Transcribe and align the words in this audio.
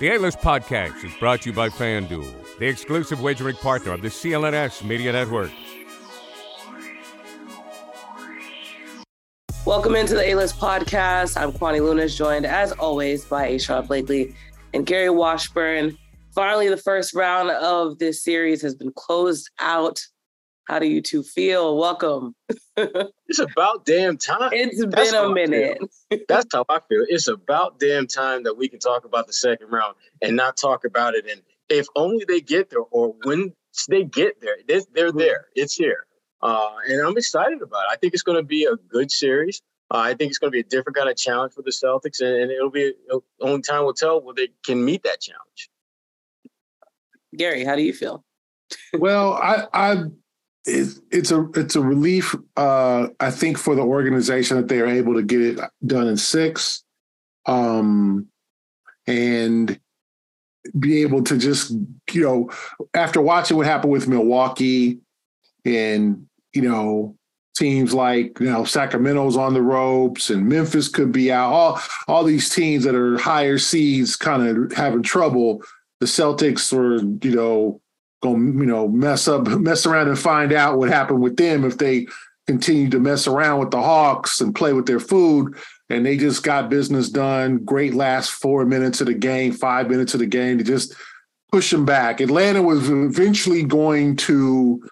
The 0.00 0.14
A 0.14 0.18
List 0.18 0.38
Podcast 0.38 1.04
is 1.04 1.12
brought 1.20 1.42
to 1.42 1.50
you 1.50 1.54
by 1.54 1.68
FanDuel, 1.68 2.58
the 2.58 2.66
exclusive 2.66 3.20
wagering 3.20 3.56
partner 3.56 3.92
of 3.92 4.00
the 4.00 4.08
CLNS 4.08 4.82
Media 4.82 5.12
Network. 5.12 5.50
Welcome 9.66 9.96
into 9.96 10.14
the 10.14 10.26
A 10.26 10.36
List 10.36 10.58
Podcast. 10.58 11.38
I'm 11.38 11.52
Kwani 11.52 11.80
Lunis, 11.80 12.16
joined 12.16 12.46
as 12.46 12.72
always 12.72 13.26
by 13.26 13.48
A. 13.48 13.82
Blakely 13.82 14.34
and 14.72 14.86
Gary 14.86 15.10
Washburn. 15.10 15.98
Finally, 16.34 16.70
the 16.70 16.78
first 16.78 17.14
round 17.14 17.50
of 17.50 17.98
this 17.98 18.24
series 18.24 18.62
has 18.62 18.74
been 18.74 18.92
closed 18.96 19.50
out. 19.58 20.00
How 20.70 20.78
do 20.78 20.86
you 20.86 21.02
two 21.02 21.24
feel? 21.24 21.76
Welcome. 21.76 22.36
it's 22.76 23.40
about 23.40 23.84
damn 23.84 24.16
time. 24.16 24.50
It's 24.52 24.80
That's 24.86 25.10
been 25.10 25.24
a 25.24 25.28
minute. 25.28 25.78
That's 26.28 26.46
how 26.52 26.64
I 26.68 26.78
feel. 26.88 27.04
It's 27.08 27.26
about 27.28 27.80
damn 27.80 28.06
time 28.06 28.44
that 28.44 28.56
we 28.56 28.68
can 28.68 28.78
talk 28.78 29.04
about 29.04 29.26
the 29.26 29.32
second 29.32 29.66
round 29.72 29.96
and 30.22 30.36
not 30.36 30.56
talk 30.56 30.84
about 30.84 31.14
it. 31.16 31.28
And 31.28 31.42
if 31.68 31.88
only 31.96 32.24
they 32.24 32.40
get 32.40 32.70
there, 32.70 32.82
or 32.92 33.16
when 33.24 33.52
they 33.88 34.04
get 34.04 34.40
there, 34.40 34.58
they're, 34.68 34.82
they're 34.94 35.10
there. 35.10 35.46
It's 35.56 35.74
here. 35.74 36.06
Uh, 36.40 36.70
and 36.88 37.04
I'm 37.04 37.18
excited 37.18 37.62
about 37.62 37.80
it. 37.80 37.88
I 37.90 37.96
think 37.96 38.14
it's 38.14 38.22
going 38.22 38.38
to 38.38 38.46
be 38.46 38.66
a 38.66 38.76
good 38.76 39.10
series. 39.10 39.62
Uh, 39.92 39.98
I 39.98 40.14
think 40.14 40.30
it's 40.30 40.38
going 40.38 40.52
to 40.52 40.54
be 40.54 40.60
a 40.60 40.70
different 40.70 40.96
kind 40.96 41.08
of 41.10 41.16
challenge 41.16 41.52
for 41.52 41.62
the 41.62 41.72
Celtics, 41.72 42.20
and, 42.20 42.42
and 42.42 42.52
it'll 42.52 42.70
be 42.70 42.94
it'll, 43.08 43.24
only 43.40 43.62
time 43.62 43.84
will 43.84 43.92
tell 43.92 44.20
whether 44.20 44.42
they 44.42 44.48
can 44.64 44.84
meet 44.84 45.02
that 45.02 45.20
challenge. 45.20 45.68
Gary, 47.36 47.64
how 47.64 47.74
do 47.74 47.82
you 47.82 47.92
feel? 47.92 48.24
well, 48.92 49.32
I, 49.32 49.66
I 49.74 50.04
it's, 50.66 51.00
it's 51.10 51.30
a 51.30 51.48
it's 51.54 51.76
a 51.76 51.80
relief. 51.80 52.34
Uh, 52.56 53.08
I 53.18 53.30
think 53.30 53.58
for 53.58 53.74
the 53.74 53.82
organization 53.82 54.56
that 54.56 54.68
they 54.68 54.80
are 54.80 54.86
able 54.86 55.14
to 55.14 55.22
get 55.22 55.40
it 55.40 55.60
done 55.86 56.06
in 56.06 56.16
six, 56.16 56.84
um, 57.46 58.26
and 59.06 59.78
be 60.78 61.02
able 61.02 61.24
to 61.24 61.38
just 61.38 61.72
you 62.12 62.22
know 62.22 62.50
after 62.94 63.20
watching 63.20 63.56
what 63.56 63.66
happened 63.66 63.92
with 63.92 64.08
Milwaukee, 64.08 64.98
and 65.64 66.26
you 66.52 66.62
know 66.62 67.16
teams 67.56 67.94
like 67.94 68.38
you 68.40 68.50
know 68.50 68.64
Sacramento's 68.64 69.36
on 69.36 69.54
the 69.54 69.62
ropes 69.62 70.30
and 70.30 70.48
Memphis 70.48 70.88
could 70.88 71.12
be 71.12 71.32
out. 71.32 71.52
All 71.52 71.80
all 72.06 72.24
these 72.24 72.50
teams 72.50 72.84
that 72.84 72.94
are 72.94 73.18
higher 73.18 73.58
seeds 73.58 74.16
kind 74.16 74.46
of 74.46 74.72
having 74.72 75.02
trouble. 75.02 75.62
The 76.00 76.06
Celtics 76.06 76.72
were 76.72 76.96
you 76.96 77.34
know 77.34 77.80
going 78.22 78.58
you 78.58 78.66
know 78.66 78.88
mess 78.88 79.28
up 79.28 79.46
mess 79.46 79.86
around 79.86 80.08
and 80.08 80.18
find 80.18 80.52
out 80.52 80.78
what 80.78 80.88
happened 80.88 81.20
with 81.20 81.36
them 81.36 81.64
if 81.64 81.78
they 81.78 82.06
continue 82.46 82.90
to 82.90 82.98
mess 82.98 83.26
around 83.26 83.60
with 83.60 83.70
the 83.70 83.80
Hawks 83.80 84.40
and 84.40 84.54
play 84.54 84.72
with 84.72 84.86
their 84.86 85.00
food. 85.00 85.56
And 85.88 86.04
they 86.04 86.16
just 86.16 86.42
got 86.42 86.68
business 86.70 87.08
done. 87.08 87.64
Great 87.64 87.94
last 87.94 88.30
four 88.30 88.64
minutes 88.64 89.00
of 89.00 89.06
the 89.06 89.14
game, 89.14 89.52
five 89.52 89.88
minutes 89.88 90.14
of 90.14 90.20
the 90.20 90.26
game 90.26 90.58
to 90.58 90.64
just 90.64 90.94
push 91.52 91.70
them 91.70 91.84
back. 91.84 92.20
Atlanta 92.20 92.62
was 92.62 92.88
eventually 92.90 93.62
going 93.62 94.16
to 94.16 94.82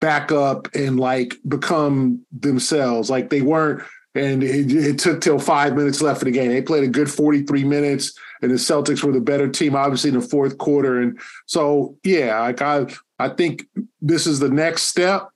back 0.00 0.30
up 0.30 0.68
and 0.74 0.98
like 1.00 1.36
become 1.46 2.24
themselves. 2.32 3.10
Like 3.10 3.30
they 3.30 3.42
weren't, 3.42 3.82
and 4.14 4.42
it, 4.42 4.72
it 4.72 4.98
took 4.98 5.20
till 5.20 5.38
five 5.38 5.74
minutes 5.74 6.00
left 6.00 6.22
of 6.22 6.26
the 6.26 6.32
game. 6.32 6.50
They 6.50 6.62
played 6.62 6.84
a 6.84 6.88
good 6.88 7.10
43 7.10 7.64
minutes 7.64 8.12
and 8.42 8.50
the 8.50 8.56
Celtics 8.56 9.02
were 9.02 9.12
the 9.12 9.20
better 9.20 9.48
team, 9.48 9.74
obviously 9.74 10.10
in 10.10 10.18
the 10.18 10.26
fourth 10.26 10.58
quarter. 10.58 11.00
And 11.00 11.18
so, 11.46 11.96
yeah, 12.04 12.40
like 12.40 12.62
I, 12.62 12.86
I 13.18 13.28
think 13.28 13.66
this 14.00 14.26
is 14.26 14.38
the 14.38 14.48
next 14.48 14.82
step. 14.82 15.28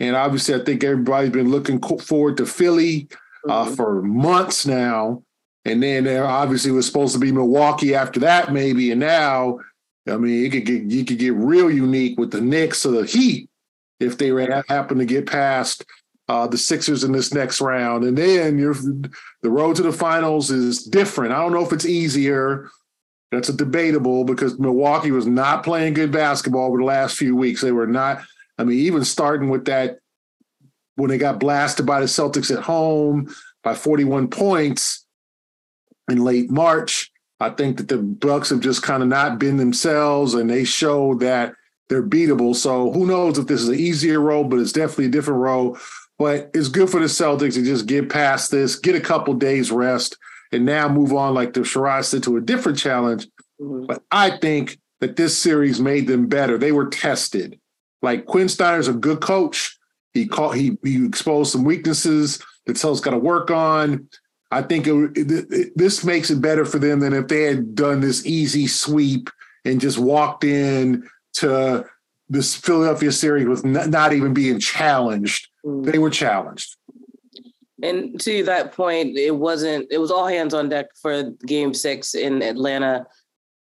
And 0.00 0.14
obviously, 0.14 0.54
I 0.54 0.64
think 0.64 0.84
everybody's 0.84 1.30
been 1.30 1.50
looking 1.50 1.80
forward 1.80 2.36
to 2.36 2.46
Philly 2.46 3.08
uh, 3.48 3.64
mm-hmm. 3.64 3.74
for 3.74 4.02
months 4.02 4.66
now. 4.66 5.22
And 5.64 5.82
then 5.82 6.04
there 6.04 6.26
obviously 6.26 6.70
was 6.70 6.86
supposed 6.86 7.14
to 7.14 7.18
be 7.18 7.32
Milwaukee 7.32 7.94
after 7.94 8.20
that, 8.20 8.52
maybe. 8.52 8.90
And 8.90 9.00
now, 9.00 9.58
I 10.08 10.16
mean, 10.16 10.46
it 10.46 10.50
could 10.50 10.64
get 10.64 10.82
you 10.84 11.04
could 11.04 11.18
get 11.18 11.34
real 11.34 11.70
unique 11.70 12.18
with 12.18 12.30
the 12.30 12.40
Knicks 12.40 12.86
or 12.86 12.92
the 12.92 13.06
Heat 13.06 13.50
if 14.00 14.16
they 14.16 14.28
happen 14.68 14.98
to 14.98 15.04
get 15.04 15.26
past 15.26 15.84
uh, 16.28 16.46
the 16.46 16.58
Sixers 16.58 17.04
in 17.04 17.12
this 17.12 17.32
next 17.32 17.60
round. 17.60 18.04
And 18.04 18.16
then 18.16 18.58
you're, 18.58 18.74
the 18.74 19.50
road 19.50 19.76
to 19.76 19.82
the 19.82 19.92
finals 19.92 20.50
is 20.50 20.82
different. 20.82 21.32
I 21.32 21.38
don't 21.38 21.52
know 21.52 21.64
if 21.64 21.72
it's 21.72 21.86
easier. 21.86 22.68
That's 23.32 23.48
a 23.48 23.56
debatable 23.56 24.24
because 24.24 24.58
Milwaukee 24.58 25.10
was 25.10 25.26
not 25.26 25.64
playing 25.64 25.94
good 25.94 26.12
basketball 26.12 26.68
over 26.68 26.78
the 26.78 26.84
last 26.84 27.16
few 27.16 27.36
weeks. 27.36 27.60
They 27.60 27.72
were 27.72 27.86
not, 27.86 28.22
I 28.58 28.64
mean, 28.64 28.78
even 28.78 29.04
starting 29.04 29.48
with 29.48 29.66
that 29.66 29.98
when 30.96 31.10
they 31.10 31.18
got 31.18 31.40
blasted 31.40 31.86
by 31.86 32.00
the 32.00 32.06
Celtics 32.06 32.54
at 32.54 32.62
home 32.62 33.32
by 33.62 33.74
41 33.74 34.28
points 34.28 35.06
in 36.10 36.24
late 36.24 36.50
March. 36.50 37.10
I 37.40 37.50
think 37.50 37.76
that 37.76 37.88
the 37.88 37.98
Bucks 37.98 38.50
have 38.50 38.60
just 38.60 38.82
kind 38.82 39.02
of 39.02 39.08
not 39.08 39.38
been 39.38 39.58
themselves 39.58 40.34
and 40.34 40.50
they 40.50 40.64
show 40.64 41.14
that 41.16 41.54
they're 41.88 42.02
beatable. 42.02 42.54
So 42.56 42.90
who 42.92 43.06
knows 43.06 43.38
if 43.38 43.46
this 43.46 43.62
is 43.62 43.68
an 43.68 43.76
easier 43.76 44.20
role, 44.20 44.44
but 44.44 44.58
it's 44.58 44.72
definitely 44.72 45.06
a 45.06 45.10
different 45.10 45.40
role. 45.40 45.78
But 46.18 46.50
it's 46.52 46.68
good 46.68 46.90
for 46.90 47.00
the 47.00 47.06
Celtics 47.06 47.54
to 47.54 47.64
just 47.64 47.86
get 47.86 48.10
past 48.10 48.50
this, 48.50 48.76
get 48.76 48.96
a 48.96 49.00
couple 49.00 49.34
days 49.34 49.70
rest, 49.70 50.16
and 50.50 50.64
now 50.64 50.88
move 50.88 51.12
on, 51.12 51.34
like 51.34 51.52
the 51.52 51.60
Sherrod 51.60 52.04
said, 52.04 52.24
to 52.24 52.36
a 52.36 52.40
different 52.40 52.78
challenge. 52.78 53.26
Mm-hmm. 53.60 53.86
But 53.86 54.02
I 54.10 54.38
think 54.38 54.78
that 55.00 55.16
this 55.16 55.38
series 55.38 55.80
made 55.80 56.06
them 56.06 56.26
better. 56.26 56.58
They 56.58 56.72
were 56.72 56.88
tested. 56.88 57.58
Like 58.02 58.26
Quin 58.26 58.48
Snyder's 58.48 58.88
a 58.88 58.92
good 58.92 59.20
coach. 59.20 59.76
He 60.12 60.26
caught 60.26 60.56
he 60.56 60.76
he 60.82 61.04
exposed 61.04 61.52
some 61.52 61.64
weaknesses 61.64 62.42
that 62.66 62.76
Celtics 62.76 63.02
got 63.02 63.12
to 63.12 63.18
work 63.18 63.50
on. 63.50 64.08
I 64.50 64.62
think 64.62 64.86
it, 64.86 64.94
it, 65.16 65.52
it, 65.52 65.72
this 65.76 66.04
makes 66.04 66.30
it 66.30 66.40
better 66.40 66.64
for 66.64 66.78
them 66.78 67.00
than 67.00 67.12
if 67.12 67.28
they 67.28 67.42
had 67.42 67.74
done 67.74 68.00
this 68.00 68.24
easy 68.24 68.66
sweep 68.66 69.28
and 69.64 69.80
just 69.80 69.98
walked 69.98 70.42
in 70.44 71.06
to 71.34 71.84
this 72.28 72.54
Philadelphia 72.54 73.12
series 73.12 73.46
with 73.46 73.64
not, 73.64 73.88
not 73.88 74.12
even 74.12 74.32
being 74.32 74.58
challenged. 74.58 75.48
They 75.82 75.98
were 75.98 76.10
challenged. 76.10 76.76
And 77.82 78.20
to 78.22 78.42
that 78.44 78.72
point, 78.72 79.16
it 79.16 79.36
wasn't, 79.36 79.86
it 79.90 79.98
was 79.98 80.10
all 80.10 80.26
hands 80.26 80.52
on 80.52 80.68
deck 80.68 80.86
for 81.00 81.30
game 81.46 81.74
six 81.74 82.14
in 82.14 82.42
Atlanta. 82.42 83.06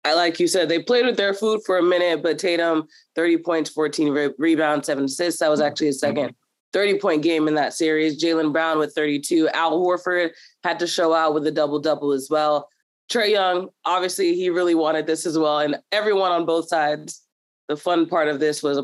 I 0.03 0.13
like 0.15 0.39
you 0.39 0.47
said, 0.47 0.69
they 0.69 0.81
played 0.81 1.05
with 1.05 1.17
their 1.17 1.33
food 1.33 1.61
for 1.65 1.77
a 1.77 1.83
minute, 1.83 2.23
but 2.23 2.39
Tatum, 2.39 2.87
30 3.15 3.37
points, 3.39 3.69
14 3.69 4.09
re- 4.09 4.33
rebounds, 4.37 4.87
seven 4.87 5.03
assists. 5.03 5.41
That 5.41 5.49
was 5.49 5.61
actually 5.61 5.87
his 5.87 6.01
2nd 6.01 6.33
30 6.71 6.99
point 6.99 7.23
game 7.23 7.47
in 7.47 7.55
that 7.55 7.73
series. 7.73 8.21
Jaylen 8.21 8.53
Brown 8.53 8.79
with 8.79 8.93
32. 8.93 9.49
Al 9.49 9.79
Horford 9.79 10.31
had 10.63 10.79
to 10.79 10.87
show 10.87 11.13
out 11.13 11.33
with 11.33 11.45
a 11.47 11.51
double 11.51 11.79
double 11.79 12.11
as 12.11 12.29
well. 12.29 12.69
Trae 13.11 13.31
Young, 13.31 13.69
obviously, 13.85 14.35
he 14.35 14.49
really 14.49 14.75
wanted 14.75 15.07
this 15.07 15.25
as 15.25 15.37
well. 15.37 15.59
And 15.59 15.77
everyone 15.91 16.31
on 16.31 16.45
both 16.45 16.67
sides 16.67 17.23
the 17.69 17.77
fun 17.77 18.07
part 18.07 18.27
of 18.27 18.39
this 18.39 18.61
was 18.61 18.77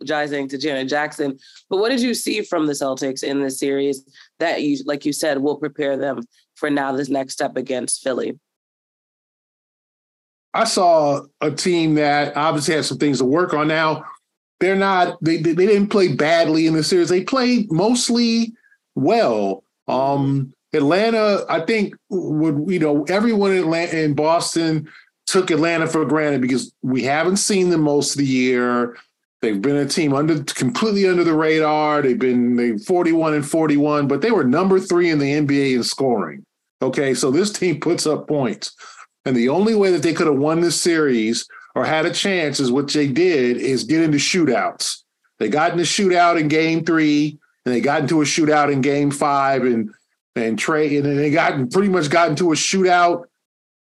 apologizing 0.00 0.48
to 0.48 0.58
Janet 0.58 0.88
Jackson. 0.88 1.38
But 1.68 1.78
what 1.78 1.90
did 1.90 2.00
you 2.00 2.14
see 2.14 2.42
from 2.42 2.66
the 2.66 2.72
Celtics 2.72 3.22
in 3.22 3.42
this 3.42 3.58
series 3.58 4.02
that 4.38 4.62
you, 4.62 4.78
like 4.84 5.04
you 5.04 5.12
said, 5.12 5.38
will 5.38 5.56
prepare 5.56 5.96
them 5.96 6.22
for 6.54 6.70
now 6.70 6.92
this 6.92 7.08
next 7.08 7.34
step 7.34 7.56
against 7.56 8.02
Philly? 8.02 8.38
I 10.54 10.64
saw 10.64 11.22
a 11.40 11.50
team 11.50 11.96
that 11.96 12.36
obviously 12.36 12.74
has 12.74 12.86
some 12.86 12.98
things 12.98 13.18
to 13.18 13.24
work 13.24 13.52
on 13.52 13.68
now. 13.68 14.04
They're 14.58 14.76
not, 14.76 15.18
they, 15.20 15.36
they 15.36 15.54
didn't 15.54 15.88
play 15.88 16.14
badly 16.14 16.66
in 16.66 16.72
the 16.72 16.82
series. 16.82 17.10
They 17.10 17.24
played 17.24 17.70
mostly 17.70 18.54
well. 18.94 19.64
Um, 19.86 20.54
Atlanta, 20.72 21.44
I 21.48 21.60
think 21.60 21.94
would, 22.08 22.70
you 22.70 22.78
know, 22.78 23.04
everyone 23.04 23.52
in 23.52 23.58
Atlanta 23.58 23.98
in 23.98 24.14
Boston 24.14 24.88
took 25.26 25.50
Atlanta 25.50 25.86
for 25.86 26.04
granted 26.06 26.40
because 26.40 26.72
we 26.82 27.02
haven't 27.02 27.36
seen 27.36 27.68
them 27.68 27.82
most 27.82 28.12
of 28.12 28.18
the 28.18 28.26
year. 28.26 28.96
They've 29.42 29.60
been 29.60 29.76
a 29.76 29.86
team 29.86 30.14
under 30.14 30.42
completely 30.42 31.06
under 31.06 31.22
the 31.22 31.34
radar. 31.34 32.02
They've 32.02 32.18
been 32.18 32.56
they 32.56 32.78
41 32.78 33.34
and 33.34 33.48
41, 33.48 34.08
but 34.08 34.22
they 34.22 34.30
were 34.30 34.44
number 34.44 34.80
three 34.80 35.10
in 35.10 35.18
the 35.18 35.32
NBA 35.32 35.76
in 35.76 35.82
scoring. 35.82 36.44
Okay, 36.82 37.14
so 37.14 37.30
this 37.30 37.52
team 37.52 37.80
puts 37.80 38.06
up 38.06 38.28
points. 38.28 38.74
And 39.24 39.36
the 39.36 39.48
only 39.48 39.74
way 39.74 39.90
that 39.90 40.02
they 40.02 40.12
could 40.12 40.26
have 40.26 40.36
won 40.36 40.60
this 40.60 40.80
series 40.80 41.46
or 41.74 41.84
had 41.84 42.06
a 42.06 42.12
chance 42.12 42.60
is 42.60 42.72
what 42.72 42.92
they 42.92 43.08
did 43.08 43.56
is 43.58 43.84
get 43.84 44.02
into 44.02 44.18
shootouts. 44.18 45.02
They 45.38 45.48
got 45.48 45.72
in 45.72 45.78
a 45.78 45.82
shootout 45.82 46.40
in 46.40 46.48
game 46.48 46.84
three, 46.84 47.38
and 47.64 47.74
they 47.74 47.80
got 47.80 48.02
into 48.02 48.22
a 48.22 48.24
shootout 48.24 48.72
in 48.72 48.80
game 48.80 49.10
five, 49.10 49.62
and 49.62 49.90
and 50.34 50.58
Trae, 50.58 50.98
and 50.98 51.18
they 51.18 51.30
got 51.30 51.70
pretty 51.70 51.88
much 51.88 52.10
got 52.10 52.28
into 52.28 52.52
a 52.52 52.54
shootout 52.54 53.24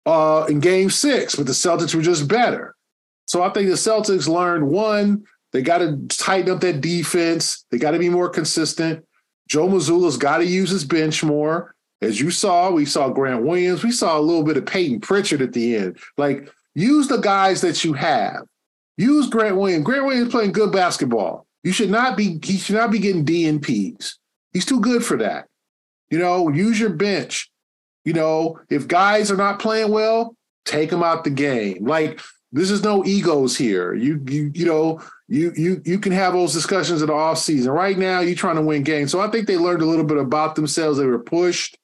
uh, 0.06 0.46
in 0.48 0.60
game 0.60 0.90
six, 0.90 1.36
but 1.36 1.46
the 1.46 1.52
Celtics 1.52 1.94
were 1.94 2.02
just 2.02 2.26
better. 2.26 2.74
So 3.26 3.42
I 3.42 3.50
think 3.50 3.68
the 3.68 3.74
Celtics 3.74 4.26
learned 4.26 4.66
one, 4.66 5.24
they 5.52 5.62
got 5.62 5.78
to 5.78 5.98
tighten 6.08 6.50
up 6.50 6.60
that 6.60 6.80
defense. 6.80 7.64
They 7.70 7.78
got 7.78 7.92
to 7.92 7.98
be 7.98 8.08
more 8.08 8.28
consistent. 8.28 9.04
Joe 9.48 9.68
Mazzulla's 9.68 10.16
got 10.16 10.38
to 10.38 10.46
use 10.46 10.70
his 10.70 10.84
bench 10.84 11.24
more. 11.24 11.74
As 12.00 12.20
you 12.20 12.30
saw, 12.30 12.70
we 12.70 12.84
saw 12.84 13.08
Grant 13.08 13.44
Williams. 13.44 13.82
We 13.82 13.90
saw 13.90 14.18
a 14.18 14.20
little 14.20 14.44
bit 14.44 14.56
of 14.56 14.66
Payton 14.66 15.00
Pritchard 15.00 15.42
at 15.42 15.52
the 15.52 15.76
end. 15.76 15.98
Like, 16.16 16.52
use 16.74 17.08
the 17.08 17.16
guys 17.16 17.60
that 17.62 17.82
you 17.82 17.94
have. 17.94 18.42
Use 18.96 19.28
Grant 19.28 19.56
Williams. 19.56 19.84
Grant 19.84 20.04
Williams 20.04 20.30
playing 20.30 20.52
good 20.52 20.70
basketball. 20.70 21.46
You 21.64 21.72
should 21.72 21.90
not 21.90 22.16
be, 22.16 22.38
he 22.42 22.58
should 22.58 22.76
not 22.76 22.92
be 22.92 22.98
getting 22.98 23.24
DNPs. 23.24 24.14
He's 24.52 24.64
too 24.64 24.80
good 24.80 25.04
for 25.04 25.16
that. 25.16 25.46
You 26.10 26.18
know, 26.18 26.48
use 26.50 26.78
your 26.78 26.90
bench. 26.90 27.50
You 28.04 28.12
know, 28.12 28.60
if 28.70 28.88
guys 28.88 29.30
are 29.30 29.36
not 29.36 29.58
playing 29.58 29.90
well, 29.90 30.36
take 30.64 30.90
them 30.90 31.02
out 31.02 31.24
the 31.24 31.30
game. 31.30 31.84
Like 31.84 32.20
this 32.52 32.70
is 32.70 32.82
no 32.82 33.04
egos 33.04 33.56
here. 33.56 33.94
You 33.94 34.22
you 34.26 34.50
you 34.54 34.66
know 34.66 35.02
you 35.28 35.52
you 35.54 35.82
you 35.84 35.98
can 35.98 36.12
have 36.12 36.32
those 36.32 36.54
discussions 36.54 37.02
in 37.02 37.08
the 37.08 37.12
off 37.12 37.38
season. 37.38 37.70
Right 37.70 37.98
now, 37.98 38.20
you're 38.20 38.34
trying 38.34 38.56
to 38.56 38.62
win 38.62 38.82
games. 38.82 39.12
So 39.12 39.20
I 39.20 39.28
think 39.28 39.46
they 39.46 39.58
learned 39.58 39.82
a 39.82 39.86
little 39.86 40.04
bit 40.04 40.16
about 40.16 40.54
themselves. 40.54 40.98
They 40.98 41.06
were 41.06 41.18
pushed, 41.18 41.76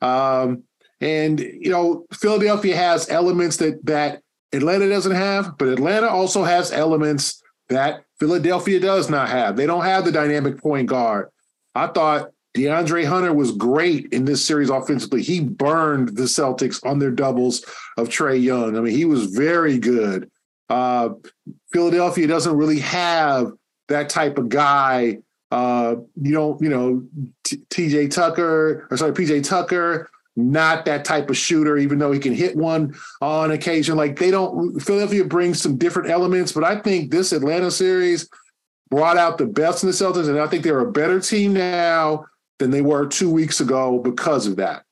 um, 0.00 0.62
and 1.00 1.38
you 1.38 1.70
know 1.70 2.06
Philadelphia 2.12 2.74
has 2.74 3.10
elements 3.10 3.58
that 3.58 3.84
that 3.84 4.22
Atlanta 4.52 4.88
doesn't 4.88 5.14
have, 5.14 5.58
but 5.58 5.68
Atlanta 5.68 6.08
also 6.08 6.42
has 6.42 6.72
elements 6.72 7.42
that 7.68 8.04
Philadelphia 8.18 8.80
does 8.80 9.10
not 9.10 9.28
have. 9.28 9.56
They 9.56 9.66
don't 9.66 9.84
have 9.84 10.04
the 10.04 10.12
dynamic 10.12 10.58
point 10.58 10.88
guard. 10.88 11.28
I 11.74 11.88
thought 11.88 12.30
DeAndre 12.56 13.04
Hunter 13.04 13.34
was 13.34 13.52
great 13.52 14.06
in 14.12 14.24
this 14.24 14.42
series 14.42 14.70
offensively. 14.70 15.22
He 15.22 15.40
burned 15.40 16.16
the 16.16 16.22
Celtics 16.22 16.84
on 16.86 16.98
their 16.98 17.10
doubles 17.10 17.62
of 17.98 18.08
Trae 18.08 18.42
Young. 18.42 18.78
I 18.78 18.80
mean, 18.80 18.96
he 18.96 19.04
was 19.04 19.26
very 19.26 19.78
good. 19.78 20.30
Uh, 20.68 21.10
Philadelphia 21.72 22.26
doesn't 22.26 22.56
really 22.56 22.80
have 22.80 23.52
that 23.88 24.08
type 24.08 24.38
of 24.38 24.48
guy. 24.48 25.18
Uh, 25.50 25.96
you 26.20 26.32
don't, 26.32 26.60
you 26.60 26.68
know, 26.68 27.04
TJ 27.44 28.10
Tucker, 28.10 28.86
or 28.90 28.96
sorry, 28.96 29.12
PJ 29.12 29.46
Tucker, 29.48 30.08
not 30.34 30.84
that 30.84 31.04
type 31.04 31.30
of 31.30 31.36
shooter, 31.36 31.78
even 31.78 31.98
though 31.98 32.12
he 32.12 32.18
can 32.18 32.34
hit 32.34 32.56
one 32.56 32.94
on 33.20 33.52
occasion. 33.52 33.96
Like 33.96 34.18
they 34.18 34.30
don't, 34.30 34.78
Philadelphia 34.80 35.24
brings 35.24 35.62
some 35.62 35.76
different 35.76 36.10
elements, 36.10 36.52
but 36.52 36.64
I 36.64 36.80
think 36.80 37.10
this 37.10 37.32
Atlanta 37.32 37.70
series 37.70 38.28
brought 38.90 39.16
out 39.16 39.38
the 39.38 39.46
best 39.46 39.82
in 39.82 39.88
the 39.88 39.94
Celtics, 39.94 40.28
and 40.28 40.38
I 40.38 40.46
think 40.46 40.62
they're 40.62 40.80
a 40.80 40.92
better 40.92 41.20
team 41.20 41.52
now 41.52 42.26
than 42.58 42.70
they 42.70 42.82
were 42.82 43.06
two 43.06 43.30
weeks 43.30 43.60
ago 43.60 43.98
because 43.98 44.46
of 44.46 44.56
that. 44.56 44.85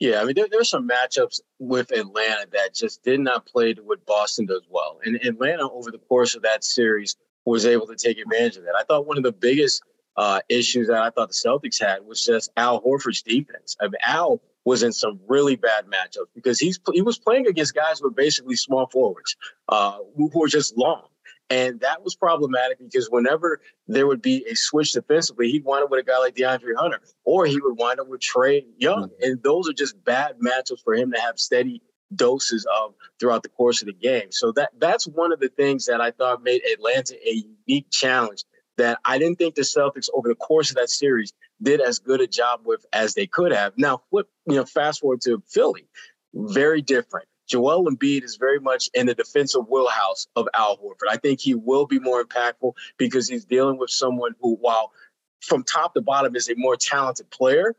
Yeah, 0.00 0.22
I 0.22 0.24
mean, 0.24 0.34
there, 0.34 0.48
there's 0.50 0.70
some 0.70 0.88
matchups 0.88 1.40
with 1.58 1.92
Atlanta 1.92 2.46
that 2.52 2.74
just 2.74 3.02
did 3.02 3.20
not 3.20 3.44
play 3.44 3.74
to 3.74 3.82
what 3.82 4.04
Boston 4.06 4.46
does 4.46 4.62
well. 4.70 4.98
And 5.04 5.16
Atlanta, 5.16 5.68
over 5.70 5.90
the 5.90 5.98
course 5.98 6.34
of 6.34 6.42
that 6.42 6.64
series, 6.64 7.16
was 7.44 7.66
able 7.66 7.86
to 7.86 7.96
take 7.96 8.18
advantage 8.18 8.56
of 8.56 8.64
that. 8.64 8.74
I 8.78 8.82
thought 8.84 9.06
one 9.06 9.18
of 9.18 9.22
the 9.22 9.32
biggest 9.32 9.82
uh, 10.16 10.40
issues 10.48 10.88
that 10.88 11.00
I 11.00 11.10
thought 11.10 11.28
the 11.28 11.34
Celtics 11.34 11.80
had 11.80 12.06
was 12.06 12.24
just 12.24 12.50
Al 12.56 12.80
Horford's 12.82 13.22
defense. 13.22 13.76
I 13.80 13.84
mean, 13.84 13.94
Al 14.06 14.40
was 14.64 14.82
in 14.82 14.92
some 14.92 15.20
really 15.28 15.56
bad 15.56 15.84
matchups 15.86 16.28
because 16.34 16.58
he's 16.58 16.78
he 16.92 17.02
was 17.02 17.18
playing 17.18 17.46
against 17.46 17.74
guys 17.74 17.98
who 17.98 18.06
were 18.06 18.14
basically 18.14 18.56
small 18.56 18.86
forwards, 18.86 19.36
uh, 19.68 19.98
who 20.16 20.30
were 20.34 20.48
just 20.48 20.76
long. 20.76 21.04
And 21.50 21.80
that 21.80 22.04
was 22.04 22.14
problematic 22.14 22.78
because 22.78 23.08
whenever 23.10 23.60
there 23.88 24.06
would 24.06 24.22
be 24.22 24.46
a 24.48 24.54
switch 24.54 24.92
defensively, 24.92 25.50
he'd 25.50 25.64
wind 25.64 25.82
up 25.82 25.90
with 25.90 26.00
a 26.00 26.04
guy 26.04 26.18
like 26.18 26.36
DeAndre 26.36 26.76
Hunter, 26.76 27.00
or 27.24 27.44
he 27.44 27.60
would 27.60 27.76
wind 27.76 27.98
up 27.98 28.06
with 28.06 28.20
Trae 28.20 28.64
Young. 28.78 29.08
Mm-hmm. 29.08 29.22
And 29.22 29.42
those 29.42 29.68
are 29.68 29.72
just 29.72 30.02
bad 30.04 30.36
matchups 30.38 30.82
for 30.84 30.94
him 30.94 31.10
to 31.12 31.20
have 31.20 31.40
steady 31.40 31.82
doses 32.14 32.66
of 32.80 32.94
throughout 33.18 33.42
the 33.42 33.48
course 33.48 33.82
of 33.82 33.86
the 33.86 33.92
game. 33.92 34.30
So 34.30 34.52
that 34.52 34.70
that's 34.78 35.06
one 35.06 35.32
of 35.32 35.40
the 35.40 35.48
things 35.48 35.86
that 35.86 36.00
I 36.00 36.12
thought 36.12 36.42
made 36.42 36.62
Atlanta 36.72 37.14
a 37.14 37.44
unique 37.66 37.90
challenge 37.90 38.44
that 38.76 38.98
I 39.04 39.18
didn't 39.18 39.36
think 39.36 39.56
the 39.56 39.62
Celtics 39.62 40.08
over 40.14 40.28
the 40.28 40.34
course 40.34 40.70
of 40.70 40.76
that 40.76 40.88
series 40.88 41.32
did 41.60 41.80
as 41.80 41.98
good 41.98 42.20
a 42.20 42.26
job 42.26 42.60
with 42.64 42.84
as 42.92 43.14
they 43.14 43.26
could 43.26 43.52
have. 43.52 43.74
Now, 43.76 44.02
flip, 44.10 44.28
you 44.46 44.54
know, 44.54 44.64
fast 44.64 45.00
forward 45.00 45.20
to 45.22 45.42
Philly, 45.48 45.86
very 46.32 46.80
different. 46.80 47.26
Joel 47.50 47.86
Embiid 47.90 48.22
is 48.22 48.36
very 48.36 48.60
much 48.60 48.88
in 48.94 49.06
the 49.06 49.14
defensive 49.14 49.68
wheelhouse 49.68 50.28
of 50.36 50.48
Al 50.54 50.76
Horford. 50.76 51.10
I 51.10 51.16
think 51.16 51.40
he 51.40 51.54
will 51.54 51.84
be 51.84 51.98
more 51.98 52.22
impactful 52.22 52.74
because 52.96 53.28
he's 53.28 53.44
dealing 53.44 53.76
with 53.76 53.90
someone 53.90 54.36
who, 54.40 54.54
while 54.60 54.92
from 55.40 55.64
top 55.64 55.94
to 55.94 56.00
bottom 56.00 56.36
is 56.36 56.48
a 56.48 56.54
more 56.56 56.76
talented 56.76 57.28
player, 57.30 57.74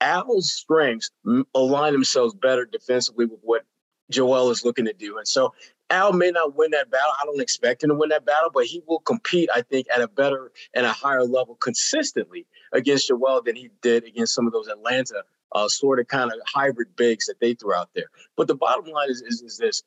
Al's 0.00 0.52
strengths 0.52 1.10
align 1.54 1.92
themselves 1.92 2.34
better 2.34 2.64
defensively 2.66 3.26
with 3.26 3.40
what 3.42 3.62
Joel 4.10 4.50
is 4.50 4.64
looking 4.64 4.84
to 4.84 4.92
do. 4.92 5.18
And 5.18 5.26
so 5.26 5.52
Al 5.90 6.12
may 6.12 6.30
not 6.30 6.54
win 6.54 6.70
that 6.72 6.90
battle. 6.90 7.12
I 7.20 7.24
don't 7.24 7.40
expect 7.40 7.82
him 7.82 7.90
to 7.90 7.94
win 7.96 8.10
that 8.10 8.24
battle, 8.24 8.50
but 8.54 8.66
he 8.66 8.82
will 8.86 9.00
compete, 9.00 9.48
I 9.52 9.62
think, 9.62 9.88
at 9.92 10.00
a 10.02 10.08
better 10.08 10.52
and 10.72 10.86
a 10.86 10.92
higher 10.92 11.24
level 11.24 11.56
consistently 11.56 12.46
against 12.72 13.08
Joel 13.08 13.42
than 13.42 13.56
he 13.56 13.70
did 13.82 14.04
against 14.04 14.34
some 14.34 14.46
of 14.46 14.52
those 14.52 14.68
Atlanta 14.68 15.24
uh, 15.56 15.68
sort 15.68 15.98
of 15.98 16.06
kind 16.06 16.30
of 16.30 16.38
hybrid 16.46 16.94
bigs 16.96 17.24
that 17.26 17.40
they 17.40 17.54
threw 17.54 17.74
out 17.74 17.88
there. 17.94 18.10
But 18.36 18.46
the 18.46 18.54
bottom 18.54 18.84
line 18.92 19.10
is, 19.10 19.22
is, 19.22 19.40
is 19.40 19.56
this 19.56 19.82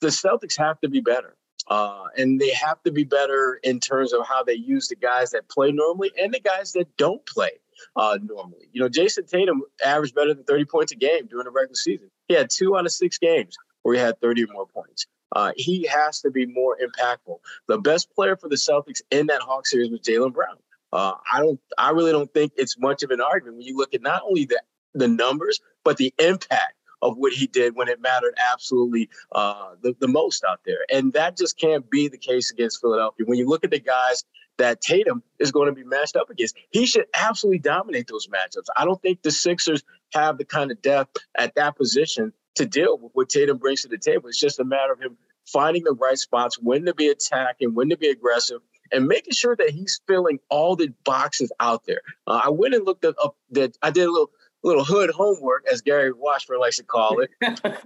the 0.00 0.06
Celtics 0.08 0.56
have 0.56 0.80
to 0.80 0.88
be 0.88 1.00
better. 1.00 1.36
Uh, 1.68 2.04
and 2.16 2.40
they 2.40 2.50
have 2.50 2.82
to 2.84 2.90
be 2.90 3.04
better 3.04 3.60
in 3.62 3.80
terms 3.80 4.12
of 4.12 4.26
how 4.26 4.42
they 4.42 4.54
use 4.54 4.88
the 4.88 4.96
guys 4.96 5.30
that 5.30 5.48
play 5.48 5.70
normally 5.72 6.10
and 6.18 6.32
the 6.32 6.40
guys 6.40 6.72
that 6.72 6.96
don't 6.96 7.24
play 7.26 7.50
uh, 7.96 8.18
normally. 8.22 8.68
You 8.72 8.80
know, 8.80 8.88
Jayson 8.88 9.26
Tatum 9.26 9.62
averaged 9.84 10.14
better 10.14 10.32
than 10.32 10.44
30 10.44 10.64
points 10.64 10.92
a 10.92 10.96
game 10.96 11.26
during 11.26 11.44
the 11.44 11.50
regular 11.50 11.74
season. 11.74 12.08
He 12.28 12.34
had 12.34 12.48
two 12.50 12.76
out 12.76 12.86
of 12.86 12.92
six 12.92 13.18
games 13.18 13.56
where 13.82 13.94
he 13.94 14.00
had 14.00 14.20
30 14.20 14.44
or 14.44 14.52
more 14.52 14.66
points. 14.66 15.06
Uh, 15.34 15.52
he 15.56 15.86
has 15.86 16.20
to 16.22 16.30
be 16.30 16.46
more 16.46 16.76
impactful. 16.78 17.38
The 17.68 17.78
best 17.78 18.12
player 18.14 18.36
for 18.36 18.48
the 18.48 18.56
Celtics 18.56 19.02
in 19.10 19.26
that 19.26 19.42
Hawk 19.42 19.66
series 19.66 19.90
was 19.90 20.00
Jaylen 20.00 20.32
Brown. 20.32 20.56
Uh, 20.92 21.14
I 21.32 21.40
don't. 21.40 21.60
I 21.78 21.90
really 21.90 22.10
don't 22.10 22.32
think 22.34 22.52
it's 22.56 22.76
much 22.76 23.04
of 23.04 23.10
an 23.10 23.20
argument 23.20 23.58
when 23.58 23.66
you 23.66 23.76
look 23.76 23.94
at 23.94 24.02
not 24.02 24.22
only 24.26 24.44
the 24.44 24.60
the 24.94 25.08
numbers, 25.08 25.60
but 25.84 25.96
the 25.96 26.12
impact 26.18 26.74
of 27.02 27.16
what 27.16 27.32
he 27.32 27.46
did 27.46 27.74
when 27.76 27.88
it 27.88 28.00
mattered 28.00 28.34
absolutely 28.52 29.08
uh, 29.32 29.70
the, 29.82 29.96
the 30.00 30.08
most 30.08 30.44
out 30.44 30.60
there. 30.66 30.80
And 30.92 31.12
that 31.14 31.36
just 31.36 31.58
can't 31.58 31.88
be 31.90 32.08
the 32.08 32.18
case 32.18 32.50
against 32.50 32.80
Philadelphia. 32.80 33.24
When 33.26 33.38
you 33.38 33.48
look 33.48 33.64
at 33.64 33.70
the 33.70 33.80
guys 33.80 34.24
that 34.58 34.82
Tatum 34.82 35.22
is 35.38 35.50
going 35.50 35.68
to 35.68 35.72
be 35.72 35.84
matched 35.84 36.16
up 36.16 36.28
against, 36.28 36.56
he 36.70 36.84
should 36.84 37.06
absolutely 37.14 37.60
dominate 37.60 38.06
those 38.06 38.26
matchups. 38.26 38.66
I 38.76 38.84
don't 38.84 39.00
think 39.00 39.22
the 39.22 39.30
Sixers 39.30 39.82
have 40.12 40.36
the 40.36 40.44
kind 40.44 40.70
of 40.70 40.82
depth 40.82 41.16
at 41.38 41.54
that 41.54 41.76
position 41.76 42.34
to 42.56 42.66
deal 42.66 42.98
with 42.98 43.12
what 43.14 43.30
Tatum 43.30 43.56
brings 43.56 43.82
to 43.82 43.88
the 43.88 43.96
table. 43.96 44.28
It's 44.28 44.38
just 44.38 44.60
a 44.60 44.64
matter 44.64 44.92
of 44.92 45.00
him 45.00 45.16
finding 45.46 45.84
the 45.84 45.92
right 45.92 46.18
spots, 46.18 46.58
when 46.60 46.84
to 46.84 46.94
be 46.94 47.08
attacking, 47.08 47.74
when 47.74 47.88
to 47.88 47.96
be 47.96 48.08
aggressive, 48.08 48.60
and 48.92 49.06
making 49.06 49.32
sure 49.32 49.56
that 49.56 49.70
he's 49.70 50.00
filling 50.06 50.38
all 50.48 50.76
the 50.76 50.92
boxes 51.04 51.50
out 51.60 51.86
there. 51.86 52.02
Uh, 52.26 52.42
I 52.44 52.50
went 52.50 52.74
and 52.74 52.84
looked 52.84 53.04
up 53.04 53.36
that 53.52 53.76
I 53.82 53.90
did 53.90 54.06
a 54.06 54.10
little 54.10 54.30
little 54.62 54.84
hood 54.84 55.10
homework, 55.10 55.66
as 55.70 55.80
Gary 55.80 56.12
Washburn 56.12 56.60
likes 56.60 56.76
to 56.76 56.84
call 56.84 57.20
it. 57.20 57.30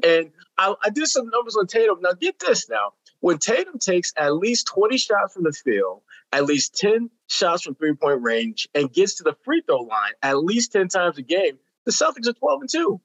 and 0.05 0.31
I, 0.59 0.75
I 0.83 0.91
did 0.91 1.07
some 1.07 1.29
numbers 1.29 1.57
on 1.57 1.67
Tatum. 1.67 1.99
Now, 2.01 2.13
get 2.13 2.39
this 2.39 2.69
now. 2.69 2.93
When 3.21 3.39
Tatum 3.39 3.79
takes 3.79 4.13
at 4.17 4.35
least 4.35 4.67
20 4.67 4.99
shots 4.99 5.35
from 5.35 5.45
the 5.45 5.53
field, 5.53 6.03
at 6.33 6.45
least 6.45 6.75
10 6.79 7.11
shots 7.27 7.63
from 7.63 7.75
three 7.75 7.95
point 7.95 8.23
range, 8.23 8.69
and 8.75 8.93
gets 8.93 9.15
to 9.17 9.23
the 9.25 9.37
free 9.45 9.63
throw 9.67 9.81
line 9.81 10.13
at 10.23 10.39
least 10.39 10.73
10 10.73 10.89
times 10.89 11.19
a 11.19 11.23
game, 11.23 11.59
the 11.85 11.93
Celtics 11.93 12.29
are 12.29 12.33
12 12.33 12.61
and 12.63 12.71
2. 12.71 13.01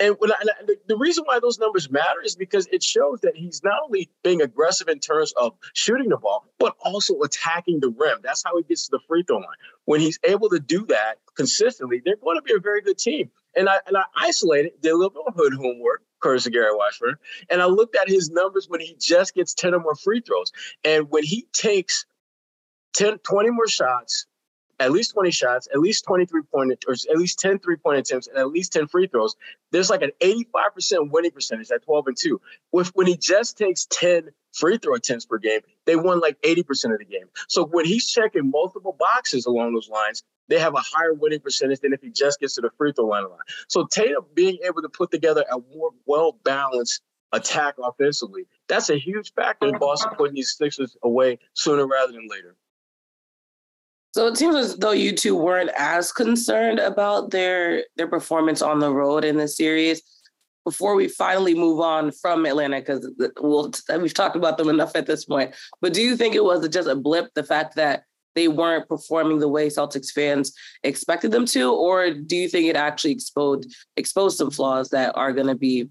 And, 0.00 0.16
I, 0.22 0.74
the 0.86 0.96
reason 0.96 1.24
why 1.24 1.40
those 1.40 1.58
numbers 1.58 1.90
matter 1.90 2.22
is 2.24 2.36
because 2.36 2.68
it 2.68 2.82
shows 2.84 3.20
that 3.22 3.36
he's 3.36 3.62
not 3.64 3.80
only 3.84 4.08
being 4.22 4.40
aggressive 4.40 4.88
in 4.88 5.00
terms 5.00 5.32
of 5.36 5.54
shooting 5.74 6.08
the 6.08 6.16
ball, 6.16 6.46
but 6.58 6.76
also 6.84 7.20
attacking 7.22 7.80
the 7.80 7.88
rim. 7.88 8.18
That's 8.22 8.44
how 8.44 8.56
he 8.56 8.62
gets 8.62 8.86
to 8.86 8.92
the 8.92 9.00
free 9.08 9.24
throw 9.26 9.38
line. 9.38 9.46
When 9.86 10.00
he's 10.00 10.18
able 10.22 10.50
to 10.50 10.60
do 10.60 10.86
that 10.86 11.16
consistently, 11.36 12.00
they're 12.04 12.16
going 12.16 12.36
to 12.36 12.42
be 12.42 12.54
a 12.54 12.60
very 12.60 12.80
good 12.80 12.98
team. 12.98 13.30
And 13.56 13.68
I 13.68 13.80
and 13.86 13.96
I 13.96 14.04
isolated, 14.16 14.72
did 14.80 14.92
a 14.92 14.96
little 14.96 15.10
bit 15.10 15.24
of 15.26 15.34
hood 15.34 15.54
homework, 15.54 16.02
courtesy 16.20 16.50
of 16.50 16.52
Gary 16.52 16.74
Washburn, 16.74 17.16
and 17.50 17.60
I 17.60 17.66
looked 17.66 17.96
at 17.96 18.08
his 18.08 18.30
numbers 18.30 18.68
when 18.68 18.80
he 18.80 18.94
just 19.00 19.34
gets 19.34 19.54
10 19.54 19.74
or 19.74 19.80
more 19.80 19.96
free 19.96 20.20
throws. 20.20 20.52
And 20.84 21.10
when 21.10 21.24
he 21.24 21.48
takes 21.52 22.06
10, 22.94 23.18
20 23.18 23.50
more 23.50 23.66
shots, 23.66 24.26
at 24.80 24.92
least 24.92 25.12
20 25.14 25.30
shots, 25.30 25.68
at 25.72 25.80
least 25.80 26.04
23 26.04 26.42
point, 26.42 26.84
or 26.86 26.92
at 26.92 27.16
least 27.16 27.38
10 27.40 27.58
three 27.58 27.76
point 27.76 27.98
attempts, 27.98 28.28
and 28.28 28.38
at 28.38 28.48
least 28.48 28.72
10 28.72 28.86
free 28.88 29.06
throws, 29.06 29.36
there's 29.72 29.90
like 29.90 30.02
an 30.02 30.12
85% 30.20 31.10
winning 31.10 31.30
percentage 31.30 31.70
at 31.70 31.84
12 31.84 32.08
and 32.08 32.16
2. 32.16 32.40
With 32.72 32.88
when 32.94 33.06
he 33.06 33.16
just 33.16 33.58
takes 33.58 33.86
10 33.86 34.30
free 34.52 34.78
throw 34.78 34.94
attempts 34.94 35.26
per 35.26 35.38
game, 35.38 35.60
they 35.84 35.96
won 35.96 36.20
like 36.20 36.40
80% 36.42 36.92
of 36.92 36.98
the 36.98 37.04
game. 37.04 37.26
So 37.48 37.64
when 37.64 37.84
he's 37.84 38.10
checking 38.10 38.50
multiple 38.50 38.96
boxes 38.98 39.46
along 39.46 39.74
those 39.74 39.88
lines, 39.88 40.22
they 40.48 40.58
have 40.58 40.74
a 40.74 40.80
higher 40.80 41.12
winning 41.12 41.40
percentage 41.40 41.80
than 41.80 41.92
if 41.92 42.00
he 42.00 42.10
just 42.10 42.40
gets 42.40 42.54
to 42.54 42.62
the 42.62 42.70
free 42.78 42.92
throw 42.92 43.06
line. 43.06 43.24
a 43.24 43.28
lot. 43.28 43.40
So 43.68 43.86
Tatum 43.86 44.24
being 44.34 44.58
able 44.64 44.82
to 44.82 44.88
put 44.88 45.10
together 45.10 45.44
a 45.50 45.58
more 45.74 45.90
well 46.06 46.38
balanced 46.44 47.02
attack 47.32 47.74
offensively, 47.82 48.46
that's 48.68 48.90
a 48.90 48.98
huge 48.98 49.34
factor 49.34 49.68
in 49.68 49.78
Boston 49.78 50.12
putting 50.16 50.34
these 50.34 50.54
Sixers 50.56 50.96
away 51.02 51.38
sooner 51.52 51.86
rather 51.86 52.12
than 52.12 52.28
later. 52.28 52.56
So 54.12 54.26
it 54.26 54.36
seems 54.36 54.56
as 54.56 54.76
though 54.76 54.92
you 54.92 55.12
two 55.12 55.36
weren't 55.36 55.70
as 55.76 56.12
concerned 56.12 56.78
about 56.78 57.30
their 57.30 57.84
their 57.96 58.08
performance 58.08 58.62
on 58.62 58.78
the 58.78 58.92
road 58.92 59.24
in 59.24 59.36
the 59.36 59.48
series. 59.48 60.02
Before 60.64 60.94
we 60.94 61.08
finally 61.08 61.54
move 61.54 61.80
on 61.80 62.12
from 62.12 62.44
Atlanta, 62.44 62.80
because 62.80 63.10
we'll, 63.40 63.72
we've 64.00 64.12
talked 64.12 64.36
about 64.36 64.58
them 64.58 64.68
enough 64.68 64.94
at 64.94 65.06
this 65.06 65.24
point. 65.24 65.54
But 65.80 65.94
do 65.94 66.02
you 66.02 66.14
think 66.14 66.34
it 66.34 66.44
was 66.44 66.68
just 66.68 66.88
a 66.88 66.94
blip, 66.94 67.32
the 67.34 67.42
fact 67.42 67.76
that 67.76 68.02
they 68.34 68.48
weren't 68.48 68.86
performing 68.86 69.38
the 69.38 69.48
way 69.48 69.68
Celtics 69.68 70.10
fans 70.10 70.52
expected 70.82 71.32
them 71.32 71.46
to, 71.46 71.72
or 71.72 72.12
do 72.12 72.36
you 72.36 72.48
think 72.48 72.66
it 72.66 72.76
actually 72.76 73.12
exposed 73.12 73.74
exposed 73.96 74.36
some 74.36 74.50
flaws 74.50 74.90
that 74.90 75.16
are 75.16 75.32
going 75.32 75.46
to 75.46 75.54
be 75.54 75.88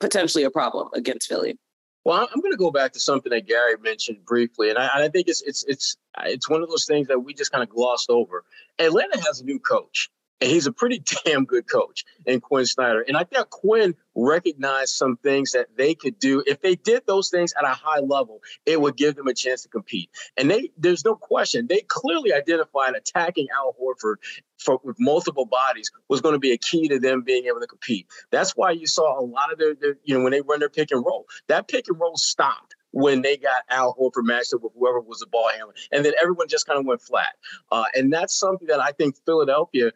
potentially 0.00 0.44
a 0.44 0.50
problem 0.50 0.88
against 0.94 1.28
Philly? 1.28 1.58
Well, 2.04 2.28
I'm 2.32 2.40
going 2.40 2.52
to 2.52 2.58
go 2.58 2.70
back 2.70 2.92
to 2.92 3.00
something 3.00 3.30
that 3.30 3.46
Gary 3.46 3.76
mentioned 3.82 4.24
briefly, 4.26 4.68
and 4.68 4.78
I, 4.78 4.90
I 4.94 5.08
think 5.08 5.28
it's 5.28 5.40
it's 5.42 5.64
it's 5.64 5.96
it's 6.24 6.50
one 6.50 6.62
of 6.62 6.68
those 6.68 6.84
things 6.84 7.08
that 7.08 7.18
we 7.18 7.32
just 7.32 7.50
kind 7.50 7.62
of 7.62 7.70
glossed 7.70 8.10
over. 8.10 8.44
Atlanta 8.78 9.20
has 9.26 9.40
a 9.40 9.44
new 9.44 9.58
coach, 9.58 10.10
And 10.40 10.50
he's 10.50 10.66
a 10.66 10.72
pretty 10.72 11.02
damn 11.24 11.44
good 11.44 11.70
coach 11.70 12.04
in 12.26 12.40
Quin 12.40 12.66
Snyder. 12.66 13.04
And 13.06 13.16
I 13.16 13.24
think 13.24 13.48
Quin 13.50 13.94
recognized 14.14 14.94
some 14.94 15.16
things 15.16 15.52
that 15.52 15.68
they 15.76 15.94
could 15.94 16.18
do. 16.18 16.42
If 16.46 16.60
they 16.60 16.76
did 16.76 17.06
those 17.06 17.30
things 17.30 17.52
at 17.58 17.64
a 17.64 17.74
high 17.74 18.00
level, 18.00 18.40
it 18.66 18.80
would 18.80 18.96
give 18.96 19.16
them 19.16 19.26
a 19.26 19.34
chance 19.34 19.62
to 19.62 19.68
compete. 19.68 20.10
And 20.36 20.50
they 20.50 20.70
there's 20.76 21.04
no 21.04 21.14
question, 21.14 21.66
they 21.68 21.82
clearly 21.86 22.32
identified 22.32 22.94
attacking 22.94 23.48
Al 23.54 23.74
Horford 23.80 24.16
for, 24.58 24.80
with 24.82 24.96
multiple 24.98 25.46
bodies 25.46 25.90
was 26.08 26.20
going 26.20 26.34
to 26.34 26.38
be 26.38 26.52
a 26.52 26.58
key 26.58 26.88
to 26.88 26.98
them 26.98 27.22
being 27.22 27.46
able 27.46 27.60
to 27.60 27.66
compete. 27.66 28.06
That's 28.30 28.52
why 28.52 28.70
you 28.70 28.86
saw 28.86 29.18
a 29.18 29.22
lot 29.22 29.52
of 29.52 29.58
their, 29.58 29.74
their 29.74 29.96
you 30.04 30.16
know, 30.16 30.22
when 30.22 30.32
they 30.32 30.40
run 30.40 30.60
their 30.60 30.68
pick 30.68 30.90
and 30.90 31.04
roll, 31.04 31.26
that 31.48 31.68
pick 31.68 31.86
and 31.88 31.98
roll 32.00 32.16
stopped 32.16 32.76
when 32.92 33.22
they 33.22 33.36
got 33.36 33.64
Al 33.70 33.94
Horford 33.94 34.24
matched 34.24 34.54
up 34.54 34.62
with 34.62 34.72
whoever 34.78 35.00
was 35.00 35.18
the 35.18 35.26
ball 35.26 35.50
handler. 35.54 35.74
And 35.90 36.04
then 36.04 36.12
everyone 36.20 36.48
just 36.48 36.66
kind 36.66 36.78
of 36.78 36.86
went 36.86 37.02
flat. 37.02 37.34
Uh, 37.70 37.84
and 37.94 38.12
that's 38.12 38.38
something 38.38 38.68
that 38.68 38.80
I 38.80 38.92
think 38.92 39.16
Philadelphia 39.26 39.90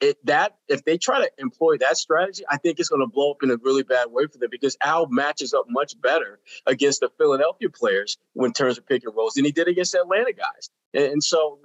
it, 0.00 0.18
that 0.26 0.56
if 0.68 0.84
they 0.84 0.98
try 0.98 1.20
to 1.20 1.30
employ 1.38 1.78
that 1.78 1.96
strategy, 1.96 2.44
I 2.48 2.56
think 2.56 2.78
it's 2.78 2.88
going 2.88 3.00
to 3.00 3.06
blow 3.06 3.32
up 3.32 3.42
in 3.42 3.50
a 3.50 3.56
really 3.56 3.82
bad 3.82 4.08
way 4.10 4.26
for 4.26 4.38
them 4.38 4.48
because 4.50 4.76
Al 4.82 5.06
matches 5.08 5.54
up 5.54 5.66
much 5.68 6.00
better 6.00 6.40
against 6.66 7.00
the 7.00 7.10
Philadelphia 7.18 7.68
players 7.70 8.18
in 8.36 8.52
terms 8.52 8.78
of 8.78 8.86
pick 8.86 9.04
and 9.04 9.14
rolls 9.14 9.34
than 9.34 9.44
he 9.44 9.52
did 9.52 9.68
against 9.68 9.94
Atlanta 9.94 10.32
guys. 10.32 10.70
And, 10.94 11.04
and 11.04 11.24
so 11.24 11.58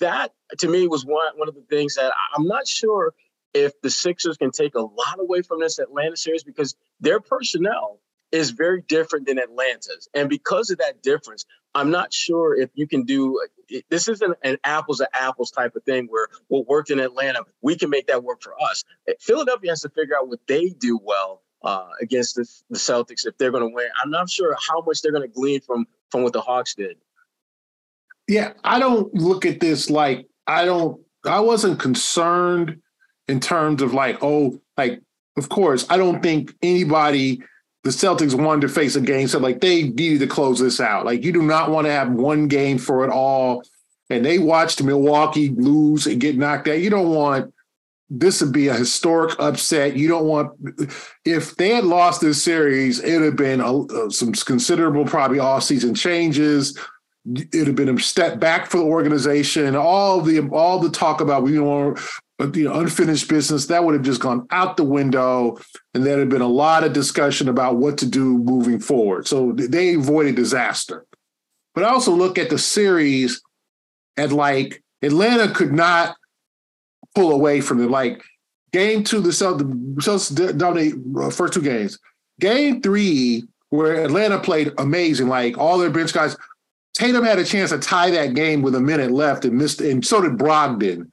that 0.00 0.32
to 0.58 0.68
me 0.68 0.88
was 0.88 1.04
one 1.04 1.36
one 1.36 1.48
of 1.48 1.54
the 1.54 1.64
things 1.68 1.96
that 1.96 2.12
I'm 2.34 2.46
not 2.46 2.66
sure 2.66 3.14
if 3.52 3.80
the 3.82 3.90
Sixers 3.90 4.36
can 4.36 4.50
take 4.50 4.74
a 4.74 4.80
lot 4.80 5.18
away 5.18 5.42
from 5.42 5.60
this 5.60 5.78
Atlanta 5.78 6.16
series 6.16 6.44
because 6.44 6.76
their 7.00 7.20
personnel 7.20 8.00
is 8.32 8.50
very 8.50 8.82
different 8.82 9.26
than 9.26 9.38
Atlanta's. 9.38 10.08
And 10.14 10.28
because 10.28 10.70
of 10.70 10.78
that 10.78 11.02
difference, 11.02 11.44
I'm 11.74 11.90
not 11.90 12.12
sure 12.12 12.58
if 12.58 12.70
you 12.74 12.86
can 12.86 13.04
do 13.04 13.40
this 13.88 14.08
isn't 14.08 14.36
an 14.42 14.58
apples 14.64 14.98
to 14.98 15.08
apples 15.14 15.50
type 15.50 15.76
of 15.76 15.84
thing 15.84 16.06
where 16.08 16.28
what 16.48 16.66
worked 16.66 16.90
in 16.90 16.98
Atlanta, 16.98 17.44
we 17.62 17.76
can 17.76 17.90
make 17.90 18.08
that 18.08 18.24
work 18.24 18.42
for 18.42 18.54
us. 18.60 18.84
Philadelphia 19.20 19.70
has 19.70 19.82
to 19.82 19.88
figure 19.90 20.16
out 20.16 20.28
what 20.28 20.40
they 20.48 20.70
do 20.70 20.98
well 21.02 21.42
uh, 21.62 21.88
against 22.00 22.36
the, 22.36 22.48
the 22.70 22.78
Celtics 22.78 23.26
if 23.26 23.36
they're 23.38 23.50
going 23.50 23.68
to 23.68 23.74
win. 23.74 23.88
I'm 24.02 24.10
not 24.10 24.28
sure 24.28 24.56
how 24.68 24.82
much 24.82 25.02
they're 25.02 25.12
going 25.12 25.28
to 25.28 25.32
glean 25.32 25.60
from 25.60 25.86
from 26.10 26.22
what 26.22 26.32
the 26.32 26.40
Hawks 26.40 26.74
did. 26.74 26.96
Yeah, 28.26 28.52
I 28.64 28.78
don't 28.78 29.12
look 29.14 29.46
at 29.46 29.60
this 29.60 29.90
like 29.90 30.26
I 30.46 30.64
don't. 30.64 31.00
I 31.24 31.40
wasn't 31.40 31.78
concerned 31.78 32.80
in 33.28 33.40
terms 33.40 33.82
of 33.82 33.92
like, 33.92 34.18
oh, 34.22 34.60
like 34.76 35.00
of 35.36 35.48
course, 35.48 35.86
I 35.90 35.96
don't 35.96 36.22
think 36.22 36.54
anybody 36.62 37.42
the 37.82 37.90
Celtics 37.90 38.34
wanted 38.34 38.62
to 38.62 38.68
face 38.68 38.94
a 38.96 39.00
game, 39.00 39.26
so 39.26 39.38
like 39.38 39.60
they 39.60 39.84
needed 39.84 40.20
to 40.20 40.26
close 40.26 40.60
this 40.60 40.80
out. 40.80 41.06
Like 41.06 41.24
you 41.24 41.32
do 41.32 41.42
not 41.42 41.70
want 41.70 41.86
to 41.86 41.92
have 41.92 42.10
one 42.12 42.48
game 42.48 42.78
for 42.78 43.04
it 43.04 43.10
all. 43.10 43.62
And 44.10 44.24
they 44.24 44.38
watched 44.38 44.82
Milwaukee 44.82 45.50
lose 45.50 46.06
and 46.06 46.20
get 46.20 46.36
knocked 46.36 46.66
out. 46.68 46.80
You 46.80 46.90
don't 46.90 47.10
want 47.10 47.54
this 48.10 48.40
would 48.42 48.52
be 48.52 48.66
a 48.66 48.74
historic 48.74 49.38
upset. 49.38 49.96
You 49.96 50.08
don't 50.08 50.26
want 50.26 50.50
if 51.24 51.54
they 51.56 51.68
had 51.70 51.84
lost 51.84 52.20
this 52.20 52.42
series, 52.42 52.98
it 52.98 53.14
would 53.14 53.24
have 53.24 53.36
been 53.36 53.60
a, 53.60 54.10
some 54.10 54.32
considerable 54.32 55.04
probably 55.04 55.38
off 55.38 55.62
season 55.62 55.94
changes. 55.94 56.76
It 57.24 57.54
would 57.54 57.66
have 57.68 57.76
been 57.76 57.96
a 57.96 58.00
step 58.00 58.40
back 58.40 58.66
for 58.66 58.78
the 58.78 58.84
organization. 58.84 59.76
All 59.76 60.20
the 60.20 60.40
all 60.48 60.80
the 60.80 60.90
talk 60.90 61.20
about 61.20 61.44
we 61.44 61.54
don't 61.54 61.98
you 62.40 62.64
know, 62.64 62.80
unfinished 62.80 63.28
business 63.28 63.66
that 63.66 63.84
would 63.84 63.94
have 63.94 64.02
just 64.02 64.20
gone 64.20 64.46
out 64.50 64.76
the 64.76 64.84
window, 64.84 65.58
and 65.94 66.04
there 66.04 66.18
had 66.18 66.30
been 66.30 66.40
a 66.40 66.48
lot 66.48 66.84
of 66.84 66.92
discussion 66.92 67.48
about 67.48 67.76
what 67.76 67.98
to 67.98 68.06
do 68.06 68.38
moving 68.38 68.80
forward. 68.80 69.28
So 69.28 69.52
they 69.52 69.94
avoided 69.94 70.36
disaster. 70.36 71.04
But 71.74 71.84
I 71.84 71.88
also 71.88 72.12
look 72.12 72.38
at 72.38 72.50
the 72.50 72.58
series 72.58 73.42
at 74.16 74.32
like 74.32 74.82
Atlanta 75.02 75.52
could 75.52 75.72
not 75.72 76.16
pull 77.14 77.32
away 77.32 77.60
from 77.60 77.82
it. 77.82 77.90
Like 77.90 78.22
game 78.72 79.04
two, 79.04 79.20
the 79.20 79.30
Celtics 79.30 80.58
dominate 80.58 80.94
uh, 81.18 81.30
first 81.30 81.52
two 81.52 81.62
games. 81.62 81.98
Game 82.40 82.80
three, 82.80 83.44
where 83.68 84.02
Atlanta 84.04 84.38
played 84.38 84.72
amazing, 84.78 85.28
like 85.28 85.58
all 85.58 85.78
their 85.78 85.90
bench 85.90 86.12
guys. 86.12 86.36
Tatum 86.94 87.24
had 87.24 87.38
a 87.38 87.44
chance 87.44 87.70
to 87.70 87.78
tie 87.78 88.10
that 88.10 88.34
game 88.34 88.62
with 88.62 88.74
a 88.74 88.80
minute 88.80 89.10
left 89.10 89.44
and 89.44 89.56
missed, 89.56 89.80
and 89.80 90.04
so 90.04 90.20
did 90.20 90.32
Brogdon 90.32 91.10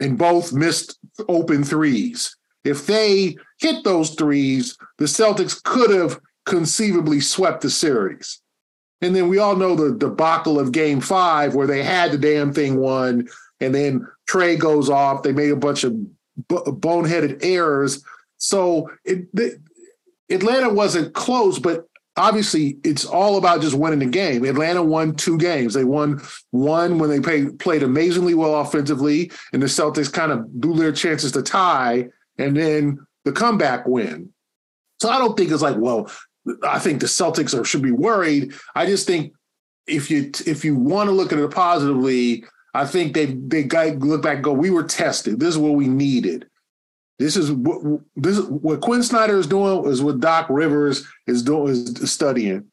and 0.00 0.18
both 0.18 0.52
missed 0.52 0.98
open 1.28 1.64
threes. 1.64 2.36
If 2.64 2.86
they 2.86 3.36
hit 3.58 3.84
those 3.84 4.10
threes, 4.10 4.76
the 4.98 5.04
Celtics 5.04 5.62
could 5.62 5.90
have 5.90 6.20
conceivably 6.46 7.20
swept 7.20 7.62
the 7.62 7.70
series. 7.70 8.40
And 9.00 9.14
then 9.14 9.28
we 9.28 9.38
all 9.38 9.56
know 9.56 9.74
the 9.74 9.96
debacle 9.96 10.58
of 10.58 10.72
game 10.72 11.00
five, 11.00 11.54
where 11.54 11.66
they 11.66 11.82
had 11.82 12.12
the 12.12 12.18
damn 12.18 12.52
thing 12.52 12.76
won, 12.76 13.28
and 13.60 13.74
then 13.74 14.06
Trae 14.28 14.58
goes 14.58 14.88
off. 14.88 15.22
They 15.22 15.32
made 15.32 15.50
a 15.50 15.56
bunch 15.56 15.84
of 15.84 15.94
boneheaded 16.48 17.44
errors. 17.44 18.02
So 18.38 18.90
it, 19.04 19.34
the, 19.34 19.60
Atlanta 20.30 20.70
wasn't 20.70 21.14
close, 21.14 21.58
but 21.58 21.86
obviously 22.16 22.78
it's 22.84 23.04
all 23.04 23.36
about 23.36 23.60
just 23.60 23.74
winning 23.74 23.98
the 23.98 24.06
game. 24.06 24.44
Atlanta 24.44 24.82
won 24.82 25.14
two 25.14 25.38
games. 25.38 25.74
They 25.74 25.84
won 25.84 26.22
one 26.50 26.98
when 26.98 27.10
they 27.10 27.20
played, 27.20 27.82
amazingly 27.82 28.34
well 28.34 28.60
offensively, 28.60 29.30
and 29.52 29.62
the 29.62 29.66
Celtics 29.66 30.12
kind 30.12 30.32
of 30.32 30.52
blew 30.60 30.76
their 30.76 30.92
chances 30.92 31.32
to 31.32 31.42
tie, 31.42 32.08
and 32.38 32.56
then 32.56 32.98
the 33.24 33.32
comeback 33.32 33.86
win. 33.86 34.32
So 35.00 35.08
I 35.10 35.18
don't 35.18 35.36
think 35.36 35.50
it's 35.50 35.62
like, 35.62 35.76
well, 35.76 36.10
I 36.62 36.78
think 36.78 37.00
the 37.00 37.06
Celtics 37.06 37.58
are, 37.58 37.64
should 37.64 37.82
be 37.82 37.92
worried. 37.92 38.52
I 38.74 38.86
just 38.86 39.06
think 39.06 39.32
if 39.86 40.10
you 40.10 40.30
if 40.46 40.64
you 40.64 40.76
want 40.76 41.08
to 41.08 41.12
look 41.12 41.32
at 41.32 41.38
it 41.38 41.50
positively, 41.50 42.44
I 42.74 42.86
think 42.86 43.14
they 43.14 43.26
they 43.26 43.64
got 43.64 43.98
look 43.98 44.22
back 44.22 44.42
go, 44.42 44.52
we 44.52 44.70
were 44.70 44.84
tested. 44.84 45.40
This 45.40 45.50
is 45.50 45.58
what 45.58 45.74
we 45.74 45.88
needed. 45.88 46.48
This 47.18 47.36
is 47.36 47.52
what 47.52 48.00
this 48.16 48.38
is 48.38 48.46
what 48.46 48.80
Quin 48.80 49.02
Snyder 49.02 49.38
is 49.38 49.46
doing 49.46 49.90
is 49.90 50.02
what 50.02 50.20
Doc 50.20 50.46
Rivers 50.50 51.06
is 51.26 51.42
doing 51.42 51.68
is 51.68 52.10
studying. 52.10 52.66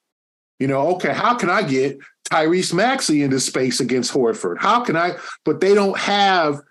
You 0.60 0.68
know, 0.68 0.96
okay, 0.96 1.14
how 1.14 1.36
can 1.36 1.50
I 1.50 1.64
get 1.64 2.00
Tyrese 2.30 2.74
Maxey 2.74 3.24
into 3.24 3.40
space 3.40 3.80
against 3.80 4.14
Horford? 4.14 4.58
How 4.60 4.84
can 4.84 4.96
I? 4.96 5.14
But 5.46 5.62
they 5.62 5.74
don't 5.74 5.98
have. 5.98 6.62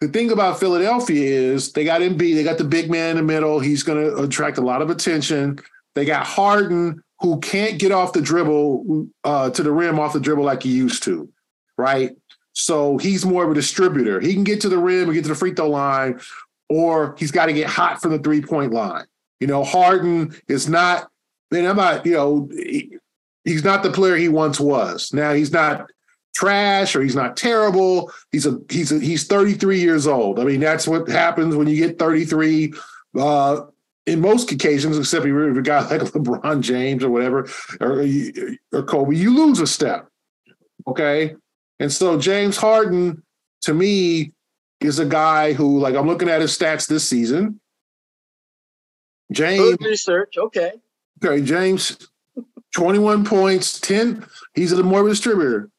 The 0.00 0.08
thing 0.08 0.30
about 0.30 0.60
Philadelphia 0.60 1.24
is 1.24 1.72
they 1.72 1.84
got 1.84 2.02
Embiid, 2.02 2.34
they 2.34 2.44
got 2.44 2.58
the 2.58 2.64
big 2.64 2.90
man 2.90 3.10
in 3.10 3.16
the 3.16 3.22
middle. 3.22 3.60
He's 3.60 3.82
going 3.82 4.04
to 4.04 4.22
attract 4.22 4.58
a 4.58 4.60
lot 4.60 4.82
of 4.82 4.90
attention. 4.90 5.58
They 5.94 6.04
got 6.04 6.26
Harden, 6.26 7.02
who 7.20 7.40
can't 7.40 7.78
get 7.78 7.92
off 7.92 8.12
the 8.12 8.20
dribble 8.20 9.08
uh, 9.24 9.50
to 9.50 9.62
the 9.62 9.72
rim 9.72 9.98
off 9.98 10.12
the 10.12 10.20
dribble 10.20 10.44
like 10.44 10.62
he 10.62 10.70
used 10.70 11.04
to, 11.04 11.28
right? 11.78 12.10
So 12.52 12.98
he's 12.98 13.24
more 13.24 13.44
of 13.44 13.50
a 13.50 13.54
distributor. 13.54 14.20
He 14.20 14.34
can 14.34 14.44
get 14.44 14.60
to 14.60 14.68
the 14.68 14.78
rim 14.78 15.04
and 15.04 15.14
get 15.14 15.22
to 15.22 15.28
the 15.28 15.34
free 15.34 15.54
throw 15.54 15.70
line, 15.70 16.20
or 16.68 17.14
he's 17.18 17.30
got 17.30 17.46
to 17.46 17.52
get 17.52 17.68
hot 17.68 18.00
from 18.00 18.12
the 18.12 18.18
three 18.18 18.42
point 18.42 18.72
line. 18.72 19.06
You 19.40 19.46
know, 19.46 19.64
Harden 19.64 20.34
is 20.48 20.68
not, 20.68 21.10
and 21.50 21.66
I'm 21.66 21.76
not, 21.76 22.06
you 22.06 22.12
know, 22.12 22.48
he, 22.52 22.96
he's 23.44 23.64
not 23.64 23.82
the 23.82 23.90
player 23.90 24.16
he 24.16 24.28
once 24.28 24.58
was. 24.58 25.12
Now 25.12 25.32
he's 25.32 25.52
not 25.52 25.90
trash 26.34 26.94
or 26.96 27.02
he's 27.02 27.16
not 27.16 27.36
terrible. 27.36 28.12
He's 28.32 28.46
a 28.46 28.60
he's 28.68 28.92
a, 28.92 28.98
he's 28.98 29.26
33 29.26 29.80
years 29.80 30.06
old. 30.06 30.38
I 30.38 30.44
mean, 30.44 30.60
that's 30.60 30.86
what 30.86 31.08
happens 31.08 31.56
when 31.56 31.68
you 31.68 31.76
get 31.76 31.98
33. 31.98 32.74
Uh, 33.18 33.62
in 34.06 34.20
most 34.20 34.52
occasions, 34.52 34.98
except 34.98 35.24
if 35.24 35.28
you're 35.28 35.58
a 35.58 35.62
guy 35.62 35.80
like 35.88 36.00
LeBron 36.02 36.60
James 36.60 37.02
or 37.02 37.10
whatever, 37.10 37.48
or 37.80 38.04
or 38.72 38.82
Kobe, 38.82 39.16
you 39.16 39.34
lose 39.34 39.60
a 39.60 39.66
step. 39.66 40.08
Okay, 40.86 41.34
and 41.80 41.90
so 41.90 42.18
James 42.18 42.56
Harden, 42.56 43.22
to 43.62 43.72
me, 43.72 44.33
is 44.84 44.98
a 44.98 45.06
guy 45.06 45.54
who, 45.54 45.78
like, 45.78 45.94
I'm 45.94 46.06
looking 46.06 46.28
at 46.28 46.40
his 46.40 46.56
stats 46.56 46.86
this 46.86 47.08
season. 47.08 47.60
James 49.32 49.76
Good 49.76 49.84
research, 49.84 50.36
okay. 50.36 50.72
Okay, 51.24 51.42
James, 51.42 51.96
21 52.74 53.24
points, 53.24 53.80
10. 53.80 54.26
He's 54.54 54.72
a 54.72 54.82
more 54.82 55.08
distributor. 55.08 55.70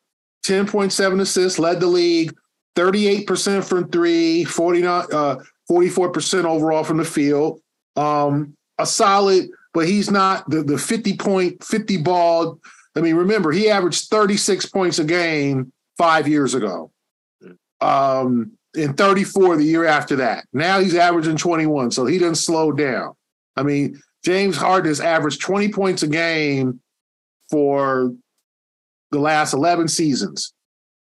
10.7 0.46 1.22
assists, 1.22 1.60
led 1.60 1.80
the 1.80 1.88
league, 1.88 2.36
38% 2.76 3.64
from 3.64 3.90
three, 3.90 4.44
49, 4.44 5.06
uh, 5.12 5.36
44% 5.70 6.46
overall 6.46 6.84
from 6.84 6.98
the 6.98 7.06
field. 7.06 7.62
Um, 7.96 8.56
a 8.78 8.86
solid, 8.86 9.50
but 9.74 9.88
he's 9.88 10.12
not 10.12 10.50
the, 10.50 10.64
the 10.64 10.78
50 10.78 11.16
point, 11.18 11.64
50 11.64 11.98
ball. 11.98 12.60
I 12.96 13.02
mean, 13.02 13.16
remember, 13.16 13.52
he 13.52 13.70
averaged 13.70 14.10
36 14.10 14.66
points 14.68 15.00
a 15.00 15.04
game 15.04 15.72
five 15.98 16.28
years 16.28 16.54
ago. 16.54 16.92
Um, 17.82 18.52
and 18.76 18.98
34 18.98 19.58
the 19.58 19.64
year 19.64 19.86
after 19.86 20.18
that. 20.18 20.46
Now 20.54 20.80
he's 20.80 20.96
averaging 20.96 21.38
21, 21.38 21.92
so 21.92 22.06
he 22.06 22.18
doesn't 22.18 22.36
slow 22.36 22.72
down. 22.72 23.14
I 23.56 23.64
mean, 23.64 24.02
James 24.24 24.58
Harden 24.58 24.90
has 24.90 25.00
averaged 25.00 25.42
20 25.42 25.72
points 25.72 26.04
a 26.04 26.08
game 26.08 26.80
for 27.50 28.14
the 29.12 29.20
last 29.20 29.54
11 29.54 29.88
seasons. 29.88 30.54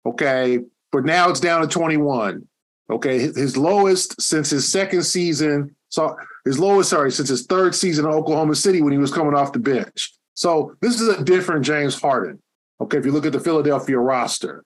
Okay. 0.07 0.61
But 0.93 1.05
now 1.05 1.31
it's 1.31 1.41
down 1.41 1.63
to 1.63 1.67
21. 1.67 2.47
Okay. 2.91 3.19
His 3.19 3.57
lowest 3.57 4.21
since 4.21 4.51
his 4.51 4.71
second 4.71 5.03
season. 5.05 5.75
So 5.89 6.17
his 6.45 6.59
lowest, 6.59 6.91
sorry, 6.91 7.11
since 7.11 7.29
his 7.29 7.47
third 7.47 7.75
season 7.75 8.05
in 8.05 8.11
Oklahoma 8.13 8.55
City 8.55 8.83
when 8.83 8.93
he 8.93 8.99
was 8.99 9.13
coming 9.13 9.35
off 9.35 9.53
the 9.53 9.59
bench. 9.59 10.13
So 10.35 10.75
this 10.81 11.01
is 11.01 11.09
a 11.09 11.25
different 11.25 11.65
James 11.65 12.01
Harden. 12.01 12.43
Okay. 12.81 12.99
If 12.99 13.07
you 13.07 13.13
look 13.13 13.27
at 13.27 13.33
the 13.33 13.41
Philadelphia 13.41 13.99
roster. 13.99 14.65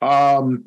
Um, 0.00 0.64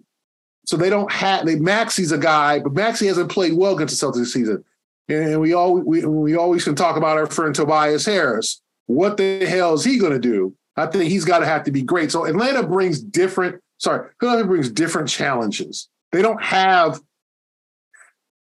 so 0.66 0.78
they 0.78 0.90
don't 0.90 1.12
have 1.12 1.46
they 1.46 1.56
Maxey's 1.56 2.12
a 2.12 2.18
guy, 2.18 2.60
but 2.60 2.74
Maxey 2.74 3.08
hasn't 3.08 3.32
played 3.32 3.54
well 3.54 3.76
against 3.76 4.00
the 4.00 4.06
Celtics 4.06 4.16
this 4.16 4.34
season. 4.34 4.64
And 5.08 5.40
we 5.40 5.54
all 5.54 5.76
we, 5.76 6.04
we 6.06 6.36
always 6.36 6.64
can 6.64 6.76
talk 6.76 6.98
about 6.98 7.18
our 7.18 7.28
friend 7.28 7.54
Tobias 7.54 8.06
Harris. 8.06 8.62
What 8.88 9.18
the 9.18 9.46
hell 9.46 9.74
is 9.74 9.84
he 9.84 9.98
going 9.98 10.14
to 10.14 10.20
do? 10.20 10.56
I 10.76 10.88
think 10.88 11.06
he's 11.06 11.26
got 11.26 11.40
to 11.40 11.46
have 11.46 11.64
to 11.64 11.72
be 11.72 11.82
great. 11.82 12.12
So 12.12 12.26
Atlanta 12.26 12.66
brings 12.68 13.00
different. 13.00 13.62
Sorry, 13.78 14.10
Philadelphia 14.20 14.48
brings 14.48 14.70
different 14.70 15.08
challenges. 15.08 15.90
They 16.12 16.22
don't 16.22 16.42
have 16.42 17.00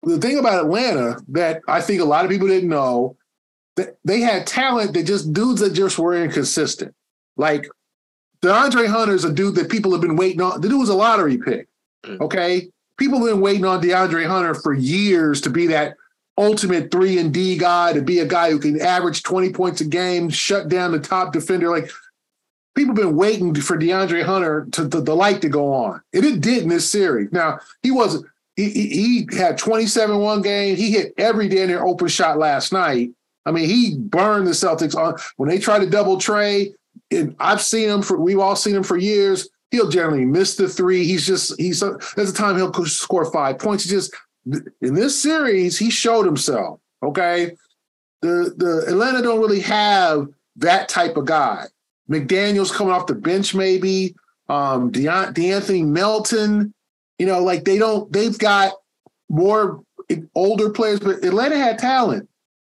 the 0.03 0.19
thing 0.19 0.37
about 0.37 0.63
Atlanta 0.63 1.19
that 1.29 1.61
I 1.67 1.81
think 1.81 2.01
a 2.01 2.05
lot 2.05 2.25
of 2.25 2.31
people 2.31 2.47
didn't 2.47 2.69
know 2.69 3.17
that 3.75 3.97
they 4.03 4.21
had 4.21 4.47
talent 4.47 4.93
that 4.93 5.03
just 5.03 5.33
dudes 5.33 5.61
that 5.61 5.73
just 5.73 5.99
were 5.99 6.15
inconsistent. 6.15 6.93
Like 7.37 7.67
DeAndre 8.41 8.87
Hunter 8.87 9.13
is 9.13 9.25
a 9.25 9.33
dude 9.33 9.55
that 9.55 9.69
people 9.69 9.91
have 9.91 10.01
been 10.01 10.15
waiting 10.15 10.41
on. 10.41 10.61
The 10.61 10.69
dude 10.69 10.79
was 10.79 10.89
a 10.89 10.95
lottery 10.95 11.37
pick. 11.37 11.67
Okay. 12.21 12.69
People 12.97 13.19
have 13.19 13.27
been 13.27 13.41
waiting 13.41 13.65
on 13.65 13.81
DeAndre 13.81 14.25
Hunter 14.25 14.55
for 14.55 14.73
years 14.73 15.41
to 15.41 15.49
be 15.49 15.67
that 15.67 15.95
ultimate 16.37 16.91
three 16.91 17.17
and 17.17 17.33
D 17.33 17.57
guy, 17.57 17.93
to 17.93 18.01
be 18.01 18.19
a 18.19 18.25
guy 18.25 18.51
who 18.51 18.59
can 18.59 18.79
average 18.81 19.23
20 19.23 19.51
points 19.51 19.81
a 19.81 19.85
game, 19.85 20.29
shut 20.29 20.69
down 20.69 20.91
the 20.91 20.99
top 20.99 21.33
defender. 21.33 21.69
Like 21.69 21.89
people 22.75 22.95
have 22.95 23.03
been 23.03 23.15
waiting 23.15 23.55
for 23.55 23.77
DeAndre 23.77 24.23
Hunter 24.23 24.67
to, 24.71 24.89
to 24.89 25.01
the 25.01 25.15
light 25.15 25.41
to 25.41 25.49
go 25.49 25.73
on. 25.73 26.01
And 26.13 26.25
it 26.25 26.41
did 26.41 26.63
in 26.63 26.69
this 26.69 26.89
series. 26.89 27.31
Now, 27.31 27.59
he 27.81 27.91
wasn't, 27.91 28.25
he, 28.55 28.69
he, 28.69 29.27
had 29.37 29.57
27 29.57 30.17
one 30.17 30.41
game. 30.41 30.75
He 30.75 30.91
hit 30.91 31.13
every 31.17 31.45
in 31.45 31.67
their 31.67 31.85
open 31.85 32.07
shot 32.07 32.37
last 32.37 32.71
night. 32.71 33.11
I 33.45 33.51
mean, 33.51 33.69
he 33.69 33.97
burned 33.97 34.47
the 34.47 34.51
Celtics 34.51 34.95
on 34.95 35.15
when 35.37 35.49
they 35.49 35.59
tried 35.59 35.79
to 35.79 35.89
double 35.89 36.17
Trae. 36.17 36.73
And 37.11 37.35
I've 37.39 37.61
seen 37.61 37.89
him 37.89 38.01
for 38.01 38.17
we've 38.17 38.39
all 38.39 38.55
seen 38.55 38.75
him 38.75 38.83
for 38.83 38.97
years. 38.97 39.49
He'll 39.75 39.89
generally 39.89 40.25
miss 40.25 40.55
the 40.55 40.67
three. 40.67 41.05
He's 41.05 41.25
just 41.25 41.59
he's 41.59 41.81
there's 42.15 42.31
a 42.31 42.33
time 42.33 42.55
he'll 42.55 42.73
score 42.85 43.31
five 43.31 43.59
points. 43.59 43.83
He 43.83 43.89
just 43.89 44.13
in 44.45 44.93
this 44.93 45.21
series 45.21 45.77
he 45.77 45.89
showed 45.89 46.25
himself. 46.25 46.79
Okay, 47.03 47.51
the 48.21 48.53
the 48.57 48.85
Atlanta 48.87 49.21
don't 49.21 49.39
really 49.39 49.61
have 49.61 50.27
that 50.57 50.89
type 50.89 51.17
of 51.17 51.25
guy. 51.25 51.65
McDaniel's 52.09 52.71
coming 52.71 52.93
off 52.93 53.07
the 53.07 53.15
bench, 53.15 53.55
maybe. 53.55 54.15
Um, 54.47 54.91
De- 54.91 55.01
De'Anthony 55.01 55.85
Melton, 55.85 56.73
you 57.17 57.25
know, 57.25 57.43
like 57.43 57.65
they 57.65 57.77
don't. 57.77 58.11
They've 58.11 58.37
got 58.37 58.73
more 59.29 59.81
older 60.35 60.69
players, 60.69 60.99
but 60.99 61.23
Atlanta 61.23 61.57
had 61.57 61.79
talent. 61.79 62.29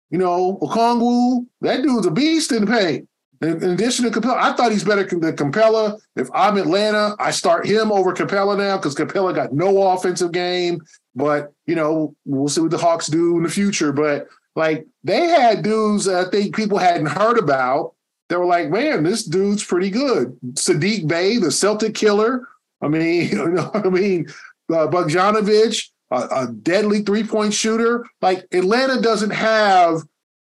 You 0.09 0.17
know, 0.17 0.57
Okongwu, 0.61 1.45
that 1.61 1.81
dude's 1.81 2.05
a 2.05 2.11
beast 2.11 2.53
in 2.53 2.65
the 2.65 2.71
paint. 2.71 3.09
In, 3.41 3.63
addition 3.63 4.05
to 4.05 4.19
Capela, 4.19 4.37
I 4.37 4.53
thought 4.53 4.71
he's 4.71 4.83
better 4.83 5.03
than 5.03 5.35
Capela. 5.35 5.99
If 6.15 6.29
I'm 6.33 6.57
Atlanta, 6.57 7.15
I 7.19 7.31
start 7.31 7.67
him 7.67 7.91
over 7.91 8.13
Capela 8.13 8.57
now 8.57 8.77
because 8.77 8.95
Capela 8.95 9.33
got 9.33 9.53
no 9.53 9.91
offensive 9.91 10.31
game. 10.31 10.81
But 11.15 11.51
you 11.65 11.75
know, 11.75 12.15
we'll 12.25 12.49
see 12.49 12.61
what 12.61 12.71
the 12.71 12.77
Hawks 12.77 13.07
do 13.07 13.37
in 13.37 13.43
the 13.43 13.49
future. 13.49 13.91
But 13.91 14.27
like 14.55 14.85
they 15.03 15.27
had 15.27 15.61
dudes 15.61 16.07
I 16.07 16.29
think 16.29 16.55
people 16.55 16.77
hadn't 16.77 17.07
heard 17.07 17.37
about. 17.37 17.93
They 18.29 18.35
were 18.35 18.45
like, 18.45 18.69
man, 18.69 19.03
this 19.03 19.23
dude's 19.23 19.63
pretty 19.63 19.89
good. 19.89 20.37
Saddiq 20.53 21.07
Bey, 21.07 21.37
the 21.37 21.51
Celtic 21.51 21.95
killer. 21.95 22.47
I 22.81 22.87
mean, 22.87 23.29
you 23.31 23.47
know, 23.49 23.71
I 23.73 23.89
mean, 23.89 24.27
uh, 24.69 24.87
Bogdanovic, 24.87 25.89
a, 26.11 26.15
a 26.15 26.47
deadly 26.47 27.03
three 27.03 27.23
point 27.23 27.53
shooter. 27.53 28.05
Like 28.21 28.45
Atlanta 28.51 29.01
doesn't 29.01 29.31
have 29.31 30.01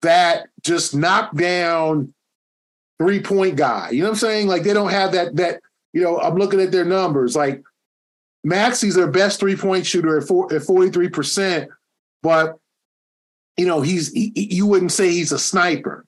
that 0.02 0.48
just 0.62 0.94
knockdown 0.94 2.12
three 3.02 3.20
point 3.20 3.56
guy. 3.56 3.90
You 3.90 4.02
know 4.02 4.08
what 4.08 4.14
I'm 4.14 4.18
saying? 4.18 4.46
Like 4.46 4.62
they 4.62 4.72
don't 4.72 4.90
have 4.90 5.12
that 5.12 5.36
that 5.36 5.60
you 5.92 6.02
know. 6.02 6.18
I'm 6.18 6.36
looking 6.36 6.60
at 6.60 6.70
their 6.70 6.84
numbers. 6.84 7.34
Like 7.34 7.62
Maxey's 8.44 8.94
their 8.94 9.10
best 9.10 9.40
three 9.40 9.56
point 9.56 9.86
shooter 9.86 10.16
at 10.16 10.30
at 10.54 10.62
43 10.62 11.08
percent, 11.08 11.70
but 12.22 12.58
you 13.56 13.66
know 13.66 13.80
he's 13.80 14.12
he, 14.12 14.32
you 14.34 14.66
wouldn't 14.66 14.92
say 14.92 15.10
he's 15.10 15.32
a 15.32 15.38
sniper. 15.38 16.06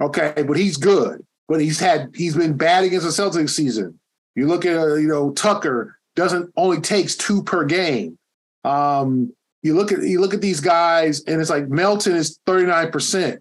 Okay, 0.00 0.32
but 0.46 0.56
he's 0.56 0.78
good. 0.78 1.24
But 1.46 1.60
he's 1.60 1.78
had 1.78 2.10
he's 2.14 2.36
been 2.36 2.56
bad 2.56 2.84
against 2.84 3.04
the 3.04 3.22
Celtics 3.22 3.50
season. 3.50 3.98
You 4.34 4.46
look 4.46 4.64
at 4.64 4.76
uh, 4.76 4.94
you 4.94 5.08
know 5.08 5.32
Tucker 5.32 5.98
doesn't 6.16 6.50
only 6.56 6.80
takes 6.80 7.16
two 7.16 7.42
per 7.42 7.64
game. 7.64 8.18
Um, 8.64 9.34
you 9.62 9.74
look 9.74 9.92
at 9.92 10.02
you 10.02 10.20
look 10.20 10.32
at 10.32 10.40
these 10.40 10.60
guys, 10.60 11.22
and 11.24 11.40
it's 11.40 11.50
like 11.50 11.68
Melton 11.68 12.16
is 12.16 12.38
39%. 12.46 13.38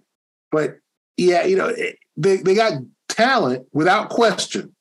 But 0.51 0.77
yeah, 1.17 1.45
you 1.45 1.55
know, 1.55 1.73
they, 2.17 2.37
they 2.37 2.55
got 2.55 2.73
talent 3.19 3.67
without 3.73 4.09
question. 4.09 4.75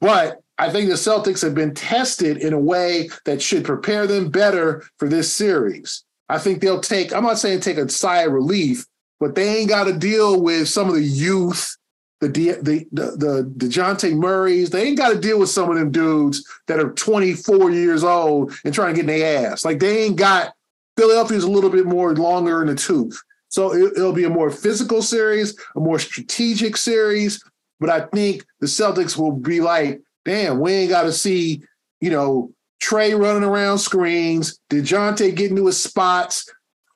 But 0.00 0.40
I 0.58 0.70
think 0.70 0.88
the 0.88 0.96
Celtics 0.96 1.42
have 1.42 1.54
been 1.54 1.74
tested 1.74 2.38
in 2.38 2.52
a 2.52 2.58
way 2.58 3.10
that 3.24 3.40
should 3.40 3.64
prepare 3.64 4.06
them 4.06 4.30
better 4.30 4.84
for 4.98 5.08
this 5.08 5.32
series. 5.32 6.04
I 6.28 6.38
think 6.38 6.60
they'll 6.60 6.80
take, 6.80 7.14
I'm 7.14 7.24
not 7.24 7.38
saying 7.38 7.60
take 7.60 7.78
a 7.78 7.88
sigh 7.88 8.22
of 8.22 8.32
relief, 8.32 8.86
but 9.20 9.34
they 9.34 9.58
ain't 9.58 9.70
got 9.70 9.84
to 9.84 9.96
deal 9.96 10.42
with 10.42 10.68
some 10.68 10.88
of 10.88 10.94
the 10.94 11.02
youth 11.02 11.76
the 12.20 12.26
the 12.26 12.84
the 12.90 13.02
the 13.16 13.52
Dejounte 13.56 14.12
Murrays, 14.12 14.70
they 14.70 14.82
ain't 14.82 14.98
got 14.98 15.10
to 15.10 15.20
deal 15.20 15.38
with 15.38 15.50
some 15.50 15.70
of 15.70 15.76
them 15.76 15.92
dudes 15.92 16.44
that 16.66 16.80
are 16.80 16.90
24 16.90 17.70
years 17.70 18.02
old 18.02 18.52
and 18.64 18.74
trying 18.74 18.94
to 18.94 19.00
get 19.00 19.08
in 19.08 19.20
their 19.20 19.52
ass. 19.52 19.64
Like 19.64 19.78
they 19.78 20.04
ain't 20.04 20.16
got 20.16 20.52
Philadelphia's 20.96 21.44
a 21.44 21.50
little 21.50 21.70
bit 21.70 21.86
more 21.86 22.14
longer 22.16 22.60
in 22.60 22.66
the 22.66 22.74
tooth. 22.74 23.22
So 23.48 23.72
it, 23.72 23.92
it'll 23.96 24.12
be 24.12 24.24
a 24.24 24.30
more 24.30 24.50
physical 24.50 25.02
series, 25.02 25.58
a 25.76 25.80
more 25.80 25.98
strategic 25.98 26.76
series. 26.76 27.42
But 27.80 27.90
I 27.90 28.00
think 28.00 28.44
the 28.60 28.66
Celtics 28.66 29.16
will 29.16 29.32
be 29.32 29.60
like, 29.60 30.00
damn, 30.24 30.60
we 30.60 30.72
ain't 30.72 30.90
got 30.90 31.04
to 31.04 31.12
see, 31.12 31.62
you 32.00 32.10
know, 32.10 32.52
Trae 32.82 33.18
running 33.18 33.44
around 33.44 33.78
screens, 33.78 34.58
Dejounte 34.70 35.34
getting 35.34 35.56
to 35.56 35.66
his 35.66 35.82
spots, 35.82 36.48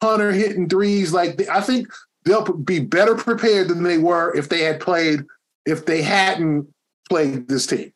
Hunter 0.02 0.32
hitting 0.32 0.68
threes. 0.68 1.12
Like 1.12 1.48
I 1.48 1.60
think 1.60 1.88
they'll 2.24 2.44
be 2.44 2.80
better 2.80 3.14
prepared 3.14 3.68
than 3.68 3.82
they 3.82 3.98
were 3.98 4.34
if 4.36 4.48
they 4.48 4.62
had 4.62 4.80
played 4.80 5.24
if 5.64 5.86
they 5.86 6.02
hadn't 6.02 6.68
played 7.08 7.48
this 7.48 7.66
team. 7.66 7.92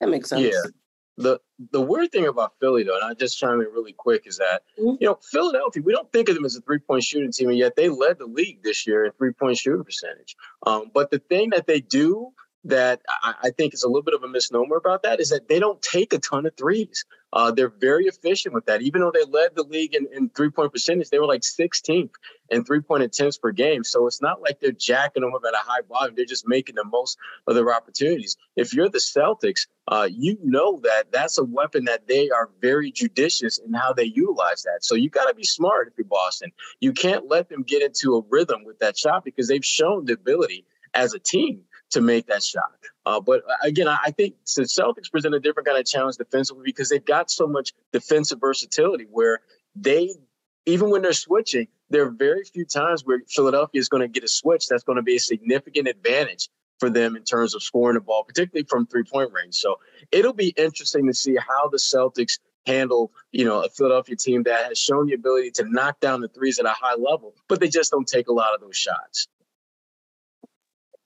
That 0.00 0.08
makes 0.08 0.30
sense. 0.30 0.42
Yeah. 0.42 0.70
The 1.20 1.40
the 1.70 1.80
weird 1.80 2.12
thing 2.12 2.26
about 2.26 2.54
Philly 2.60 2.82
though, 2.82 2.96
and 2.96 3.04
I 3.04 3.14
just 3.14 3.38
chime 3.38 3.60
in 3.60 3.68
really 3.72 3.92
quick, 3.92 4.26
is 4.26 4.38
that 4.38 4.62
mm-hmm. 4.78 4.96
you 5.00 5.06
know 5.06 5.18
Philadelphia, 5.30 5.82
we 5.82 5.92
don't 5.92 6.10
think 6.12 6.28
of 6.28 6.34
them 6.34 6.44
as 6.44 6.56
a 6.56 6.60
three 6.62 6.78
point 6.78 7.04
shooting 7.04 7.30
team, 7.30 7.50
and 7.50 7.58
yet 7.58 7.76
they 7.76 7.88
led 7.88 8.18
the 8.18 8.26
league 8.26 8.62
this 8.62 8.86
year 8.86 9.04
in 9.04 9.12
three 9.12 9.32
point 9.32 9.58
shooting 9.58 9.84
percentage. 9.84 10.36
Um, 10.66 10.90
but 10.92 11.10
the 11.10 11.18
thing 11.18 11.50
that 11.50 11.66
they 11.66 11.80
do 11.80 12.32
that 12.64 13.00
I, 13.22 13.34
I, 13.44 13.50
think 13.50 13.72
is 13.72 13.84
a 13.84 13.88
little 13.88 14.02
bit 14.02 14.14
of 14.14 14.22
a 14.22 14.28
misnomer 14.28 14.76
about 14.76 15.02
that 15.04 15.18
is 15.18 15.30
that 15.30 15.48
they 15.48 15.58
don't 15.58 15.80
take 15.80 16.12
a 16.12 16.18
ton 16.18 16.44
of 16.44 16.54
threes. 16.56 17.06
Uh, 17.32 17.50
they're 17.50 17.72
very 17.80 18.06
efficient 18.06 18.54
with 18.54 18.66
that. 18.66 18.82
Even 18.82 19.00
though 19.00 19.12
they 19.12 19.24
led 19.24 19.54
the 19.54 19.62
league 19.62 19.94
in, 19.94 20.06
in 20.12 20.28
three 20.30 20.50
point 20.50 20.72
percentage, 20.72 21.10
they 21.10 21.18
were 21.18 21.26
like 21.26 21.42
16th 21.42 22.10
in 22.50 22.64
three 22.64 22.80
point 22.80 23.02
attempts 23.02 23.38
per 23.38 23.52
game. 23.52 23.84
So 23.84 24.06
it's 24.06 24.20
not 24.20 24.42
like 24.42 24.60
they're 24.60 24.72
jacking 24.72 25.22
them 25.22 25.34
up 25.34 25.42
at 25.46 25.54
a 25.54 25.58
high 25.58 25.82
volume. 25.88 26.14
They're 26.16 26.24
just 26.24 26.48
making 26.48 26.74
the 26.74 26.84
most 26.84 27.18
of 27.46 27.54
their 27.54 27.72
opportunities. 27.72 28.36
If 28.56 28.74
you're 28.74 28.88
the 28.88 28.98
Celtics, 28.98 29.68
uh, 29.86 30.08
you 30.10 30.38
know 30.42 30.80
that 30.82 31.12
that's 31.12 31.38
a 31.38 31.44
weapon 31.44 31.84
that 31.84 32.08
they 32.08 32.30
are 32.30 32.50
very 32.60 32.90
judicious 32.90 33.58
in 33.58 33.72
how 33.72 33.92
they 33.92 34.04
utilize 34.04 34.62
that. 34.64 34.84
So 34.84 34.94
you 34.94 35.08
got 35.08 35.26
to 35.26 35.34
be 35.34 35.44
smart 35.44 35.88
if 35.88 35.94
you're 35.98 36.06
Boston. 36.06 36.50
You 36.80 36.92
can't 36.92 37.28
let 37.28 37.48
them 37.48 37.62
get 37.62 37.82
into 37.82 38.16
a 38.16 38.22
rhythm 38.28 38.64
with 38.64 38.80
that 38.80 38.98
shot 38.98 39.24
because 39.24 39.48
they've 39.48 39.64
shown 39.64 40.04
the 40.04 40.14
ability 40.14 40.64
as 40.94 41.14
a 41.14 41.18
team 41.18 41.62
to 41.90 42.00
make 42.00 42.26
that 42.26 42.42
shot. 42.42 42.72
Uh, 43.06 43.20
but 43.20 43.42
uh, 43.48 43.54
again, 43.62 43.88
I, 43.88 44.10
think 44.10 44.34
the 44.56 44.62
Celtics 44.62 45.10
present 45.10 45.34
a 45.34 45.40
different 45.40 45.66
kind 45.66 45.78
of 45.78 45.86
challenge 45.86 46.16
defensively 46.16 46.62
because 46.64 46.88
they've 46.88 47.04
got 47.04 47.30
so 47.30 47.46
much 47.46 47.72
defensive 47.92 48.40
versatility 48.40 49.06
where 49.10 49.40
they, 49.74 50.14
even 50.66 50.90
when 50.90 51.02
they're 51.02 51.12
switching, 51.12 51.68
there 51.88 52.06
are 52.06 52.10
very 52.10 52.44
few 52.44 52.64
times 52.64 53.04
where 53.04 53.20
Philadelphia 53.28 53.80
is 53.80 53.88
going 53.88 54.02
to 54.02 54.08
get 54.08 54.24
a 54.24 54.28
switch 54.28 54.68
that's 54.68 54.84
going 54.84 54.96
to 54.96 55.02
be 55.02 55.16
a 55.16 55.20
significant 55.20 55.88
advantage 55.88 56.48
for 56.78 56.90
them 56.90 57.16
in 57.16 57.24
terms 57.24 57.54
of 57.54 57.62
scoring 57.62 57.94
the 57.94 58.00
ball, 58.00 58.24
particularly 58.24 58.66
from 58.68 58.86
three 58.86 59.04
point 59.04 59.30
range. 59.32 59.54
So 59.54 59.78
it'll 60.12 60.32
be 60.32 60.54
interesting 60.56 61.06
to 61.06 61.14
see 61.14 61.36
how 61.36 61.68
the 61.68 61.78
Celtics 61.78 62.38
handle, 62.66 63.12
you 63.32 63.44
know, 63.44 63.62
a 63.62 63.68
Philadelphia 63.68 64.16
team 64.16 64.42
that 64.44 64.66
has 64.66 64.78
shown 64.78 65.06
the 65.06 65.14
ability 65.14 65.50
to 65.52 65.64
knock 65.64 66.00
down 66.00 66.20
the 66.20 66.28
threes 66.28 66.58
at 66.58 66.66
a 66.66 66.70
high 66.70 66.94
level, 66.94 67.34
but 67.48 67.60
they 67.60 67.68
just 67.68 67.90
don't 67.90 68.06
take 68.06 68.28
a 68.28 68.32
lot 68.32 68.54
of 68.54 68.60
those 68.60 68.76
shots. 68.76 69.28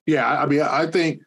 Yeah, 0.07 0.43
I 0.43 0.47
mean, 0.47 0.63
I 0.63 0.87
think 0.87 1.23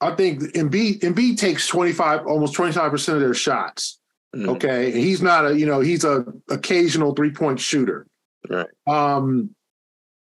I 0.00 0.14
think 0.14 0.40
Embiid 0.54 1.00
Embiid 1.00 1.38
takes 1.38 1.66
twenty 1.66 1.92
five, 1.92 2.26
almost 2.26 2.54
twenty 2.54 2.72
five 2.72 2.90
percent 2.90 3.16
of 3.16 3.22
their 3.22 3.34
shots. 3.34 3.98
Mm-hmm. 4.34 4.48
Okay, 4.50 4.90
he's 4.90 5.22
not 5.22 5.46
a 5.46 5.58
you 5.58 5.66
know 5.66 5.80
he's 5.80 6.04
a 6.04 6.24
occasional 6.48 7.14
three 7.14 7.30
point 7.30 7.60
shooter. 7.60 8.06
Right. 8.48 8.66
Um, 8.86 9.54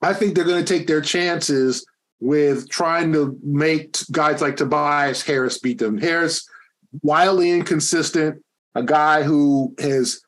I 0.03 0.15
think 0.15 0.35
they're 0.35 0.45
going 0.45 0.65
to 0.65 0.75
take 0.79 0.87
their 0.87 1.01
chances 1.01 1.85
with 2.21 2.69
trying 2.69 3.13
to 3.13 3.39
make 3.43 3.97
guys 4.11 4.41
like 4.41 4.57
Tobias 4.57 5.23
Harris 5.23 5.59
beat 5.59 5.79
them. 5.79 5.99
Harris, 5.99 6.49
wildly 7.03 7.51
inconsistent, 7.51 8.43
a 8.75 8.83
guy 8.83 9.23
who 9.23 9.75
has 9.79 10.21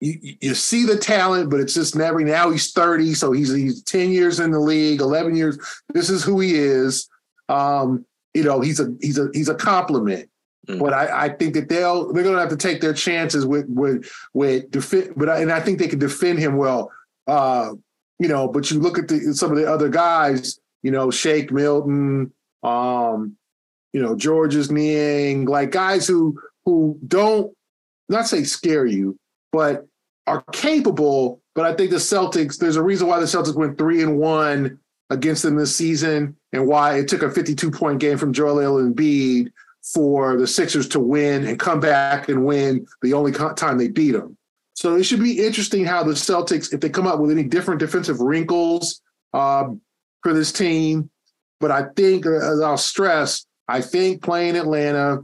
you, 0.00 0.36
you, 0.40 0.54
see 0.54 0.84
the 0.84 0.96
talent, 0.96 1.50
but 1.50 1.60
it's 1.60 1.74
just 1.74 1.96
never. 1.96 2.20
Now 2.20 2.50
he's 2.50 2.72
thirty, 2.72 3.14
so 3.14 3.32
he's 3.32 3.52
he's 3.52 3.82
ten 3.82 4.10
years 4.10 4.40
in 4.40 4.50
the 4.50 4.60
league, 4.60 5.00
eleven 5.00 5.36
years. 5.36 5.58
This 5.94 6.10
is 6.10 6.24
who 6.24 6.40
he 6.40 6.54
is. 6.54 7.08
Um, 7.48 8.04
you 8.34 8.44
know, 8.44 8.60
he's 8.60 8.80
a 8.80 8.94
he's 9.00 9.18
a 9.18 9.28
he's 9.32 9.48
a 9.48 9.54
compliment. 9.54 10.28
Mm. 10.68 10.80
But 10.80 10.92
I, 10.92 11.26
I, 11.26 11.28
think 11.28 11.54
that 11.54 11.68
they'll 11.68 12.12
they're 12.12 12.24
going 12.24 12.34
to 12.34 12.40
have 12.40 12.50
to 12.50 12.56
take 12.56 12.80
their 12.80 12.92
chances 12.92 13.46
with 13.46 13.66
with 13.68 14.10
with 14.34 14.70
defend. 14.70 15.14
But 15.16 15.28
I, 15.28 15.40
and 15.40 15.52
I 15.52 15.60
think 15.60 15.78
they 15.78 15.88
can 15.88 15.98
defend 15.98 16.38
him 16.38 16.56
well. 16.56 16.90
Uh, 17.26 17.72
you 18.18 18.28
know, 18.28 18.48
but 18.48 18.70
you 18.70 18.80
look 18.80 18.98
at 18.98 19.08
the 19.08 19.32
some 19.34 19.50
of 19.50 19.56
the 19.56 19.70
other 19.70 19.88
guys. 19.88 20.58
You 20.82 20.90
know, 20.90 21.10
Shake 21.10 21.50
Milton. 21.50 22.32
Um, 22.62 23.36
you 23.92 24.02
know, 24.02 24.16
Georges 24.16 24.70
Niang, 24.70 25.46
like 25.46 25.70
guys 25.70 26.06
who 26.06 26.38
who 26.64 26.98
don't 27.06 27.54
not 28.08 28.26
say 28.26 28.44
scare 28.44 28.86
you, 28.86 29.18
but 29.52 29.86
are 30.26 30.42
capable. 30.52 31.40
But 31.54 31.64
I 31.64 31.74
think 31.74 31.90
the 31.90 31.96
Celtics. 31.96 32.58
There's 32.58 32.76
a 32.76 32.82
reason 32.82 33.06
why 33.06 33.20
the 33.20 33.26
Celtics 33.26 33.54
went 33.54 33.78
three 33.78 34.02
and 34.02 34.18
one 34.18 34.78
against 35.10 35.42
them 35.42 35.56
this 35.56 35.74
season, 35.74 36.36
and 36.52 36.66
why 36.66 36.98
it 36.98 37.08
took 37.08 37.22
a 37.22 37.30
52 37.30 37.70
point 37.70 38.00
game 38.00 38.18
from 38.18 38.32
Joel 38.32 38.82
Embiid 38.82 39.50
for 39.82 40.36
the 40.36 40.46
Sixers 40.46 40.88
to 40.88 41.00
win 41.00 41.46
and 41.46 41.60
come 41.60 41.80
back 41.80 42.28
and 42.28 42.44
win 42.44 42.86
the 43.02 43.12
only 43.12 43.32
time 43.32 43.78
they 43.78 43.88
beat 43.88 44.12
them. 44.12 44.36
So 44.74 44.96
it 44.96 45.04
should 45.04 45.22
be 45.22 45.44
interesting 45.44 45.84
how 45.84 46.02
the 46.02 46.12
Celtics, 46.12 46.72
if 46.72 46.80
they 46.80 46.90
come 46.90 47.06
up 47.06 47.20
with 47.20 47.30
any 47.30 47.44
different 47.44 47.80
defensive 47.80 48.20
wrinkles 48.20 49.00
um, 49.32 49.80
for 50.22 50.34
this 50.34 50.52
team. 50.52 51.08
But 51.60 51.70
I 51.70 51.84
think, 51.96 52.26
uh, 52.26 52.34
as 52.34 52.60
I'll 52.60 52.76
stress, 52.76 53.46
I 53.68 53.80
think 53.80 54.22
playing 54.22 54.56
Atlanta 54.56 55.22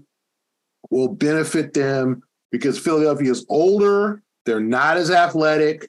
will 0.91 1.09
benefit 1.09 1.75
them 1.75 2.23
because 2.51 2.79
Philadelphia 2.79 3.31
is 3.31 3.45
older. 3.49 4.23
They're 4.47 4.61
not 4.61 4.97
as 4.97 5.11
athletic. 5.11 5.89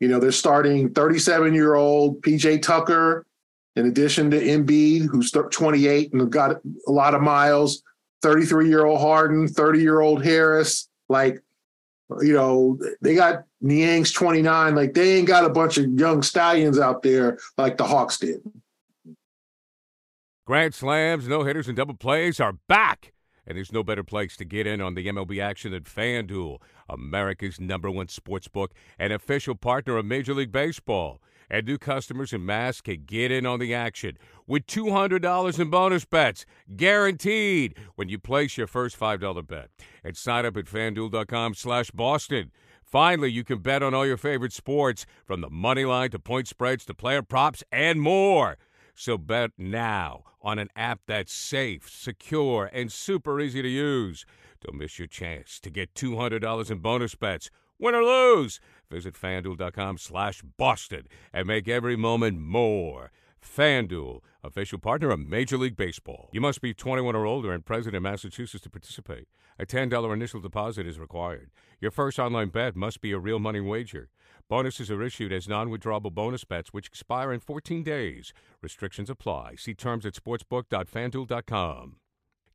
You 0.00 0.08
know, 0.08 0.20
they're 0.20 0.32
starting 0.32 0.92
37 0.92 1.54
year 1.54 1.74
old 1.74 2.22
PJ 2.22 2.62
Tucker, 2.62 3.26
in 3.76 3.86
addition 3.86 4.30
to 4.30 4.40
Embiid, 4.40 5.08
who's 5.08 5.30
28 5.30 6.12
and 6.12 6.30
got 6.30 6.60
a 6.86 6.92
lot 6.92 7.14
of 7.14 7.22
miles. 7.22 7.82
33 8.22 8.68
year 8.68 8.84
old 8.84 9.00
Harden, 9.00 9.46
30 9.46 9.80
year 9.80 10.00
old 10.00 10.24
Harris. 10.24 10.88
Like, 11.08 11.40
you 12.20 12.32
know, 12.32 12.78
they 13.00 13.14
got 13.14 13.44
Niang's 13.62 14.12
29. 14.12 14.74
Like, 14.74 14.94
they 14.94 15.18
ain't 15.18 15.28
got 15.28 15.44
a 15.44 15.48
bunch 15.48 15.78
of 15.78 15.88
young 15.98 16.22
stallions 16.22 16.78
out 16.78 17.02
there 17.02 17.38
like 17.56 17.76
the 17.76 17.84
Hawks 17.84 18.18
did. 18.18 18.40
Grand 20.46 20.74
slams, 20.74 21.28
no 21.28 21.44
hitters, 21.44 21.68
and 21.68 21.76
double 21.76 21.94
plays 21.94 22.40
are 22.40 22.54
back. 22.68 23.12
And 23.46 23.56
there's 23.56 23.72
no 23.72 23.82
better 23.82 24.02
place 24.02 24.36
to 24.38 24.44
get 24.44 24.66
in 24.66 24.80
on 24.80 24.94
the 24.94 25.06
MLB 25.06 25.42
action 25.42 25.72
than 25.72 25.84
FanDuel, 25.84 26.58
America's 26.88 27.60
number 27.60 27.90
one 27.90 28.08
sports 28.08 28.48
book 28.48 28.72
and 28.98 29.12
official 29.12 29.54
partner 29.54 29.96
of 29.96 30.06
Major 30.06 30.34
League 30.34 30.52
Baseball 30.52 31.20
and 31.50 31.66
new 31.66 31.78
customers 31.78 32.32
in 32.32 32.44
Mass 32.44 32.80
can 32.80 33.04
get 33.06 33.30
in 33.30 33.46
on 33.46 33.58
the 33.58 33.74
action 33.74 34.18
with 34.46 34.66
$200 34.66 35.58
in 35.58 35.70
bonus 35.70 36.04
bets 36.04 36.44
guaranteed 36.76 37.76
when 37.94 38.08
you 38.08 38.18
place 38.18 38.56
your 38.56 38.66
first 38.66 38.98
$5 38.98 39.46
bet 39.46 39.70
and 40.04 40.16
sign 40.16 40.44
up 40.46 40.56
at 40.56 40.66
fanduel.com 40.66 41.54
slash 41.54 41.90
Boston. 41.90 42.50
Finally, 42.82 43.30
you 43.30 43.44
can 43.44 43.58
bet 43.58 43.82
on 43.82 43.92
all 43.94 44.06
your 44.06 44.16
favorite 44.16 44.52
sports 44.52 45.04
from 45.24 45.40
the 45.40 45.50
money 45.50 45.84
line 45.84 46.10
to 46.10 46.18
point 46.18 46.48
spreads 46.48 46.86
to 46.86 46.94
player 46.94 47.22
props 47.22 47.62
and 47.70 48.00
more. 48.00 48.56
So 48.94 49.18
bet 49.18 49.50
now 49.58 50.24
on 50.40 50.58
an 50.58 50.68
app 50.74 51.00
that's 51.06 51.32
safe, 51.32 51.88
secure, 51.90 52.70
and 52.72 52.90
super 52.90 53.40
easy 53.40 53.60
to 53.60 53.68
use. 53.68 54.24
Don't 54.64 54.78
miss 54.78 54.98
your 54.98 55.08
chance 55.08 55.60
to 55.60 55.70
get 55.70 55.94
$200 55.94 56.70
in 56.70 56.78
bonus 56.78 57.14
bets, 57.14 57.50
win 57.78 57.94
or 57.94 58.02
lose. 58.02 58.60
Visit 58.90 59.14
fanduel.com 59.14 59.98
slash 59.98 60.42
Boston 60.56 61.06
and 61.32 61.46
make 61.46 61.68
every 61.68 61.96
moment 61.96 62.40
more. 62.40 63.12
FanDuel, 63.40 64.20
official 64.42 64.78
partner 64.78 65.10
of 65.10 65.20
Major 65.20 65.56
League 65.56 65.76
Baseball. 65.76 66.28
You 66.32 66.40
must 66.40 66.60
be 66.60 66.74
21 66.74 67.14
or 67.14 67.24
older 67.24 67.52
and 67.52 67.64
present 67.64 67.94
in 67.94 68.02
Massachusetts 68.02 68.64
to 68.64 68.70
participate. 68.70 69.28
A 69.58 69.66
$10 69.66 70.12
initial 70.12 70.40
deposit 70.40 70.86
is 70.86 70.98
required. 70.98 71.50
Your 71.80 71.90
first 71.90 72.18
online 72.18 72.48
bet 72.48 72.76
must 72.76 73.00
be 73.00 73.12
a 73.12 73.18
real 73.18 73.38
money 73.38 73.60
wager. 73.60 74.10
Bonuses 74.48 74.90
are 74.90 75.02
issued 75.02 75.32
as 75.32 75.48
non 75.48 75.68
withdrawable 75.68 76.12
bonus 76.12 76.44
bets 76.44 76.72
which 76.72 76.86
expire 76.86 77.32
in 77.32 77.40
14 77.40 77.82
days. 77.82 78.32
Restrictions 78.62 79.10
apply. 79.10 79.54
See 79.56 79.74
terms 79.74 80.06
at 80.06 80.14
sportsbook.fanduel.com. 80.14 81.96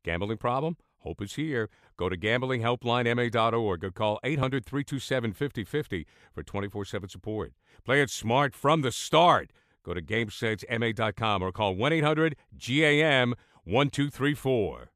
Gambling 0.02 0.38
problem? 0.38 0.76
Hope 1.04 1.20
is 1.20 1.34
here. 1.34 1.68
Go 1.98 2.08
to 2.08 2.16
gamblinghelplinema.org 2.16 3.84
or 3.84 3.90
call 3.90 4.18
800 4.24 4.64
327 4.64 5.32
5050 5.34 6.06
for 6.32 6.42
24 6.42 6.84
7 6.86 7.08
support. 7.08 7.52
Play 7.84 8.00
it 8.00 8.10
smart 8.10 8.54
from 8.54 8.80
the 8.80 8.90
start. 8.90 9.50
Go 9.84 9.92
to 9.92 10.00
GameSenseMA.com 10.00 11.42
or 11.42 11.52
call 11.52 11.74
1 11.74 11.92
800 11.92 12.36
GAM 12.56 13.34
1234. 13.64 14.90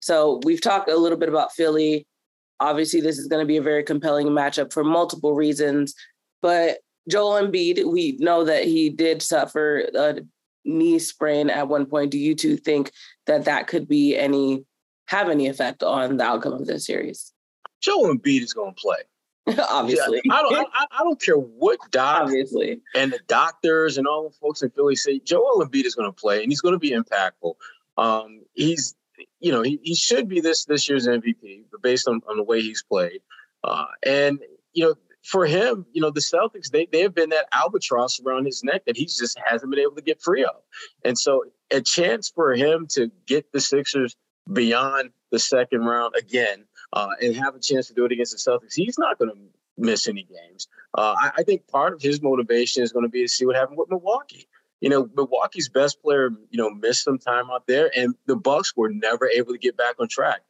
So 0.00 0.40
we've 0.44 0.60
talked 0.60 0.90
a 0.90 0.96
little 0.96 1.18
bit 1.18 1.28
about 1.28 1.52
Philly. 1.52 2.06
Obviously, 2.60 3.00
this 3.00 3.18
is 3.18 3.28
going 3.28 3.42
to 3.42 3.46
be 3.46 3.58
a 3.58 3.62
very 3.62 3.84
compelling 3.84 4.26
matchup 4.28 4.72
for 4.72 4.82
multiple 4.82 5.34
reasons. 5.34 5.94
But 6.42 6.78
Joel 7.08 7.42
Embiid, 7.42 7.84
we 7.84 8.16
know 8.18 8.42
that 8.44 8.64
he 8.64 8.90
did 8.90 9.22
suffer 9.22 9.88
a 9.94 10.20
knee 10.64 10.98
sprain 10.98 11.50
at 11.50 11.68
one 11.68 11.86
point. 11.86 12.10
Do 12.10 12.18
you 12.18 12.34
two 12.34 12.56
think 12.56 12.92
that 13.26 13.44
that 13.44 13.66
could 13.66 13.88
be 13.88 14.16
any 14.16 14.64
have 15.06 15.28
any 15.28 15.48
effect 15.48 15.82
on 15.82 16.16
the 16.16 16.24
outcome 16.24 16.52
of 16.52 16.66
this 16.66 16.86
series? 16.86 17.32
Joel 17.80 18.14
Embiid 18.14 18.42
is 18.42 18.52
going 18.52 18.74
to 18.74 18.80
play. 18.80 19.56
Obviously, 19.70 20.20
yeah, 20.24 20.34
I 20.34 20.42
don't. 20.42 20.68
I, 20.74 20.86
I, 20.90 21.04
don't 21.04 21.20
care 21.20 21.36
what 21.36 21.78
doc 21.90 22.24
obviously 22.24 22.82
and 22.94 23.10
the 23.10 23.20
doctors 23.28 23.96
and 23.96 24.06
all 24.06 24.28
the 24.28 24.34
folks 24.34 24.60
in 24.60 24.68
Philly 24.68 24.94
say. 24.94 25.20
Joel 25.20 25.64
Embiid 25.64 25.86
is 25.86 25.94
going 25.94 26.08
to 26.08 26.12
play, 26.12 26.42
and 26.42 26.52
he's 26.52 26.60
going 26.60 26.74
to 26.74 26.78
be 26.78 26.90
impactful. 26.90 27.54
Um, 27.96 28.42
he's, 28.52 28.94
you 29.40 29.50
know, 29.50 29.62
he, 29.62 29.80
he 29.82 29.94
should 29.94 30.28
be 30.28 30.42
this 30.42 30.66
this 30.66 30.86
year's 30.86 31.06
MVP, 31.08 31.64
but 31.70 31.80
based 31.80 32.08
on, 32.08 32.20
on 32.28 32.36
the 32.36 32.42
way 32.42 32.60
he's 32.60 32.82
played, 32.82 33.22
uh, 33.64 33.86
and 34.02 34.38
you 34.74 34.84
know, 34.84 34.94
for 35.28 35.44
him, 35.44 35.84
you 35.92 36.00
know, 36.00 36.10
the 36.10 36.22
Celtics, 36.22 36.70
they, 36.70 36.88
they 36.90 37.02
have 37.02 37.14
been 37.14 37.28
that 37.30 37.48
albatross 37.52 38.18
around 38.18 38.46
his 38.46 38.64
neck 38.64 38.86
that 38.86 38.96
he 38.96 39.04
just 39.04 39.38
hasn't 39.44 39.70
been 39.70 39.80
able 39.80 39.94
to 39.94 40.00
get 40.00 40.22
free 40.22 40.42
of. 40.42 40.56
And 41.04 41.18
so 41.18 41.44
a 41.70 41.82
chance 41.82 42.30
for 42.34 42.54
him 42.54 42.86
to 42.92 43.10
get 43.26 43.52
the 43.52 43.60
Sixers 43.60 44.16
beyond 44.50 45.10
the 45.30 45.38
second 45.38 45.84
round 45.84 46.14
again 46.18 46.64
uh, 46.94 47.08
and 47.20 47.36
have 47.36 47.54
a 47.54 47.60
chance 47.60 47.88
to 47.88 47.94
do 47.94 48.06
it 48.06 48.12
against 48.12 48.32
the 48.32 48.50
Celtics, 48.50 48.72
he's 48.74 48.98
not 48.98 49.18
going 49.18 49.30
to 49.30 49.36
miss 49.76 50.08
any 50.08 50.22
games. 50.22 50.66
Uh, 50.96 51.14
I, 51.18 51.30
I, 51.36 51.42
think 51.42 51.68
part 51.68 51.92
of 51.92 52.00
his 52.00 52.22
motivation 52.22 52.82
is 52.82 52.90
going 52.90 53.04
to 53.04 53.10
be 53.10 53.22
to 53.22 53.28
see 53.28 53.44
what 53.44 53.54
happened 53.54 53.76
with 53.76 53.90
Milwaukee. 53.90 54.48
You 54.80 54.88
know, 54.88 55.10
Milwaukee's 55.14 55.68
best 55.68 56.00
player, 56.02 56.30
you 56.48 56.56
know, 56.56 56.70
missed 56.70 57.04
some 57.04 57.18
time 57.18 57.50
out 57.50 57.66
there, 57.66 57.90
and 57.94 58.14
the 58.26 58.36
Bucks 58.36 58.74
were 58.74 58.88
never 58.88 59.28
able 59.28 59.52
to 59.52 59.58
get 59.58 59.76
back 59.76 59.96
on 60.00 60.08
track. 60.08 60.40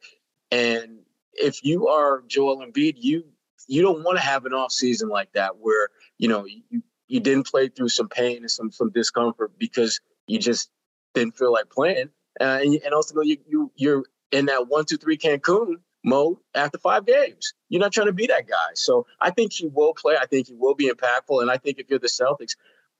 And 0.51 0.99
if 1.33 1.65
you 1.65 1.89
are 1.89 2.23
Joel 2.27 2.65
Embiid, 2.65 2.93
you 2.95 3.25
you 3.69 3.81
don't 3.81 4.03
want 4.03 4.17
to 4.17 4.23
have 4.23 4.45
an 4.45 4.53
off 4.53 4.71
season 4.71 5.09
like 5.09 5.31
that 5.33 5.57
where 5.59 5.89
you 6.17 6.27
know 6.27 6.45
you, 6.45 6.81
you 7.07 7.19
didn't 7.19 7.47
play 7.47 7.69
through 7.69 7.89
some 7.89 8.09
pain 8.09 8.37
and 8.37 8.51
some 8.51 8.71
some 8.71 8.91
discomfort 8.91 9.51
because 9.57 10.01
you 10.27 10.39
just 10.39 10.69
didn't 11.13 11.37
feel 11.37 11.51
like 11.51 11.69
playing, 11.69 12.09
uh, 12.41 12.59
and, 12.61 12.73
and 12.73 12.93
you, 13.23 13.37
you 13.47 13.71
you're 13.75 14.03
in 14.31 14.47
that 14.47 14.67
one 14.67 14.85
two 14.85 14.97
three 14.97 15.17
Cancun 15.17 15.75
mode 16.03 16.37
after 16.55 16.77
five 16.77 17.05
games. 17.05 17.53
You're 17.69 17.81
not 17.81 17.91
trying 17.91 18.07
to 18.07 18.13
be 18.13 18.27
that 18.27 18.47
guy. 18.47 18.73
So 18.75 19.05
I 19.19 19.31
think 19.31 19.53
he 19.53 19.67
will 19.67 19.93
play. 19.93 20.15
I 20.19 20.25
think 20.25 20.47
he 20.47 20.55
will 20.55 20.75
be 20.75 20.89
impactful. 20.89 21.41
And 21.41 21.51
I 21.51 21.57
think 21.57 21.79
if 21.79 21.89
you're 21.89 21.99
the 21.99 22.07
Celtics, 22.07 22.55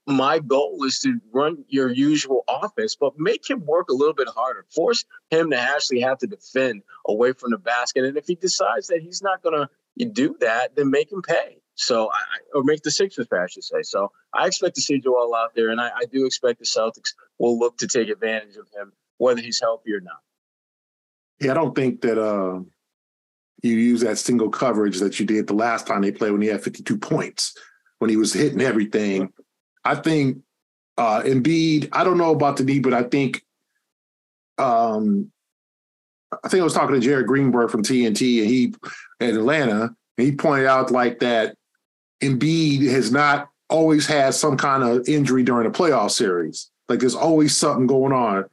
my 0.06 0.40
goal 0.40 0.84
is 0.84 1.00
to 1.00 1.20
run 1.32 1.64
your 1.68 1.90
usual 1.90 2.44
offense, 2.48 2.96
but 2.96 3.18
make 3.18 3.50
him 3.50 3.66
work 3.66 3.90
a 3.90 3.94
little 3.94 4.14
bit 4.14 4.28
harder. 4.28 4.66
Force 4.70 5.06
him 5.30 5.52
to 5.52 5.58
actually 5.58 6.02
have 6.02 6.18
to 6.20 6.28
defend 6.28 6.82
away 7.08 7.34
from 7.34 7.52
the 7.52 7.58
basket. 7.58 8.06
And 8.06 8.18
if 8.18 8.26
he 8.26 8.36
decides 8.36 8.88
that 8.88 9.02
he's 9.02 9.22
not 9.22 9.42
going 9.44 9.56
to 9.56 9.70
you 10.00 10.10
do 10.10 10.36
that, 10.40 10.76
then 10.76 10.90
make 10.90 11.12
him 11.12 11.22
pay. 11.22 11.58
So, 11.76 12.10
I, 12.12 12.20
or 12.56 12.64
make 12.64 12.82
the 12.82 12.92
Sixers 12.92 13.28
pay, 13.28 13.38
I 13.38 13.48
should 13.48 13.64
say. 13.64 13.84
So, 13.84 14.12
I 14.34 14.48
expect 14.48 14.76
to 14.76 14.82
see 14.82 15.00
Joel 15.00 15.36
out 15.36 15.54
there, 15.56 15.70
and 15.70 15.80
I, 15.80 15.90
I 15.96 16.06
do 16.12 16.26
expect 16.26 16.60
the 16.60 16.66
Celtics 16.66 17.14
will 17.38 17.60
look 17.60 17.78
to 17.78 17.88
take 17.88 18.10
advantage 18.10 18.56
of 18.56 18.68
him, 18.76 18.92
whether 19.18 19.42
he's 19.42 19.62
healthy 19.62 19.94
or 19.94 20.02
not. 20.02 20.18
Yeah, 21.40 21.52
I 21.52 21.54
don't 21.54 21.76
think 21.76 22.02
that 22.02 22.18
uh, 22.22 22.60
you 23.62 23.76
use 23.76 24.02
that 24.02 24.18
single 24.18 24.50
coverage 24.50 25.00
that 25.00 25.20
you 25.20 25.26
did 25.26 25.48
the 25.48 25.54
last 25.54 25.88
time 25.88 26.02
they 26.02 26.12
played 26.12 26.32
when 26.32 26.42
he 26.42 26.48
had 26.48 26.64
52 26.64 26.98
points, 26.98 27.56
when 28.00 28.10
he 28.10 28.18
was 28.18 28.34
hitting 28.34 28.62
everything. 28.62 29.32
I 29.86 29.96
think 29.96 30.40
uh, 30.98 31.22
Embiid, 31.22 31.90
I 31.94 32.04
don't 32.04 32.18
know 32.18 32.32
about 32.32 32.58
the 32.58 32.64
knee, 32.64 32.80
but 32.80 32.94
I 32.94 33.04
think 33.04 33.42
um, 34.58 35.32
I 36.32 36.48
think 36.48 36.62
I 36.62 36.64
was 36.64 36.74
talking 36.74 36.96
to 36.96 37.02
Jared 37.02 37.28
Greenberg 37.28 37.70
from 37.70 37.84
TNT, 37.84 38.40
and 38.40 38.50
he 38.50 38.74
in 39.20 39.36
Atlanta, 39.36 39.96
and 40.18 40.28
he 40.28 40.32
pointed 40.36 40.68
out 40.68 40.92
like 40.92 41.20
that 41.20 41.56
Embiid 42.22 42.90
has 42.90 43.12
not 43.12 43.50
always 43.70 44.06
had 44.06 44.34
some 44.34 44.58
kind 44.58 44.84
of 44.84 45.08
injury 45.08 45.44
during 45.44 45.68
a 45.68 45.72
playoff 45.72 46.12
series. 46.12 46.70
Like 46.88 47.00
there's 47.00 47.16
always 47.16 47.56
something 47.56 47.88
going 47.88 48.14
on. 48.14 48.46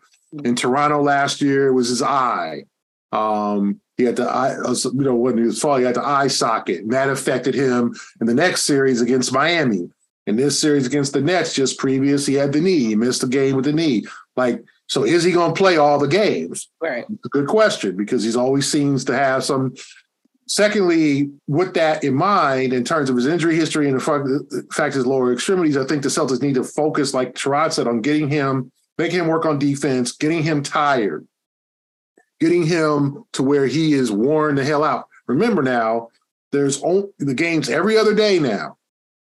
In 0.44 0.54
Toronto 0.54 1.02
last 1.02 1.40
year, 1.40 1.68
it 1.68 1.72
was 1.72 1.88
his 1.88 2.02
eye. 2.02 2.64
Um, 3.12 3.80
he 3.96 4.04
had 4.04 4.16
the 4.16 4.28
eye, 4.28 4.56
you 4.56 4.90
know, 5.02 5.14
when 5.14 5.38
he 5.38 5.44
was 5.44 5.60
falling, 5.60 5.80
he 5.80 5.86
had 5.86 5.96
the 5.96 6.06
eye 6.06 6.26
socket, 6.26 6.82
and 6.82 6.92
that 6.92 7.08
affected 7.08 7.54
him 7.54 7.94
in 8.20 8.26
the 8.26 8.34
next 8.34 8.64
series 8.64 9.00
against 9.00 9.32
Miami. 9.32 9.88
In 10.26 10.36
this 10.36 10.58
series 10.58 10.86
against 10.86 11.12
the 11.12 11.20
Nets, 11.20 11.54
just 11.54 11.78
previous, 11.78 12.26
he 12.26 12.34
had 12.34 12.52
the 12.52 12.60
knee. 12.60 12.80
He 12.80 12.96
missed 12.96 13.20
the 13.20 13.28
game 13.28 13.54
with 13.54 13.64
the 13.64 13.72
knee. 13.72 14.04
Like 14.34 14.62
So 14.88 15.04
is 15.04 15.24
he 15.24 15.32
going 15.32 15.52
to 15.52 15.58
play 15.58 15.76
all 15.76 15.98
the 15.98 16.08
games? 16.08 16.68
Right. 16.80 17.04
It's 17.10 17.26
a 17.26 17.28
good 17.28 17.48
question 17.48 17.96
because 17.96 18.22
he's 18.22 18.36
always 18.36 18.70
seems 18.70 19.04
to 19.06 19.16
have 19.16 19.44
some. 19.44 19.74
Secondly, 20.48 21.28
with 21.48 21.74
that 21.74 22.04
in 22.04 22.14
mind, 22.14 22.72
in 22.72 22.84
terms 22.84 23.10
of 23.10 23.16
his 23.16 23.26
injury 23.26 23.56
history 23.56 23.88
and 23.88 24.00
the 24.00 24.66
fact 24.72 24.94
his 24.94 25.04
lower 25.04 25.32
extremities, 25.32 25.76
I 25.76 25.84
think 25.84 26.04
the 26.04 26.08
Celtics 26.08 26.40
need 26.40 26.54
to 26.54 26.62
focus, 26.62 27.12
like 27.12 27.34
Sherrod 27.34 27.72
said, 27.72 27.88
on 27.88 28.00
getting 28.00 28.30
him, 28.30 28.70
making 28.96 29.18
him 29.18 29.26
work 29.26 29.44
on 29.44 29.58
defense, 29.58 30.12
getting 30.12 30.44
him 30.44 30.62
tired, 30.62 31.26
getting 32.38 32.64
him 32.64 33.24
to 33.32 33.42
where 33.42 33.66
he 33.66 33.92
is 33.92 34.12
worn 34.12 34.54
the 34.54 34.64
hell 34.64 34.84
out. 34.84 35.08
Remember 35.26 35.64
now, 35.64 36.10
there's 36.52 36.80
only 36.84 37.08
the 37.18 37.34
games 37.34 37.68
every 37.68 37.98
other 37.98 38.14
day 38.14 38.38
now. 38.38 38.76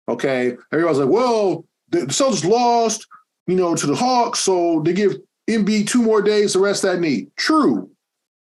Okay. 0.08 0.56
Everybody's 0.72 1.00
like, 1.00 1.10
well, 1.10 1.66
the 1.90 2.00
Celtics 2.06 2.46
lost, 2.46 3.06
you 3.46 3.58
know, 3.58 3.76
to 3.76 3.88
the 3.88 3.96
Hawks. 3.96 4.40
So 4.40 4.82
they 4.86 4.94
give 4.94 5.18
Embiid 5.50 5.88
two 5.88 6.04
more 6.04 6.22
days 6.22 6.54
to 6.54 6.60
rest 6.60 6.84
that 6.84 7.00
knee. 7.00 7.28
True. 7.36 7.90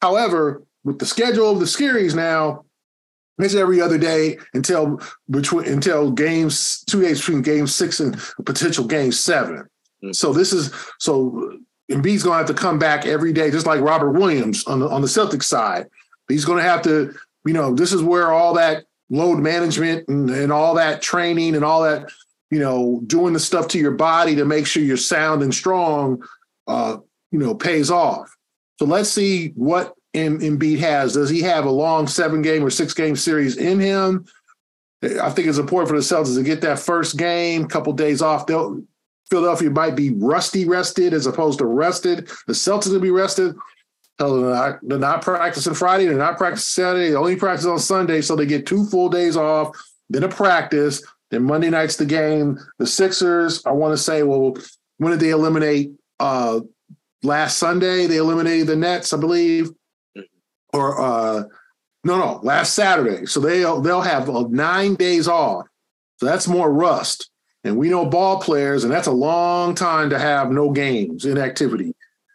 However, 0.00 0.62
with 0.84 0.98
the 0.98 1.06
schedule 1.06 1.50
of 1.50 1.60
the 1.60 1.66
series 1.66 2.14
now, 2.14 2.64
it's 3.38 3.54
every 3.54 3.80
other 3.80 3.98
day 3.98 4.38
until 4.54 5.00
between 5.28 5.66
until 5.66 6.10
games 6.10 6.84
two 6.84 7.02
days 7.02 7.18
between 7.18 7.42
game 7.42 7.66
six 7.66 8.00
and 8.00 8.16
potential 8.46 8.86
game 8.86 9.10
7 9.10 9.56
mm-hmm. 9.56 10.12
So 10.12 10.32
this 10.32 10.52
is 10.52 10.72
so 10.98 11.58
Embiid's 11.90 12.22
gonna 12.22 12.38
have 12.38 12.46
to 12.46 12.54
come 12.54 12.78
back 12.78 13.06
every 13.06 13.32
day, 13.32 13.50
just 13.50 13.66
like 13.66 13.80
Robert 13.80 14.12
Williams 14.12 14.64
on 14.66 14.80
the 14.80 14.88
on 14.88 15.02
the 15.02 15.08
Celtics 15.08 15.44
side. 15.44 15.88
He's 16.28 16.44
gonna 16.44 16.62
have 16.62 16.82
to, 16.82 17.14
you 17.44 17.52
know, 17.52 17.74
this 17.74 17.92
is 17.92 18.02
where 18.02 18.32
all 18.32 18.54
that 18.54 18.84
load 19.10 19.40
management 19.40 20.08
and, 20.08 20.30
and 20.30 20.52
all 20.52 20.74
that 20.74 21.02
training 21.02 21.56
and 21.56 21.64
all 21.64 21.82
that, 21.82 22.10
you 22.50 22.58
know, 22.58 23.02
doing 23.06 23.32
the 23.32 23.40
stuff 23.40 23.68
to 23.68 23.78
your 23.78 23.92
body 23.92 24.36
to 24.36 24.44
make 24.44 24.66
sure 24.66 24.82
you're 24.82 24.96
sound 24.96 25.42
and 25.42 25.54
strong 25.54 26.22
uh, 26.66 26.98
you 27.30 27.38
know, 27.38 27.54
pays 27.54 27.90
off. 27.90 28.34
So 28.78 28.86
let's 28.86 29.10
see 29.10 29.48
what 29.50 29.94
Embiid 30.14 30.78
has. 30.78 31.14
Does 31.14 31.30
he 31.30 31.40
have 31.42 31.64
a 31.64 31.70
long 31.70 32.06
seven 32.06 32.42
game 32.42 32.64
or 32.64 32.70
six 32.70 32.94
game 32.94 33.16
series 33.16 33.56
in 33.56 33.80
him? 33.80 34.26
I 35.02 35.30
think 35.30 35.48
it's 35.48 35.58
important 35.58 35.88
for 35.88 35.96
the 35.96 36.02
Celtics 36.02 36.36
to 36.36 36.42
get 36.42 36.60
that 36.62 36.78
first 36.78 37.16
game, 37.16 37.66
couple 37.66 37.92
days 37.92 38.22
off. 38.22 38.46
They'll, 38.46 38.82
Philadelphia 39.30 39.70
might 39.70 39.96
be 39.96 40.10
rusty 40.10 40.66
rested 40.66 41.12
as 41.12 41.26
opposed 41.26 41.58
to 41.58 41.66
rested. 41.66 42.28
The 42.46 42.52
Celtics 42.52 42.92
will 42.92 43.00
be 43.00 43.10
rested. 43.10 43.54
They're 44.18 44.28
not, 44.28 44.78
they're 44.82 44.98
not 44.98 45.22
practicing 45.22 45.74
Friday. 45.74 46.06
They're 46.06 46.16
not 46.16 46.38
practicing 46.38 46.84
Saturday. 46.84 47.10
They 47.10 47.16
only 47.16 47.36
practice 47.36 47.66
on 47.66 47.78
Sunday, 47.78 48.20
so 48.20 48.36
they 48.36 48.46
get 48.46 48.66
two 48.66 48.86
full 48.86 49.08
days 49.08 49.36
off. 49.36 49.76
Then 50.08 50.22
a 50.22 50.28
practice. 50.28 51.04
Then 51.30 51.42
Monday 51.42 51.70
night's 51.70 51.96
the 51.96 52.06
game. 52.06 52.58
The 52.78 52.86
Sixers. 52.86 53.64
I 53.66 53.72
want 53.72 53.92
to 53.92 53.98
say, 53.98 54.22
well, 54.22 54.56
when 54.98 55.10
did 55.10 55.20
they 55.20 55.30
eliminate 55.30 55.92
uh, 56.20 56.60
last 57.22 57.58
Sunday 57.58 58.06
they 58.06 58.16
eliminated 58.16 58.66
the 58.66 58.76
Nets, 58.76 59.12
I 59.12 59.16
believe, 59.16 59.70
mm-hmm. 60.16 60.20
or 60.72 61.00
uh, 61.00 61.44
no, 62.04 62.18
no, 62.18 62.40
last 62.42 62.74
Saturday. 62.74 63.26
So 63.26 63.40
they 63.40 63.60
they'll 63.60 64.02
have 64.02 64.28
uh, 64.28 64.46
nine 64.50 64.94
days 64.94 65.26
off. 65.26 65.66
So 66.18 66.26
that's 66.26 66.46
more 66.46 66.72
rust. 66.72 67.30
And 67.64 67.78
we 67.78 67.88
know 67.88 68.04
ball 68.04 68.40
players, 68.40 68.84
and 68.84 68.92
that's 68.92 69.06
a 69.06 69.12
long 69.12 69.74
time 69.74 70.10
to 70.10 70.18
have 70.18 70.50
no 70.50 70.70
games, 70.70 71.24
inactivity. 71.24 71.94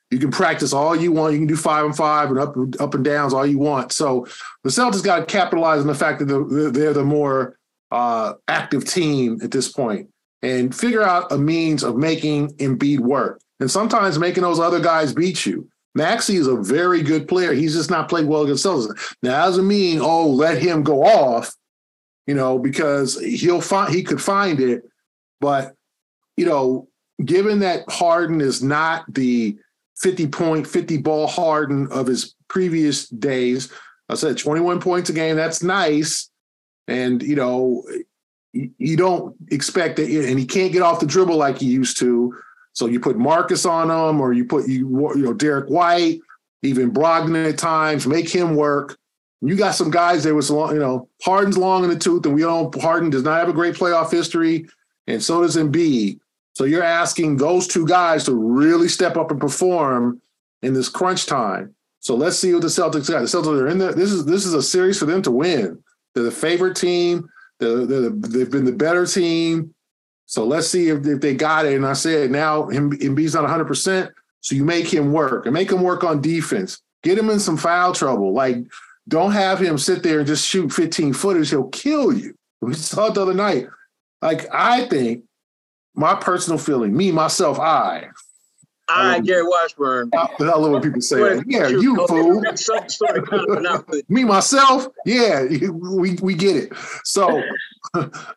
You 0.09 0.17
can 0.17 0.31
practice 0.31 0.73
all 0.73 0.95
you 0.95 1.11
want. 1.11 1.33
You 1.33 1.39
can 1.39 1.47
do 1.47 1.55
five 1.55 1.85
and 1.85 1.95
five 1.95 2.29
and 2.29 2.39
up 2.39 2.55
up 2.79 2.95
and 2.95 3.05
downs 3.05 3.31
all 3.31 3.45
you 3.45 3.59
want. 3.59 3.91
So 3.91 4.25
the 4.63 4.71
Celtics 4.71 5.03
got 5.03 5.19
to 5.19 5.25
capitalize 5.25 5.81
on 5.81 5.87
the 5.87 5.93
fact 5.93 6.19
that 6.19 6.25
they're, 6.25 6.71
they're 6.71 6.93
the 6.93 7.03
more 7.03 7.57
uh, 7.91 8.33
active 8.47 8.85
team 8.85 9.39
at 9.43 9.51
this 9.51 9.71
point 9.71 10.09
and 10.41 10.73
figure 10.73 11.03
out 11.03 11.31
a 11.31 11.37
means 11.37 11.83
of 11.83 11.95
making 11.95 12.49
Embiid 12.57 12.99
work 12.99 13.39
and 13.59 13.69
sometimes 13.69 14.19
making 14.19 14.43
those 14.43 14.59
other 14.59 14.79
guys 14.79 15.13
beat 15.13 15.45
you. 15.45 15.69
Maxey 15.95 16.35
is 16.35 16.47
a 16.47 16.55
very 16.55 17.01
good 17.01 17.27
player. 17.27 17.53
He's 17.53 17.73
just 17.73 17.89
not 17.89 18.09
played 18.09 18.25
well 18.25 18.43
against 18.43 18.65
Celtics. 18.65 19.15
Now, 19.23 19.45
doesn't 19.45 19.67
mean, 19.67 19.99
oh, 20.01 20.27
let 20.27 20.61
him 20.61 20.83
go 20.83 21.03
off, 21.03 21.53
you 22.27 22.35
know, 22.35 22.59
because 22.59 23.19
he'll 23.19 23.61
find 23.61 23.93
he 23.93 24.03
could 24.03 24.21
find 24.21 24.59
it. 24.59 24.83
But, 25.41 25.73
you 26.37 26.45
know, 26.45 26.87
given 27.23 27.59
that 27.59 27.89
Harden 27.89 28.39
is 28.39 28.61
not 28.63 29.11
the 29.13 29.57
50 29.97 30.27
point, 30.27 30.67
50 30.67 30.97
ball 30.97 31.27
Harden 31.27 31.87
of 31.91 32.07
his 32.07 32.35
previous 32.47 33.07
days, 33.09 33.71
I 34.09 34.15
said 34.15 34.37
21 34.37 34.79
points 34.79 35.09
a 35.09 35.13
game, 35.13 35.35
that's 35.35 35.63
nice. 35.63 36.29
And, 36.87 37.21
you 37.21 37.35
know, 37.35 37.83
you 38.53 38.97
don't 38.97 39.35
expect 39.51 39.97
that, 39.97 40.09
and 40.09 40.39
he 40.39 40.45
can't 40.45 40.71
get 40.71 40.81
off 40.81 40.99
the 40.99 41.05
dribble 41.05 41.35
like 41.35 41.59
he 41.59 41.67
used 41.67 41.97
to. 41.97 42.35
So 42.73 42.85
you 42.85 42.99
put 42.99 43.17
Marcus 43.17 43.65
on 43.65 43.89
him, 43.89 44.21
or 44.21 44.33
you 44.33 44.45
put 44.45 44.67
you 44.67 45.11
you 45.15 45.23
know 45.23 45.33
Derrick 45.33 45.69
White, 45.69 46.19
even 46.61 46.91
Brogdon 46.91 47.49
at 47.49 47.57
times, 47.57 48.07
make 48.07 48.29
him 48.29 48.55
work. 48.55 48.97
You 49.41 49.55
got 49.55 49.75
some 49.75 49.89
guys 49.89 50.23
that 50.23 50.35
was 50.35 50.51
long, 50.51 50.73
you 50.73 50.79
know, 50.79 51.07
Harden's 51.23 51.57
long 51.57 51.83
in 51.83 51.89
the 51.89 51.97
tooth, 51.97 52.25
and 52.25 52.35
we 52.35 52.41
don't. 52.41 52.73
Harden 52.81 53.09
does 53.09 53.23
not 53.23 53.39
have 53.39 53.49
a 53.49 53.53
great 53.53 53.75
playoff 53.75 54.11
history, 54.11 54.67
and 55.07 55.23
so 55.23 55.41
does 55.41 55.55
Embiid. 55.55 56.19
So 56.55 56.65
you're 56.65 56.83
asking 56.83 57.37
those 57.37 57.67
two 57.67 57.87
guys 57.87 58.25
to 58.25 58.35
really 58.35 58.89
step 58.89 59.15
up 59.15 59.31
and 59.31 59.39
perform 59.39 60.21
in 60.61 60.73
this 60.73 60.89
crunch 60.89 61.25
time. 61.25 61.73
So 62.01 62.15
let's 62.15 62.37
see 62.37 62.53
what 62.53 62.61
the 62.61 62.67
Celtics 62.67 63.09
got. 63.09 63.19
The 63.19 63.25
Celtics 63.25 63.61
are 63.61 63.67
in 63.67 63.77
there. 63.77 63.93
This 63.93 64.11
is 64.11 64.25
this 64.25 64.45
is 64.45 64.53
a 64.53 64.61
series 64.61 64.99
for 64.99 65.05
them 65.05 65.21
to 65.21 65.31
win. 65.31 65.81
They're 66.13 66.23
the 66.23 66.31
favorite 66.31 66.75
team. 66.75 67.29
They're, 67.59 67.85
they're, 67.85 68.09
they've 68.09 68.51
been 68.51 68.65
the 68.65 68.71
better 68.71 69.05
team. 69.05 69.73
So 70.29 70.45
let's 70.45 70.67
see 70.67 70.89
if, 70.89 71.07
if 71.07 71.21
they 71.21 71.33
got 71.33 71.65
it. 71.65 71.73
And 71.73 71.87
I 71.87 71.93
said, 71.93 72.29
now 72.29 72.67
him, 72.67 72.91
Embiid's 72.91 73.33
not 73.33 73.49
100%. 73.49 74.11
So 74.41 74.53
you 74.53 74.63
make 74.63 74.85
him 74.85 75.11
work 75.11 75.47
and 75.47 75.53
make 75.55 75.71
him 75.71 75.81
work 75.81 76.03
on 76.03 76.21
defense. 76.21 76.83
Get 77.01 77.17
him 77.17 77.31
in 77.31 77.39
some 77.39 77.57
foul 77.57 77.93
trouble. 77.93 78.31
Like, 78.31 78.57
don't 79.07 79.31
have 79.31 79.59
him 79.59 79.79
sit 79.79 80.03
there 80.03 80.19
and 80.19 80.27
just 80.27 80.47
shoot 80.47 80.71
15 80.71 81.13
footers. 81.13 81.49
He'll 81.49 81.69
kill 81.69 82.13
you. 82.13 82.35
We 82.61 82.73
saw 82.73 83.07
it 83.07 83.13
the 83.13 83.21
other 83.21 83.33
night. 83.33 83.67
Like, 84.21 84.45
I 84.53 84.85
think 84.87 85.23
my 85.95 86.13
personal 86.13 86.59
feeling, 86.59 86.95
me, 86.95 87.09
myself, 87.11 87.57
I. 87.57 88.09
I, 88.89 89.15
um, 89.15 89.23
Gary 89.23 89.43
Washburn. 89.43 90.11
I, 90.13 90.27
I 90.39 90.43
love 90.43 90.71
when 90.71 90.81
people 90.81 90.99
say 90.99 91.41
Yeah, 91.47 91.69
you 91.69 92.05
fool. 92.05 92.41
me, 94.09 94.25
myself, 94.25 94.89
yeah, 95.05 95.45
we, 95.71 96.15
we 96.21 96.35
get 96.35 96.57
it. 96.57 96.73
So 97.05 97.41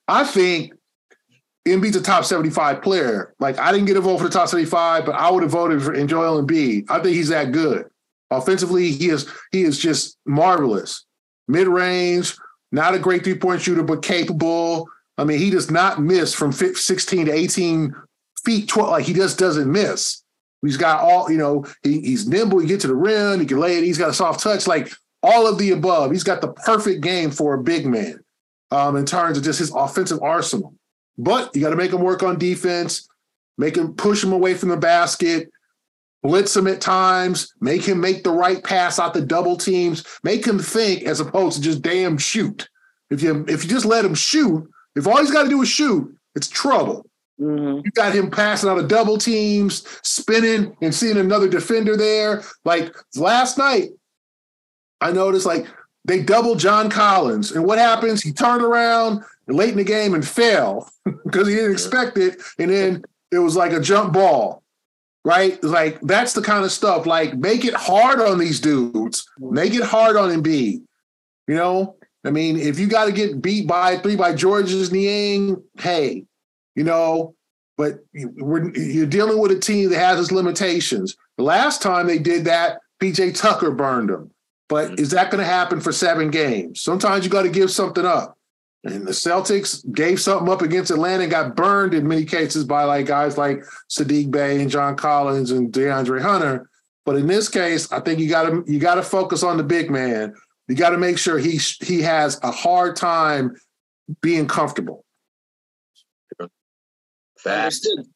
I 0.06 0.24
think 0.24 0.72
Embiid's 1.66 1.96
a 1.96 2.02
top 2.02 2.24
75 2.24 2.82
player. 2.82 3.34
Like 3.38 3.58
I 3.58 3.72
didn't 3.72 3.86
get 3.86 3.96
a 3.96 4.00
vote 4.00 4.18
for 4.18 4.24
the 4.24 4.30
top 4.30 4.48
75, 4.48 5.06
but 5.06 5.14
I 5.14 5.30
would 5.30 5.42
have 5.42 5.52
voted 5.52 5.82
for 5.82 5.94
Joel 6.04 6.42
Embiid. 6.42 6.86
I 6.90 7.00
think 7.00 7.14
he's 7.14 7.28
that 7.28 7.52
good. 7.52 7.86
Offensively, 8.30 8.90
he 8.90 9.10
is 9.10 9.30
he 9.50 9.62
is 9.62 9.78
just 9.78 10.18
marvelous. 10.26 11.04
Mid-range, 11.48 12.36
not 12.70 12.94
a 12.94 12.98
great 12.98 13.24
three-point 13.24 13.60
shooter, 13.60 13.82
but 13.82 14.02
capable. 14.02 14.88
I 15.18 15.24
mean, 15.24 15.38
he 15.38 15.50
does 15.50 15.70
not 15.70 16.00
miss 16.00 16.32
from 16.32 16.52
16 16.52 17.26
to 17.26 17.32
18 17.32 17.94
feet, 18.44 18.68
12, 18.68 18.90
like 18.90 19.04
he 19.04 19.12
just 19.12 19.38
doesn't 19.38 19.70
miss. 19.70 20.22
He's 20.62 20.76
got 20.76 21.00
all, 21.00 21.30
you 21.30 21.36
know, 21.36 21.66
he, 21.82 22.00
he's 22.00 22.26
nimble, 22.26 22.60
he 22.60 22.66
get 22.66 22.80
to 22.80 22.86
the 22.86 22.94
rim, 22.94 23.40
he 23.40 23.46
can 23.46 23.58
lay 23.58 23.76
it, 23.76 23.84
he's 23.84 23.98
got 23.98 24.10
a 24.10 24.14
soft 24.14 24.40
touch, 24.40 24.66
like 24.66 24.92
all 25.22 25.46
of 25.46 25.58
the 25.58 25.72
above. 25.72 26.12
He's 26.12 26.24
got 26.24 26.40
the 26.40 26.52
perfect 26.52 27.02
game 27.02 27.30
for 27.30 27.54
a 27.54 27.62
big 27.62 27.86
man 27.86 28.20
um, 28.70 28.96
in 28.96 29.04
terms 29.04 29.36
of 29.36 29.44
just 29.44 29.58
his 29.58 29.72
offensive 29.74 30.22
arsenal. 30.22 30.74
But 31.18 31.54
you 31.54 31.60
got 31.60 31.70
to 31.70 31.76
make 31.76 31.92
him 31.92 32.00
work 32.00 32.22
on 32.22 32.38
defense, 32.38 33.08
make 33.58 33.76
him 33.76 33.94
push 33.94 34.22
him 34.24 34.32
away 34.32 34.54
from 34.54 34.70
the 34.70 34.76
basket, 34.76 35.50
blitz 36.22 36.56
him 36.56 36.66
at 36.66 36.80
times, 36.80 37.52
make 37.60 37.84
him 37.84 38.00
make 38.00 38.24
the 38.24 38.30
right 38.30 38.62
pass 38.62 38.98
out 38.98 39.14
the 39.14 39.20
double 39.20 39.56
teams, 39.56 40.04
make 40.22 40.46
him 40.46 40.58
think 40.58 41.02
as 41.02 41.20
opposed 41.20 41.56
to 41.56 41.62
just 41.62 41.82
damn 41.82 42.16
shoot. 42.18 42.68
If 43.10 43.22
you 43.22 43.44
if 43.48 43.64
you 43.64 43.70
just 43.70 43.84
let 43.84 44.04
him 44.04 44.14
shoot, 44.14 44.68
if 44.96 45.06
all 45.06 45.18
he's 45.18 45.30
got 45.30 45.44
to 45.44 45.48
do 45.48 45.62
is 45.62 45.68
shoot, 45.68 46.16
it's 46.34 46.48
trouble. 46.48 47.06
Mm-hmm. 47.40 47.80
You 47.84 47.90
got 47.92 48.14
him 48.14 48.30
passing 48.30 48.70
out 48.70 48.78
of 48.78 48.88
double 48.88 49.18
teams, 49.18 49.86
spinning 50.02 50.76
and 50.80 50.94
seeing 50.94 51.16
another 51.16 51.48
defender 51.48 51.96
there. 51.96 52.42
Like 52.64 52.94
last 53.16 53.58
night, 53.58 53.90
I 55.00 55.12
noticed 55.12 55.46
like 55.46 55.66
they 56.04 56.22
doubled 56.22 56.58
John 56.58 56.88
Collins. 56.88 57.52
And 57.52 57.64
what 57.64 57.78
happens? 57.78 58.22
He 58.22 58.32
turned 58.32 58.62
around 58.62 59.24
late 59.48 59.70
in 59.70 59.76
the 59.76 59.84
game 59.84 60.14
and 60.14 60.26
fell 60.26 60.90
because 61.24 61.48
he 61.48 61.54
didn't 61.54 61.72
expect 61.72 62.16
it. 62.18 62.40
And 62.58 62.70
then 62.70 63.04
it 63.30 63.38
was 63.38 63.56
like 63.56 63.72
a 63.72 63.80
jump 63.80 64.12
ball, 64.12 64.62
right? 65.24 65.62
Like 65.62 66.00
that's 66.02 66.32
the 66.32 66.42
kind 66.42 66.64
of 66.64 66.72
stuff. 66.72 67.06
Like 67.06 67.34
make 67.34 67.64
it 67.64 67.74
hard 67.74 68.20
on 68.20 68.38
these 68.38 68.60
dudes. 68.60 69.28
Make 69.38 69.74
it 69.74 69.84
hard 69.84 70.16
on 70.16 70.30
Embiid. 70.30 70.82
You 71.48 71.54
know, 71.56 71.96
I 72.24 72.30
mean, 72.30 72.56
if 72.56 72.78
you 72.78 72.86
got 72.86 73.06
to 73.06 73.12
get 73.12 73.42
beat 73.42 73.66
by 73.66 73.96
three 73.98 74.16
by 74.16 74.34
Georges 74.34 74.92
Niang, 74.92 75.62
hey, 75.78 76.24
you 76.76 76.84
know, 76.84 77.34
but 77.76 77.98
you're 78.12 79.06
dealing 79.06 79.38
with 79.38 79.50
a 79.50 79.58
team 79.58 79.90
that 79.90 79.98
has 79.98 80.20
its 80.20 80.30
limitations. 80.30 81.16
The 81.36 81.44
last 81.44 81.82
time 81.82 82.06
they 82.06 82.18
did 82.18 82.44
that, 82.44 82.78
PJ 83.02 83.38
Tucker 83.40 83.72
burned 83.72 84.10
them. 84.10 84.30
But 84.68 84.90
mm-hmm. 84.92 85.02
is 85.02 85.10
that 85.10 85.30
going 85.30 85.42
to 85.42 85.50
happen 85.50 85.80
for 85.80 85.90
seven 85.90 86.30
games? 86.30 86.80
Sometimes 86.80 87.24
you 87.24 87.30
got 87.30 87.42
to 87.42 87.48
give 87.48 87.70
something 87.70 88.06
up. 88.06 88.38
And 88.84 89.06
the 89.06 89.12
Celtics 89.12 89.90
gave 89.94 90.20
something 90.20 90.48
up 90.48 90.60
against 90.60 90.90
Atlanta 90.90 91.22
and 91.22 91.30
got 91.30 91.54
burned 91.54 91.94
in 91.94 92.08
many 92.08 92.24
cases 92.24 92.64
by 92.64 92.82
like 92.82 93.06
guys 93.06 93.38
like 93.38 93.62
Saddiq 93.88 94.30
Bey 94.30 94.60
and 94.60 94.70
John 94.70 94.96
Collins 94.96 95.52
and 95.52 95.72
DeAndre 95.72 96.20
Hunter. 96.20 96.68
But 97.04 97.16
in 97.16 97.28
this 97.28 97.48
case, 97.48 97.90
I 97.92 98.00
think 98.00 98.18
you 98.18 98.28
got 98.28 98.50
to 98.50 98.64
you 98.66 98.80
got 98.80 98.96
to 98.96 99.02
focus 99.02 99.42
on 99.42 99.56
the 99.56 99.62
big 99.62 99.90
man. 99.90 100.34
You 100.68 100.74
got 100.74 100.90
to 100.90 100.98
make 100.98 101.18
sure 101.18 101.38
he 101.38 101.60
he 101.80 102.02
has 102.02 102.40
a 102.42 102.50
hard 102.50 102.96
time 102.96 103.56
being 104.20 104.48
comfortable. 104.48 105.04
Understood. 107.46 108.06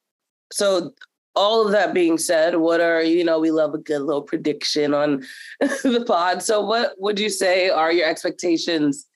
So 0.52 0.94
all 1.35 1.66
of 1.66 1.72
that 1.72 1.94
being 1.94 2.18
said, 2.18 2.57
what 2.57 2.81
are 2.81 3.02
you 3.02 3.24
know 3.24 3.38
we 3.38 3.50
love 3.52 3.74
a 3.74 3.79
good 3.79 4.02
little 4.02 4.22
prediction 4.22 4.94
on 4.94 5.24
the 5.61 6.05
pod. 6.07 6.42
So 6.42 6.61
what 6.61 6.94
would 6.98 7.20
you 7.20 7.29
say 7.29 7.68
are 7.68 7.92
your 7.92 8.09
expectations 8.09 9.07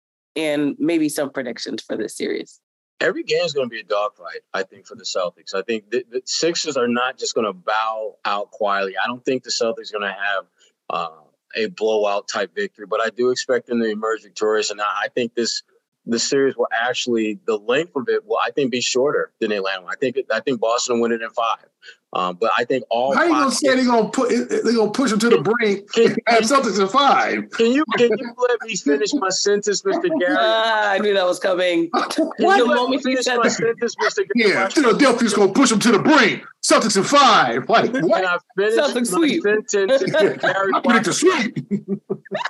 and 0.47 0.77
maybe 0.79 1.09
some 1.09 1.31
predictions 1.31 1.83
for 1.83 1.97
this 1.97 2.17
series? 2.17 2.61
Every 3.01 3.23
game 3.23 3.45
is 3.45 3.55
going 3.55 3.67
to 3.67 3.71
be 3.71 3.81
a 3.81 3.85
dogfight, 3.85 4.41
I 4.53 4.63
think, 4.63 4.87
for 4.87 4.95
the 4.95 5.05
Celtics. 5.05 5.55
I 5.55 5.63
think 5.63 5.91
the, 5.91 6.05
the 6.11 6.21
Sixers 6.27 6.77
are 6.77 6.89
not 6.89 7.19
just 7.19 7.35
going 7.35 7.47
to 7.47 7.55
bow 7.55 8.17
out 8.27 8.51
quietly. 8.51 8.95
I 9.03 9.07
don't 9.07 9.25
think 9.25 9.43
the 9.43 9.51
Celtics 9.51 9.95
are 9.95 9.99
going 9.99 10.13
to 10.13 10.19
have 10.19 10.45
uh, 10.91 11.09
a 11.57 11.67
blowout 11.69 12.29
type 12.29 12.55
victory, 12.55 12.87
but 12.87 13.01
I 13.01 13.09
do 13.11 13.31
expect 13.31 13.69
them 13.69 13.81
to 13.81 13.89
emerge 13.89 14.23
victorious. 14.23 14.71
And 14.71 14.81
I, 14.81 15.05
I 15.05 15.09
think 15.15 15.35
this 15.35 15.63
the 16.07 16.19
series 16.19 16.57
will 16.57 16.69
actually 16.73 17.39
the 17.47 17.57
length 17.59 17.93
of 17.95 18.09
it 18.09 18.27
will 18.27 18.39
I 18.45 18.51
think 18.51 18.71
be 18.71 18.81
shorter 18.81 19.33
than 19.39 19.53
Atlanta. 19.53 19.87
I 19.87 19.97
think 19.97 20.19
I 20.31 20.41
think 20.41 20.61
Boston 20.61 20.97
will 20.97 21.03
win 21.03 21.13
it 21.13 21.23
in 21.23 21.31
five. 21.31 21.67
Um, 22.13 22.37
but 22.41 22.51
I 22.59 22.65
think 22.65 22.85
all. 22.91 23.15
How 23.15 23.23
you 23.23 23.31
gonna 23.31 23.53
say 23.53 23.77
they're 23.77 23.85
gonna 23.85 24.09
put 24.09 24.31
they're 24.31 24.75
gonna 24.75 24.91
push 24.91 25.11
them 25.11 25.21
to 25.21 25.29
the 25.29 25.43
brink 25.43 25.93
can, 25.93 26.17
and 26.27 26.45
Celtics 26.45 26.81
in 26.81 26.89
five? 26.89 27.49
Can 27.51 27.71
you 27.71 27.85
can 27.97 28.11
you 28.19 28.35
let 28.37 28.61
me 28.63 28.75
finish 28.75 29.15
my 29.15 29.29
sentence, 29.29 29.83
Mr. 29.83 30.03
Gary? 30.19 30.37
Ah, 30.37 30.91
I 30.91 30.99
knew 30.99 31.15
that 31.15 31.25
was 31.25 31.39
coming. 31.39 31.89
what? 31.93 32.17
The 32.39 32.65
moment 32.67 33.03
finish 33.05 33.27
my 33.27 33.47
sentence, 33.47 33.95
Mr. 33.95 34.27
Gary? 34.35 34.51
Yeah, 34.51 34.69
Philadelphia's 34.69 35.35
gonna 35.35 35.53
push 35.53 35.71
them 35.71 35.79
to 35.79 35.93
the 35.93 36.01
brink. 36.01 36.43
Celtics 36.65 36.97
in 36.97 37.05
five. 37.05 37.69
Like 37.69 37.93
what? 37.93 38.23
Can 38.23 38.27
I 38.27 38.39
finish 38.57 38.75
Celtics 38.75 39.13
my 39.13 39.19
sweep. 39.19 39.43
sentence? 39.43 40.03
Gary, 40.13 40.71
I 40.75 40.81
predict 40.81 41.07
a 41.07 41.13
sweep. 41.13 41.59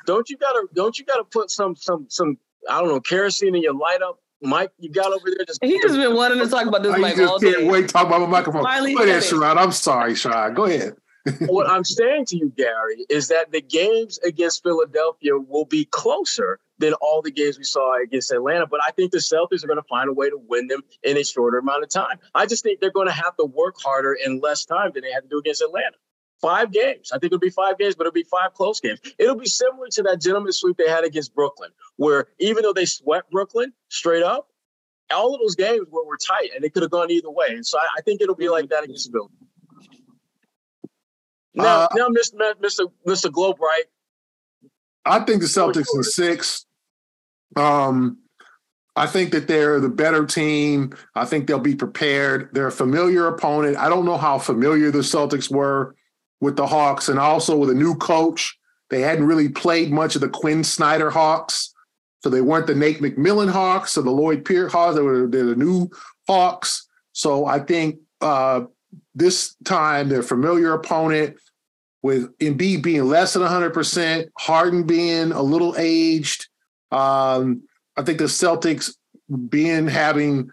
don't 0.06 0.30
you 0.30 0.38
gotta 0.38 0.68
don't 0.72 0.98
you 0.98 1.04
gotta 1.04 1.24
put 1.24 1.50
some 1.50 1.76
some 1.76 2.06
some 2.08 2.38
I 2.68 2.80
don't 2.80 2.88
know 2.88 3.00
kerosene 3.00 3.54
in 3.54 3.62
your 3.62 3.74
light 3.74 4.00
up 4.00 4.20
mic, 4.40 4.70
you 4.78 4.90
got 4.90 5.12
over 5.12 5.30
there. 5.36 5.44
Just 5.46 5.62
He's 5.62 5.82
just 5.82 5.96
been 5.96 6.14
wanting 6.14 6.38
to 6.38 6.48
talk 6.48 6.66
about 6.66 6.82
this 6.82 6.96
mic 6.98 7.18
all. 7.18 7.38
Can't 7.40 7.66
wait 7.66 7.82
to 7.82 7.88
talk 7.88 8.06
about 8.06 8.20
my 8.20 8.26
microphone. 8.26 8.62
Finally 8.62 8.94
Go 8.94 9.02
ahead, 9.02 9.22
Sherrod. 9.22 9.56
I'm 9.56 9.72
sorry, 9.72 10.12
Sherrod. 10.12 10.54
Go 10.54 10.64
ahead. 10.64 10.96
what 11.46 11.68
I'm 11.68 11.84
saying 11.84 12.26
to 12.26 12.36
you, 12.36 12.52
Gary, 12.56 13.04
is 13.10 13.28
that 13.28 13.52
the 13.52 13.60
games 13.60 14.18
against 14.24 14.62
Philadelphia 14.62 15.38
will 15.38 15.66
be 15.66 15.84
closer 15.86 16.58
than 16.78 16.94
all 16.94 17.20
the 17.20 17.30
games 17.30 17.58
we 17.58 17.64
saw 17.64 18.02
against 18.02 18.32
Atlanta. 18.32 18.66
But 18.66 18.80
I 18.86 18.90
think 18.92 19.12
the 19.12 19.18
Celtics 19.18 19.62
are 19.62 19.66
going 19.66 19.78
to 19.78 19.88
find 19.88 20.08
a 20.08 20.14
way 20.14 20.30
to 20.30 20.40
win 20.48 20.66
them 20.68 20.82
in 21.02 21.18
a 21.18 21.24
shorter 21.24 21.58
amount 21.58 21.84
of 21.84 21.90
time. 21.90 22.18
I 22.34 22.46
just 22.46 22.62
think 22.62 22.80
they're 22.80 22.90
going 22.90 23.08
to 23.08 23.12
have 23.12 23.36
to 23.36 23.44
work 23.44 23.76
harder 23.82 24.14
in 24.14 24.40
less 24.40 24.64
time 24.64 24.92
than 24.94 25.02
they 25.02 25.12
had 25.12 25.20
to 25.20 25.28
do 25.28 25.38
against 25.38 25.60
Atlanta. 25.60 25.96
Five 26.40 26.72
games. 26.72 27.12
I 27.12 27.18
think 27.18 27.32
it'll 27.32 27.38
be 27.38 27.50
five 27.50 27.76
games, 27.78 27.94
but 27.94 28.06
it'll 28.06 28.14
be 28.14 28.22
five 28.22 28.54
close 28.54 28.80
games. 28.80 29.00
It'll 29.18 29.36
be 29.36 29.46
similar 29.46 29.88
to 29.88 30.02
that 30.04 30.20
gentleman 30.20 30.52
sweep 30.52 30.78
they 30.78 30.88
had 30.88 31.04
against 31.04 31.34
Brooklyn, 31.34 31.70
where 31.96 32.28
even 32.38 32.62
though 32.62 32.72
they 32.72 32.86
swept 32.86 33.30
Brooklyn 33.30 33.72
straight 33.88 34.22
up, 34.22 34.48
all 35.12 35.34
of 35.34 35.40
those 35.40 35.54
games 35.54 35.86
were, 35.90 36.04
were 36.04 36.16
tight 36.16 36.50
and 36.54 36.64
it 36.64 36.72
could 36.72 36.82
have 36.82 36.90
gone 36.90 37.10
either 37.10 37.30
way. 37.30 37.48
And 37.50 37.66
so 37.66 37.78
I, 37.78 37.86
I 37.98 38.00
think 38.02 38.22
it'll 38.22 38.34
be 38.34 38.48
like 38.48 38.70
that 38.70 38.84
against 38.84 39.10
Philly. 39.12 39.28
Now, 41.54 41.80
uh, 41.80 41.88
now, 41.94 42.08
Mr. 42.08 42.54
Mr. 42.62 42.90
Mr. 43.06 43.30
Globe, 43.30 43.56
right? 43.60 43.84
I 45.04 45.20
think 45.20 45.40
the 45.40 45.48
Celtics 45.48 45.86
in 45.94 46.02
six. 46.02 46.64
Um, 47.56 48.18
I 48.96 49.06
think 49.06 49.32
that 49.32 49.48
they're 49.48 49.80
the 49.80 49.88
better 49.88 50.24
team. 50.26 50.92
I 51.14 51.24
think 51.24 51.46
they'll 51.46 51.58
be 51.58 51.74
prepared. 51.74 52.50
They're 52.52 52.68
a 52.68 52.72
familiar 52.72 53.26
opponent. 53.26 53.76
I 53.76 53.88
don't 53.88 54.04
know 54.04 54.16
how 54.16 54.38
familiar 54.38 54.90
the 54.90 54.98
Celtics 54.98 55.50
were 55.50 55.96
with 56.40 56.56
the 56.56 56.66
Hawks 56.66 57.08
and 57.08 57.18
also 57.18 57.56
with 57.56 57.70
a 57.70 57.74
new 57.74 57.94
coach. 57.96 58.56
They 58.88 59.02
hadn't 59.02 59.26
really 59.26 59.48
played 59.48 59.92
much 59.92 60.14
of 60.14 60.20
the 60.20 60.28
Quin 60.28 60.64
Snyder 60.64 61.10
Hawks. 61.10 61.72
So 62.22 62.28
they 62.28 62.40
weren't 62.40 62.66
the 62.66 62.74
Nate 62.74 63.00
McMillan 63.00 63.50
Hawks 63.50 63.96
or 63.96 64.02
the 64.02 64.10
Lloyd 64.10 64.44
Pierce 64.44 64.72
Hawks. 64.72 64.96
They 64.96 65.02
were 65.02 65.26
they're 65.26 65.44
the 65.44 65.56
new 65.56 65.88
Hawks. 66.26 66.86
So 67.12 67.46
I 67.46 67.60
think 67.60 67.98
uh, 68.20 68.62
this 69.14 69.54
time 69.64 70.08
their 70.08 70.22
familiar 70.22 70.72
opponent 70.72 71.36
with 72.02 72.36
Embiid 72.38 72.82
being 72.82 73.04
less 73.04 73.34
than 73.34 73.42
100%, 73.42 74.28
Harden 74.38 74.84
being 74.84 75.32
a 75.32 75.42
little 75.42 75.74
aged. 75.76 76.48
Um, 76.90 77.62
I 77.96 78.02
think 78.02 78.18
the 78.18 78.24
Celtics 78.24 78.94
being 79.48 79.86
having 79.86 80.50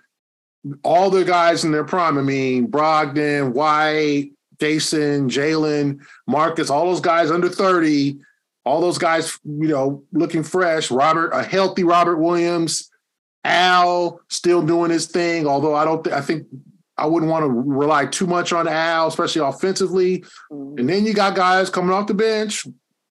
all 0.84 1.10
their 1.10 1.24
guys 1.24 1.64
in 1.64 1.72
their 1.72 1.86
prime. 1.86 2.18
I 2.18 2.22
mean, 2.22 2.68
Brogdon, 2.68 3.54
White, 3.54 4.32
Jayson, 4.60 5.30
Jaylen, 5.30 6.00
Marcus, 6.28 6.70
all 6.70 6.86
those 6.86 7.02
guys 7.02 7.32
under 7.32 7.50
30 7.50 8.20
all 8.68 8.82
those 8.82 8.98
guys, 8.98 9.40
you 9.46 9.70
know, 9.70 10.04
looking 10.12 10.44
fresh. 10.44 10.92
Robert, 10.92 11.30
a 11.30 11.42
healthy 11.42 11.84
Robert 11.84 12.18
Williams, 12.18 12.92
Al 13.44 14.20
still 14.28 14.62
doing 14.62 14.92
his 14.92 15.08
thing. 15.08 15.48
Although 15.48 15.74
I 15.74 15.86
don't, 15.86 16.04
th- 16.04 16.16
I 16.16 16.22
think 16.22 16.48
I 16.98 17.06
wouldn't 17.06 17.32
want 17.32 17.44
to 17.44 17.50
rely 17.50 18.08
too 18.08 18.28
much 18.28 18.52
on 18.52 18.68
Al, 18.68 19.08
especially 19.08 19.42
offensively. 19.42 20.20
Mm-hmm. 20.52 20.80
And 20.80 20.90
then 20.90 21.06
you 21.06 21.14
got 21.14 21.36
guys 21.36 21.70
coming 21.70 21.92
off 21.92 22.08
the 22.08 22.14
bench, 22.14 22.68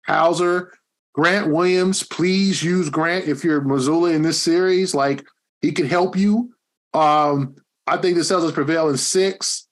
Hauser, 0.08 0.74
Grant 1.14 1.52
Williams. 1.52 2.02
Please 2.04 2.64
use 2.64 2.90
Grant 2.90 3.28
if 3.28 3.44
you're 3.44 3.62
Mazzulla 3.62 4.14
in 4.14 4.24
this 4.24 4.42
series. 4.42 4.96
Like 4.96 5.24
he 5.62 5.72
can 5.72 5.86
help 5.86 6.18
you. 6.18 6.54
Um, 6.94 7.56
I 7.86 7.98
think 7.98 8.16
the 8.16 8.22
Celtics 8.24 8.54
prevail 8.54 8.90
in 8.90 8.98
six, 8.98 9.63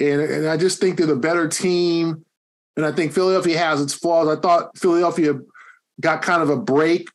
and 0.00 0.20
and 0.20 0.48
I 0.48 0.56
just 0.56 0.80
think 0.80 0.98
they're 0.98 1.06
the 1.06 1.16
better 1.16 1.48
team. 1.48 2.24
And 2.76 2.84
I 2.84 2.92
think 2.92 3.12
Philadelphia 3.12 3.56
has 3.58 3.80
its 3.80 3.94
flaws. 3.94 4.26
I 4.26 4.40
thought 4.40 4.76
Philadelphia 4.76 5.34
got 6.00 6.22
kind 6.22 6.42
of 6.42 6.50
a 6.50 6.56
break 6.56 7.08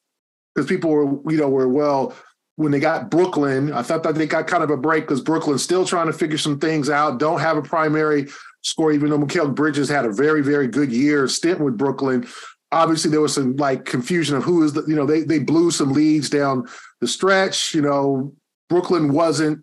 because 0.56 0.70
people 0.70 0.90
were, 0.90 1.32
you 1.32 1.38
know, 1.38 1.50
were 1.50 1.68
well 1.68 2.16
when 2.56 2.72
they 2.72 2.80
got 2.80 3.10
Brooklyn. 3.10 3.72
I 3.74 3.82
thought 3.82 4.04
that 4.04 4.16
they 4.16 4.26
got 4.26 4.48
kind 4.48 4.64
of 4.64 4.70
a 4.70 4.78
break 4.78 5.04
because 5.04 5.22
Brooklyn's 5.22 5.64
still 5.64 5.86
trying 5.86 6.08
to 6.08 6.14
figure 6.14 6.38
some 6.38 6.60
things 6.60 6.90
out. 6.90 7.20
Don't 7.20 7.40
have 7.40 7.58
a 7.58 7.62
primary 7.62 8.28
score, 8.62 8.92
even 8.92 9.10
though 9.10 9.20
Mikal 9.20 9.54
Bridges 9.54 9.90
had 9.90 10.06
a 10.06 10.12
very, 10.12 10.42
very 10.42 10.68
good 10.68 10.92
year 10.92 11.28
stint 11.28 11.60
with 11.60 11.78
Brooklyn. 11.78 12.28
Obviously, 12.72 13.12
there 13.12 13.22
was 13.22 13.34
some 13.34 13.56
like 13.58 13.86
confusion 13.86 14.38
of 14.38 14.44
who 14.44 14.64
is 14.64 14.74
the, 14.74 14.84
you 14.88 14.96
know, 14.96 15.06
they 15.06 15.22
they 15.22 15.40
blew 15.40 15.72
some 15.72 15.92
leads 15.92 16.30
down 16.30 16.68
the 17.02 17.08
stretch. 17.08 17.74
You 17.74 17.82
know, 17.82 18.34
Brooklyn 18.70 19.12
wasn't 19.12 19.62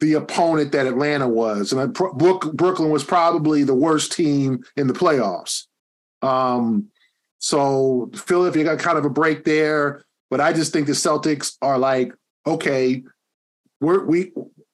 the 0.00 0.14
opponent 0.14 0.72
that 0.72 0.86
Atlanta 0.86 1.28
was, 1.28 1.72
and 1.72 1.92
Brook, 1.92 2.52
Brooklyn 2.54 2.90
was 2.90 3.04
probably 3.04 3.64
the 3.64 3.74
worst 3.74 4.12
team 4.12 4.64
in 4.76 4.86
the 4.86 4.94
playoffs. 4.94 5.66
Um, 6.22 6.88
so 7.38 8.10
Philadelphia 8.14 8.64
got 8.64 8.78
kind 8.78 8.98
of 8.98 9.04
a 9.04 9.10
break 9.10 9.44
there, 9.44 10.04
but 10.30 10.40
I 10.40 10.52
just 10.52 10.72
think 10.72 10.86
the 10.86 10.92
Celtics 10.92 11.56
are 11.62 11.78
like, 11.78 12.12
okay, 12.46 13.02
we're 13.80 14.04
we 14.04 14.32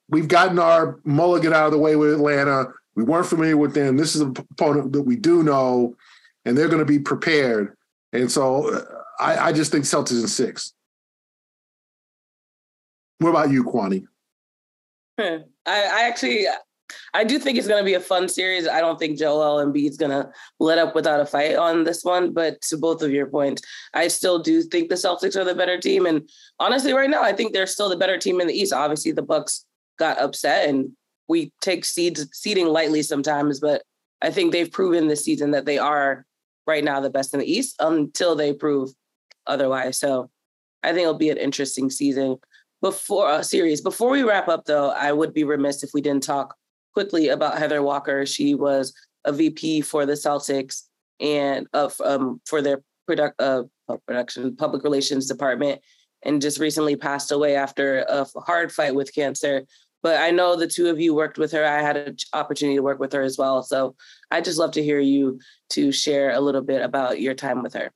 we've 0.09 0.29
gotten 0.29 0.59
our 0.59 1.01
mulligan 1.05 1.53
out 1.53 1.67
of 1.67 1.73
the 1.73 1.79
way 1.79 1.97
with 1.97 2.12
Atlanta. 2.12 2.67
We 2.95 3.05
weren't 3.05 3.27
familiar 3.27 3.57
with 3.57 3.75
them. 3.75 3.97
This 3.97 4.15
is 4.15 4.23
an 4.23 4.35
opponent 4.51 4.93
that 4.93 5.03
we 5.03 5.17
do 5.17 5.43
know, 5.43 5.97
and 6.45 6.57
they're 6.57 6.69
going 6.69 6.81
to 6.81 6.85
be 6.85 6.99
prepared. 6.99 7.77
And 8.12 8.31
so 8.31 8.75
uh, 8.75 8.85
I, 9.19 9.49
I 9.49 9.53
just 9.53 9.71
think 9.71 9.85
Celtics 9.85 10.21
in 10.21 10.29
six. 10.29 10.73
What 13.19 13.31
about 13.31 13.51
you, 13.51 13.65
Kwani? 13.65 14.07
I, 15.18 15.40
I 15.66 16.02
actually 16.09 16.46
I 17.14 17.24
do 17.24 17.38
think 17.38 17.59
it's 17.59 17.66
going 17.66 17.81
to 17.81 17.85
be 17.85 17.94
a 17.94 18.00
fun 18.00 18.29
series. 18.29 18.68
I 18.68 18.81
don't 18.81 18.98
think 18.98 19.18
Joel 19.18 19.64
Embiid 19.64 19.90
is 19.90 19.96
going 19.96 20.11
to 20.11 20.31
let 20.61 20.79
up 20.79 20.94
without 20.94 21.20
a 21.20 21.26
fight 21.26 21.57
on 21.57 21.85
this 21.85 22.05
one. 22.05 22.33
But 22.33 22.61
to 22.62 22.76
both 22.76 23.02
of 23.02 23.11
your 23.11 23.26
points, 23.26 23.62
I 23.94 24.09
still 24.09 24.38
do 24.38 24.62
think 24.62 24.88
the 24.88 24.94
Celtics 24.94 25.37
are 25.37 25.44
the 25.44 25.55
better 25.55 25.79
team. 25.79 26.07
And 26.07 26.29
honestly, 26.61 26.92
right 26.92 27.11
now, 27.11 27.22
I 27.22 27.33
think 27.33 27.52
they're 27.52 27.66
still 27.66 27.88
the 27.88 27.96
better 27.96 28.18
team 28.18 28.40
in 28.40 28.46
the 28.46 28.55
East. 28.55 28.72
Obviously, 28.72 29.12
the 29.12 29.22
Bucks 29.22 29.64
got 29.98 30.20
upset, 30.20 30.68
and 30.68 30.92
we 31.29 31.52
take 31.61 31.85
seeds 31.85 32.29
seeding 32.33 32.66
lightly 32.66 33.02
sometimes. 33.02 33.61
But 33.61 33.83
I 34.22 34.31
think 34.31 34.52
they've 34.52 34.70
proven 34.70 35.09
this 35.09 35.24
season 35.24 35.50
that 35.52 35.66
they 35.66 35.79
are 35.79 36.24
right 36.66 36.85
now 36.85 37.00
the 37.00 37.11
best 37.11 37.33
in 37.35 37.40
the 37.40 37.50
East 37.50 37.76
until 37.81 38.37
they 38.37 38.52
prove 38.52 38.90
otherwise. 39.46 39.98
So 39.98 40.31
I 40.83 40.88
think 40.88 41.02
it'll 41.02 41.14
be 41.14 41.31
an 41.31 41.37
interesting 41.37 41.90
season 41.90 42.38
before 42.83 43.29
uh, 43.29 43.42
series. 43.42 43.81
Before 43.81 44.10
we 44.10 44.22
wrap 44.22 44.48
up, 44.48 44.64
though, 44.64 44.90
I 44.90 45.12
would 45.12 45.33
be 45.33 45.44
remiss 45.44 45.83
if 45.83 45.90
we 45.94 46.00
didn't 46.00 46.22
talk 46.22 46.54
quickly 46.92 47.29
about 47.29 47.58
Heather 47.58 47.83
Walker. 47.83 48.27
She 48.27 48.54
was 48.54 48.94
a 49.24 49.33
VP 49.33 49.83
for 49.83 50.06
the 50.06 50.14
Celtics 50.14 50.83
and 51.20 51.66
uh, 51.72 51.90
um, 52.04 52.40
for 52.46 52.62
their 52.62 52.83
product 53.06 53.40
uh, 53.40 53.64
production 54.06 54.56
public 54.56 54.83
relations 54.83 55.27
department, 55.27 55.81
and 56.22 56.42
just 56.42 56.58
recently 56.58 56.96
passed 56.96 57.33
away 57.33 57.56
after 57.56 58.00
a 58.08 58.27
hard 58.40 58.72
fight 58.72 58.94
with 58.94 59.14
cancer. 59.14 59.64
But 60.02 60.20
I 60.20 60.31
know 60.31 60.54
the 60.54 60.68
two 60.68 60.88
of 60.88 61.00
you 61.00 61.14
worked 61.14 61.38
with 61.38 61.52
her. 61.52 61.64
I 61.64 61.81
had 61.81 61.96
an 61.96 62.16
opportunity 62.33 62.77
to 62.77 62.83
work 62.83 63.00
with 63.00 63.12
her 63.12 63.22
as 63.22 63.38
well. 63.38 63.62
So 63.62 63.96
I'd 64.31 64.44
just 64.44 64.58
love 64.58 64.70
to 64.72 64.83
hear 64.83 65.00
you 65.00 65.40
to 65.70 65.90
share 65.90 66.31
a 66.31 66.40
little 66.40 66.62
bit 66.62 66.83
about 66.83 67.20
your 67.20 67.35
time 67.35 67.62
with 67.62 67.74
her. 67.74 67.90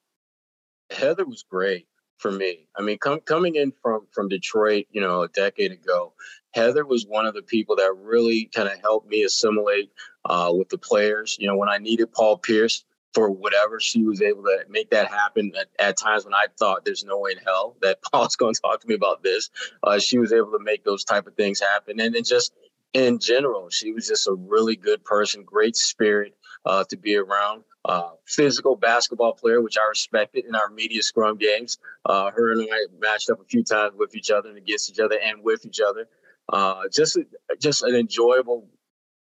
Heather 0.90 1.24
was 1.24 1.44
great 1.48 1.86
for 2.20 2.30
me. 2.30 2.66
I 2.76 2.82
mean, 2.82 2.98
com- 2.98 3.20
coming 3.20 3.56
in 3.56 3.72
from 3.82 4.06
from 4.12 4.28
Detroit, 4.28 4.86
you 4.90 5.00
know, 5.00 5.22
a 5.22 5.28
decade 5.28 5.72
ago, 5.72 6.12
Heather 6.52 6.84
was 6.84 7.06
one 7.06 7.26
of 7.26 7.34
the 7.34 7.42
people 7.42 7.76
that 7.76 7.94
really 7.96 8.50
kind 8.54 8.68
of 8.68 8.78
helped 8.80 9.08
me 9.08 9.24
assimilate 9.24 9.90
uh, 10.24 10.52
with 10.54 10.68
the 10.68 10.78
players. 10.78 11.36
You 11.40 11.46
know, 11.46 11.56
when 11.56 11.68
I 11.68 11.78
needed 11.78 12.12
Paul 12.12 12.38
Pierce 12.38 12.84
for 13.14 13.30
whatever, 13.30 13.80
she 13.80 14.04
was 14.04 14.22
able 14.22 14.42
to 14.44 14.64
make 14.68 14.90
that 14.90 15.08
happen 15.08 15.52
at, 15.58 15.68
at 15.78 15.98
times 15.98 16.24
when 16.24 16.34
I 16.34 16.46
thought 16.58 16.84
there's 16.84 17.04
no 17.04 17.18
way 17.18 17.32
in 17.32 17.38
hell 17.38 17.76
that 17.82 18.02
Paul's 18.12 18.36
going 18.36 18.54
to 18.54 18.60
talk 18.60 18.80
to 18.80 18.86
me 18.86 18.94
about 18.94 19.22
this. 19.22 19.50
Uh, 19.82 19.98
she 19.98 20.18
was 20.18 20.32
able 20.32 20.52
to 20.52 20.62
make 20.62 20.84
those 20.84 21.04
type 21.04 21.26
of 21.26 21.34
things 21.34 21.60
happen, 21.60 21.98
and 22.00 22.14
then 22.14 22.24
just 22.24 22.52
in 22.92 23.18
general, 23.18 23.70
she 23.70 23.92
was 23.92 24.08
just 24.08 24.26
a 24.26 24.34
really 24.34 24.76
good 24.76 25.04
person, 25.04 25.44
great 25.44 25.76
spirit 25.76 26.34
uh, 26.64 26.84
to 26.90 26.96
be 26.96 27.16
around. 27.16 27.64
Uh, 27.84 28.10
physical 28.26 28.76
basketball 28.76 29.32
player, 29.32 29.62
which 29.62 29.78
I 29.78 29.88
respected 29.88 30.44
in 30.44 30.54
our 30.54 30.68
media 30.68 31.02
scrum 31.02 31.38
games. 31.38 31.78
Uh, 32.04 32.30
her 32.30 32.52
and 32.52 32.68
I 32.70 32.86
matched 33.00 33.30
up 33.30 33.40
a 33.40 33.44
few 33.44 33.64
times 33.64 33.94
with 33.96 34.14
each 34.14 34.30
other 34.30 34.50
and 34.50 34.58
against 34.58 34.90
each 34.90 35.00
other 35.00 35.18
and 35.18 35.42
with 35.42 35.64
each 35.64 35.80
other. 35.80 36.06
Uh, 36.52 36.82
just, 36.92 37.18
just 37.58 37.82
an 37.82 37.94
enjoyable 37.94 38.68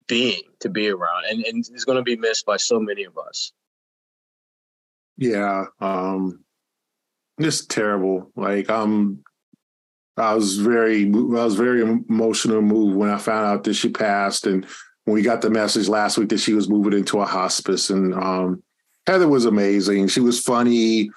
being 0.07 0.41
to 0.59 0.69
be 0.69 0.89
around, 0.89 1.23
and, 1.29 1.45
and 1.45 1.65
is 1.73 1.85
going 1.85 1.97
to 1.97 2.03
be 2.03 2.17
missed 2.17 2.45
by 2.45 2.57
so 2.57 2.79
many 2.79 3.03
of 3.03 3.17
us. 3.17 3.53
Yeah, 5.17 5.65
um, 5.79 6.43
just 7.39 7.69
terrible. 7.69 8.31
Like 8.35 8.69
um, 8.69 9.23
I 10.17 10.33
was 10.33 10.57
very, 10.57 11.03
I 11.05 11.07
was 11.07 11.55
very 11.55 11.81
emotional 11.81 12.61
moved 12.61 12.97
when 12.97 13.09
I 13.09 13.17
found 13.17 13.45
out 13.45 13.63
that 13.63 13.75
she 13.75 13.89
passed, 13.89 14.45
and 14.47 14.65
when 15.05 15.15
we 15.15 15.21
got 15.21 15.41
the 15.41 15.49
message 15.49 15.87
last 15.87 16.17
week 16.17 16.29
that 16.29 16.39
she 16.39 16.53
was 16.53 16.69
moving 16.69 16.93
into 16.93 17.19
a 17.19 17.25
hospice. 17.25 17.89
And 17.89 18.13
um, 18.13 18.63
Heather 19.07 19.27
was 19.27 19.45
amazing. 19.45 20.07
She 20.07 20.21
was 20.21 20.39
funny. 20.39 21.09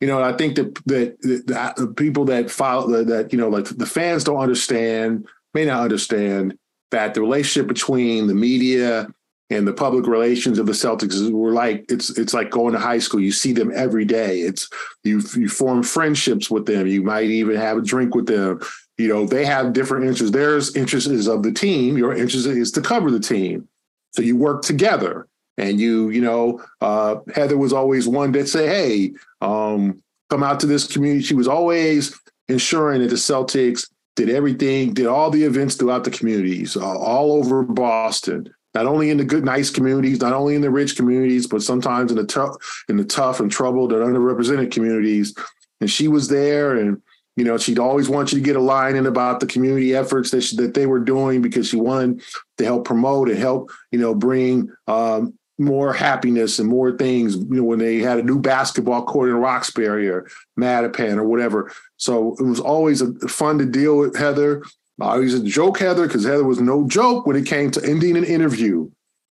You 0.00 0.06
know, 0.06 0.22
I 0.22 0.32
think 0.32 0.56
that 0.56 0.74
that, 0.86 1.74
the 1.76 1.92
people 1.96 2.24
that 2.26 2.50
follow 2.50 2.88
that, 2.88 3.06
that 3.08 3.32
you 3.32 3.38
know, 3.38 3.48
like 3.48 3.64
the 3.64 3.86
fans 3.86 4.24
don't 4.24 4.38
understand, 4.38 5.26
may 5.54 5.64
not 5.64 5.82
understand 5.82 6.58
that 6.90 7.14
the 7.14 7.20
relationship 7.20 7.66
between 7.66 8.26
the 8.26 8.34
media 8.34 9.08
and 9.48 9.66
the 9.66 9.72
public 9.72 10.06
relations 10.06 10.58
of 10.58 10.66
the 10.66 10.72
Celtics 10.72 11.30
were 11.30 11.52
like 11.52 11.84
it's 11.88 12.18
it's 12.18 12.34
like 12.34 12.50
going 12.50 12.72
to 12.72 12.78
high 12.78 12.98
school. 12.98 13.20
You 13.20 13.32
see 13.32 13.52
them 13.52 13.72
every 13.74 14.04
day. 14.04 14.40
It's 14.40 14.68
you 15.04 15.22
you 15.34 15.48
form 15.48 15.82
friendships 15.82 16.50
with 16.50 16.66
them. 16.66 16.86
You 16.86 17.02
might 17.02 17.30
even 17.30 17.56
have 17.56 17.78
a 17.78 17.82
drink 17.82 18.14
with 18.14 18.26
them. 18.26 18.60
You 18.98 19.08
know, 19.08 19.26
they 19.26 19.44
have 19.44 19.72
different 19.72 20.06
interests. 20.06 20.32
Their 20.32 20.56
interest 20.74 21.06
is 21.08 21.28
of 21.28 21.42
the 21.42 21.52
team. 21.52 21.98
Your 21.98 22.14
interest 22.14 22.46
is 22.46 22.72
to 22.72 22.80
cover 22.80 23.10
the 23.10 23.20
team. 23.20 23.68
So 24.12 24.22
you 24.22 24.36
work 24.36 24.62
together. 24.62 25.28
And 25.58 25.80
you, 25.80 26.10
you 26.10 26.20
know, 26.20 26.62
uh, 26.80 27.16
Heather 27.34 27.56
was 27.56 27.72
always 27.72 28.06
one 28.06 28.32
that 28.32 28.48
say, 28.48 28.66
"Hey, 28.66 29.12
um, 29.40 30.02
come 30.28 30.42
out 30.42 30.60
to 30.60 30.66
this 30.66 30.86
community." 30.86 31.22
She 31.22 31.34
was 31.34 31.48
always 31.48 32.18
ensuring 32.48 33.00
that 33.00 33.08
the 33.08 33.16
Celtics 33.16 33.88
did 34.16 34.28
everything, 34.28 34.92
did 34.92 35.06
all 35.06 35.30
the 35.30 35.44
events 35.44 35.74
throughout 35.74 36.04
the 36.04 36.10
communities, 36.10 36.76
uh, 36.76 36.98
all 36.98 37.32
over 37.32 37.62
Boston 37.62 38.52
not 38.76 38.84
only 38.84 39.08
in 39.08 39.16
the 39.16 39.24
good, 39.24 39.42
nice 39.42 39.70
communities, 39.70 40.20
not 40.20 40.34
only 40.34 40.54
in 40.54 40.60
the 40.60 40.70
rich 40.70 40.96
communities, 40.96 41.46
but 41.46 41.62
sometimes 41.62 42.10
in 42.10 42.18
the 42.18 42.26
tough, 42.26 42.54
in 42.90 42.98
the 42.98 43.04
tough 43.06 43.40
and 43.40 43.50
troubled 43.50 43.90
and 43.90 44.02
underrepresented 44.02 44.70
communities. 44.70 45.34
And 45.80 45.90
she 45.90 46.08
was 46.08 46.28
there, 46.28 46.76
and 46.76 47.00
you 47.36 47.44
know, 47.44 47.58
she'd 47.58 47.78
always 47.78 48.08
want 48.08 48.32
you 48.32 48.38
to 48.38 48.44
get 48.44 48.56
a 48.56 48.60
line 48.60 48.96
in 48.96 49.06
about 49.06 49.40
the 49.40 49.46
community 49.46 49.94
efforts 49.94 50.30
that 50.30 50.40
she, 50.40 50.56
that 50.56 50.74
they 50.74 50.86
were 50.86 50.98
doing 50.98 51.42
because 51.42 51.68
she 51.68 51.76
wanted 51.76 52.22
to 52.56 52.64
help 52.64 52.86
promote 52.86 53.28
and 53.28 53.38
help, 53.38 53.70
you 53.92 53.98
know, 53.98 54.14
bring 54.14 54.70
um, 54.86 55.34
more 55.58 55.92
happiness 55.92 56.58
and 56.58 56.68
more 56.68 56.96
things. 56.96 57.36
You 57.36 57.46
know, 57.50 57.64
when 57.64 57.78
they 57.78 57.98
had 57.98 58.18
a 58.18 58.22
new 58.22 58.40
basketball 58.40 59.04
court 59.04 59.28
in 59.28 59.36
Roxbury 59.36 60.08
or 60.08 60.26
Mattapan 60.58 61.18
or 61.18 61.24
whatever. 61.24 61.70
So 61.98 62.36
it 62.38 62.44
was 62.44 62.60
always 62.60 63.02
a, 63.02 63.12
fun 63.28 63.58
to 63.58 63.66
deal 63.66 63.98
with 63.98 64.16
Heather. 64.16 64.64
I 64.98 65.18
used 65.18 65.42
to 65.42 65.48
joke 65.48 65.78
Heather 65.78 66.06
because 66.06 66.24
Heather 66.24 66.44
was 66.44 66.60
no 66.60 66.88
joke 66.88 67.26
when 67.26 67.36
it 67.36 67.44
came 67.44 67.70
to 67.72 67.84
ending 67.84 68.16
an 68.16 68.24
interview. 68.24 68.90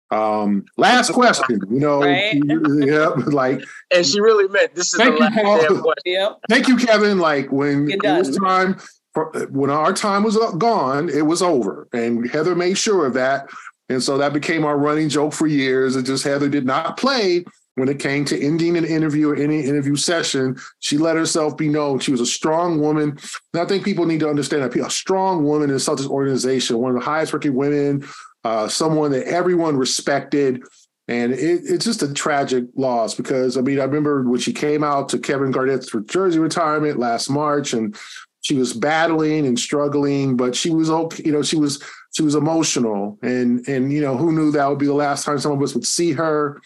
Um, 0.10 0.66
last 0.78 1.12
question, 1.12 1.60
you 1.70 1.80
know, 1.80 2.02
right? 2.02 2.34
yeah, 2.80 3.08
like, 3.28 3.62
and 3.94 4.06
she 4.06 4.22
really 4.22 4.48
meant 4.48 4.74
this 4.74 4.94
is 4.94 4.98
thank 4.98 5.18
the 5.18 5.26
you, 5.26 5.44
last 5.44 5.68
Paul. 5.68 5.94
Yep. 6.06 6.40
Thank 6.50 6.68
you, 6.68 6.78
Kevin. 6.78 7.20
Like 7.20 7.52
when 7.52 7.90
it 7.90 8.02
was 8.04 8.38
time 8.38 8.78
for 9.14 9.32
when 9.52 9.70
our 9.70 9.94
time 9.94 10.24
was 10.24 10.38
gone, 10.58 11.10
it 11.10 11.26
was 11.26 11.42
over, 11.42 11.88
and 11.92 12.30
Heather 12.30 12.56
made 12.56 12.78
sure 12.78 13.06
of 13.06 13.14
that, 13.16 13.50
and 13.90 14.02
so 14.02 14.18
that 14.18 14.32
became 14.32 14.64
our 14.64 14.78
running 14.78 15.10
joke 15.10 15.34
for 15.34 15.48
years. 15.48 15.96
It 15.96 16.04
just 16.04 16.24
Heather 16.24 16.48
did 16.48 16.66
not 16.66 16.96
play 16.98 17.44
when 17.78 17.90
it 17.90 18.00
came 18.00 18.26
to 18.26 18.44
ending 18.44 18.76
an 18.76 18.86
interview 18.86 19.30
or 19.30 19.36
any 19.36 19.64
interview 19.64 19.96
session, 19.96 20.58
she 20.80 20.98
let 20.98 21.16
herself 21.16 21.56
be 21.56 21.70
known. 21.70 22.00
She 22.00 22.10
was 22.10 22.20
a 22.20 22.26
strong 22.26 22.80
woman. 22.80 23.20
And 23.54 23.62
I 23.62 23.66
think 23.66 23.86
people 23.86 24.08
need 24.08 24.20
to 24.22 24.30
understand 24.30 24.64
that 24.64 24.76
a 24.76 24.90
strong 24.90 25.44
woman 25.44 25.70
in 25.70 25.76
the 25.76 25.80
Celtics 25.80 26.10
organization, 26.10 26.80
one 26.80 26.96
of 26.96 27.00
the 27.00 27.06
highest 27.06 27.34
ranking 27.34 27.54
women, 27.54 28.04
uh, 28.48 28.68
someone 28.70 29.12
that 29.12 29.28
everyone 29.28 29.76
respected. 29.76 30.64
And 31.10 31.34
it, 31.34 31.62
it's 31.66 31.84
just 31.84 32.02
a 32.02 32.14
tragic 32.14 32.66
loss 32.76 33.14
because 33.14 33.58
I 33.58 33.62
mean, 33.62 33.80
I 33.80 33.84
remember 33.84 34.24
when 34.24 34.40
she 34.40 34.54
came 34.54 34.84
out 34.84 35.10
to 35.10 35.20
Kevin 35.20 35.52
Garnett's 35.52 35.94
jersey 36.06 36.40
retirement 36.40 36.98
last 36.98 37.30
March 37.30 37.74
and 37.74 37.96
she 38.42 38.56
was 38.56 38.72
battling 38.72 39.46
and 39.46 39.60
struggling, 39.60 40.38
but 40.38 40.56
she 40.56 40.70
was 40.70 40.90
okay, 40.90 41.24
you 41.26 41.32
know, 41.34 41.44
she 41.44 41.58
was 41.58 41.84
she 42.14 42.24
was 42.24 42.36
emotional 42.36 43.18
and 43.22 43.68
and 43.68 43.92
you 43.92 44.00
know, 44.02 44.16
who 44.16 44.32
knew 44.32 44.52
that 44.52 44.70
would 44.70 44.80
be 44.80 44.86
the 44.86 44.94
last 44.94 45.26
time 45.26 45.40
some 45.40 45.52
of 45.52 45.62
us 45.62 45.74
would 45.74 45.86
see 45.86 46.14
her. 46.14 46.62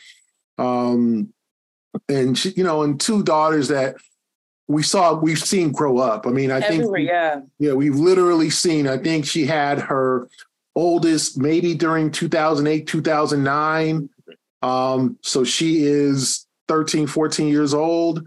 Um, 0.59 1.33
and 2.07 2.37
she, 2.37 2.49
you 2.51 2.63
know, 2.63 2.83
and 2.83 2.99
two 2.99 3.23
daughters 3.23 3.69
that 3.69 3.95
we 4.67 4.83
saw, 4.83 5.15
we've 5.15 5.43
seen 5.43 5.71
grow 5.71 5.97
up. 5.97 6.25
I 6.27 6.29
mean, 6.29 6.51
I 6.51 6.59
Everywhere, 6.59 6.95
think, 6.97 7.09
yeah, 7.09 7.41
yeah, 7.59 7.73
we've 7.73 7.95
literally 7.95 8.49
seen. 8.49 8.87
I 8.87 8.97
think 8.97 9.25
she 9.25 9.45
had 9.45 9.79
her 9.79 10.29
oldest 10.75 11.37
maybe 11.37 11.73
during 11.73 12.11
2008, 12.11 12.87
2009. 12.87 14.09
Um, 14.61 15.17
so 15.21 15.43
she 15.43 15.83
is 15.83 16.45
13, 16.67 17.07
14 17.07 17.47
years 17.47 17.73
old. 17.73 18.25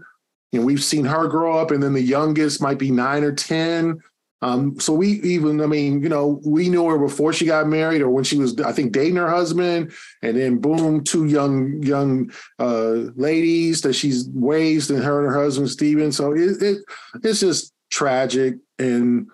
And 0.53 0.65
we've 0.65 0.83
seen 0.83 1.05
her 1.05 1.27
grow 1.27 1.59
up, 1.59 1.71
and 1.71 1.83
then 1.83 1.93
the 1.93 2.01
youngest 2.01 2.61
might 2.61 2.79
be 2.79 2.89
nine 2.89 3.23
or 3.23 3.33
10. 3.33 3.99
Um, 4.41 4.79
so 4.79 4.93
we 4.93 5.21
even, 5.21 5.59
I 5.61 5.65
mean, 5.65 6.03
you 6.03 6.09
know, 6.09 6.39
we 6.45 6.69
knew 6.69 6.87
her 6.87 6.99
before 6.99 7.33
she 7.33 7.45
got 7.45 7.67
married 7.67 8.01
or 8.01 8.09
when 8.09 8.23
she 8.23 8.37
was, 8.37 8.59
I 8.61 8.71
think, 8.71 8.91
dating 8.91 9.15
her 9.15 9.29
husband, 9.29 9.91
and 10.21 10.37
then 10.37 10.59
boom, 10.59 11.03
two 11.03 11.25
young 11.25 11.81
young 11.81 12.31
uh, 12.59 13.09
ladies 13.15 13.81
that 13.81 13.93
she's 13.93 14.29
raised, 14.35 14.91
and 14.91 15.03
her 15.03 15.25
and 15.25 15.33
her 15.33 15.41
husband 15.41 15.69
Steven. 15.71 16.11
So 16.11 16.33
it, 16.33 16.61
it 16.61 16.77
it's 17.23 17.39
just 17.39 17.73
tragic 17.89 18.55
and 18.77 19.27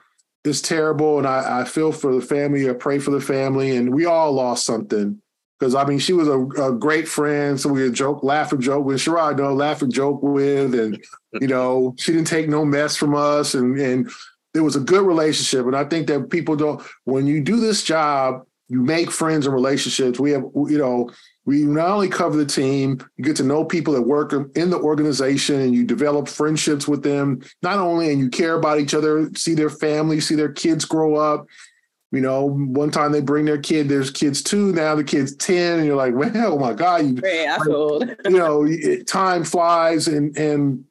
it's 0.43 0.61
terrible, 0.61 1.17
and 1.17 1.27
I, 1.27 1.61
I 1.61 1.63
feel 1.65 1.91
for 1.91 2.13
the 2.15 2.21
family. 2.21 2.69
I 2.69 2.73
pray 2.73 2.99
for 2.99 3.11
the 3.11 3.21
family, 3.21 3.75
and 3.75 3.93
we 3.93 4.05
all 4.05 4.31
lost 4.31 4.65
something. 4.65 5.21
Because 5.59 5.75
I 5.75 5.85
mean, 5.85 5.99
she 5.99 6.13
was 6.13 6.27
a, 6.27 6.39
a, 6.39 6.71
great 6.71 7.07
friend, 7.07 7.59
so 7.59 7.69
we 7.69 7.83
would 7.83 7.93
joke, 7.93 8.23
laugh 8.23 8.51
and 8.51 8.59
joke 8.59 8.83
with 8.83 8.97
Sherrod, 8.97 9.37
no, 9.37 9.53
laugh 9.53 9.83
and 9.83 9.93
joke 9.93 10.23
with, 10.23 10.73
and 10.73 10.99
you 11.39 11.47
know, 11.47 11.93
she 11.99 12.13
didn't 12.13 12.27
take 12.27 12.49
no 12.49 12.65
mess 12.65 12.95
from 12.95 13.13
us, 13.13 13.53
and 13.53 13.77
and 13.79 14.11
there 14.53 14.63
was 14.63 14.75
a 14.75 14.79
good 14.79 15.05
relationship. 15.05 15.65
And 15.65 15.75
I 15.75 15.85
think 15.85 16.07
that 16.07 16.29
people 16.29 16.55
don't, 16.55 16.81
when 17.05 17.27
you 17.27 17.41
do 17.41 17.59
this 17.59 17.83
job, 17.83 18.43
you 18.67 18.81
make 18.81 19.11
friends 19.11 19.45
and 19.45 19.53
relationships. 19.53 20.19
We 20.19 20.31
have, 20.31 20.43
you 20.55 20.77
know, 20.77 21.09
we 21.51 21.63
not 21.63 21.89
only 21.89 22.07
cover 22.07 22.37
the 22.37 22.45
team, 22.45 22.97
you 23.17 23.25
get 23.25 23.35
to 23.35 23.43
know 23.43 23.65
people 23.65 23.93
that 23.93 24.03
work 24.03 24.31
in 24.55 24.69
the 24.69 24.79
organization 24.79 25.59
and 25.59 25.75
you 25.75 25.83
develop 25.83 26.29
friendships 26.29 26.87
with 26.87 27.03
them, 27.03 27.41
not 27.61 27.77
only, 27.77 28.09
and 28.09 28.21
you 28.21 28.29
care 28.29 28.55
about 28.55 28.79
each 28.79 28.93
other, 28.93 29.29
see 29.35 29.53
their 29.53 29.69
family, 29.69 30.21
see 30.21 30.35
their 30.35 30.53
kids 30.53 30.85
grow 30.85 31.15
up. 31.15 31.45
You 32.13 32.21
know, 32.21 32.45
one 32.45 32.89
time 32.89 33.11
they 33.11 33.19
bring 33.19 33.43
their 33.43 33.57
kid, 33.57 33.89
there's 33.89 34.11
kids 34.11 34.41
two, 34.41 34.71
now 34.71 34.95
the 34.95 35.03
kid's 35.03 35.35
10, 35.35 35.79
and 35.79 35.85
you're 35.85 35.97
like, 35.97 36.15
well, 36.15 36.53
oh 36.53 36.57
my 36.57 36.71
God, 36.71 37.05
you, 37.05 37.15
like, 37.15 38.17
you 38.25 38.37
know, 38.37 39.03
time 39.03 39.43
flies 39.43 40.07
and, 40.07 40.37
and 40.37 40.85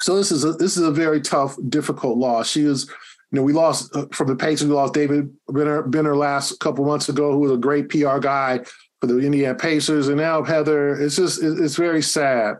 so 0.00 0.16
this 0.16 0.32
is 0.32 0.44
a 0.44 0.54
this 0.54 0.76
is 0.76 0.82
a 0.82 0.90
very 0.90 1.20
tough, 1.20 1.56
difficult 1.68 2.18
loss. 2.18 2.50
She 2.50 2.62
is 2.62 2.90
you 3.30 3.36
know, 3.36 3.42
we 3.42 3.52
lost 3.52 3.94
uh, 3.96 4.06
from 4.12 4.26
the 4.26 4.36
Pacers. 4.36 4.68
We 4.68 4.74
lost 4.74 4.92
David 4.92 5.32
Benner, 5.48 5.82
Benner 5.82 6.16
last 6.16 6.58
couple 6.58 6.84
months 6.84 7.08
ago, 7.08 7.32
who 7.32 7.38
was 7.38 7.52
a 7.52 7.56
great 7.56 7.88
PR 7.88 8.18
guy 8.18 8.60
for 9.06 9.12
the 9.12 9.24
Indiana 9.24 9.54
Pacers, 9.54 10.08
and 10.08 10.16
now 10.16 10.42
Heather. 10.42 11.00
It's 11.00 11.16
just 11.16 11.42
it's 11.42 11.76
very 11.76 12.02
sad. 12.02 12.56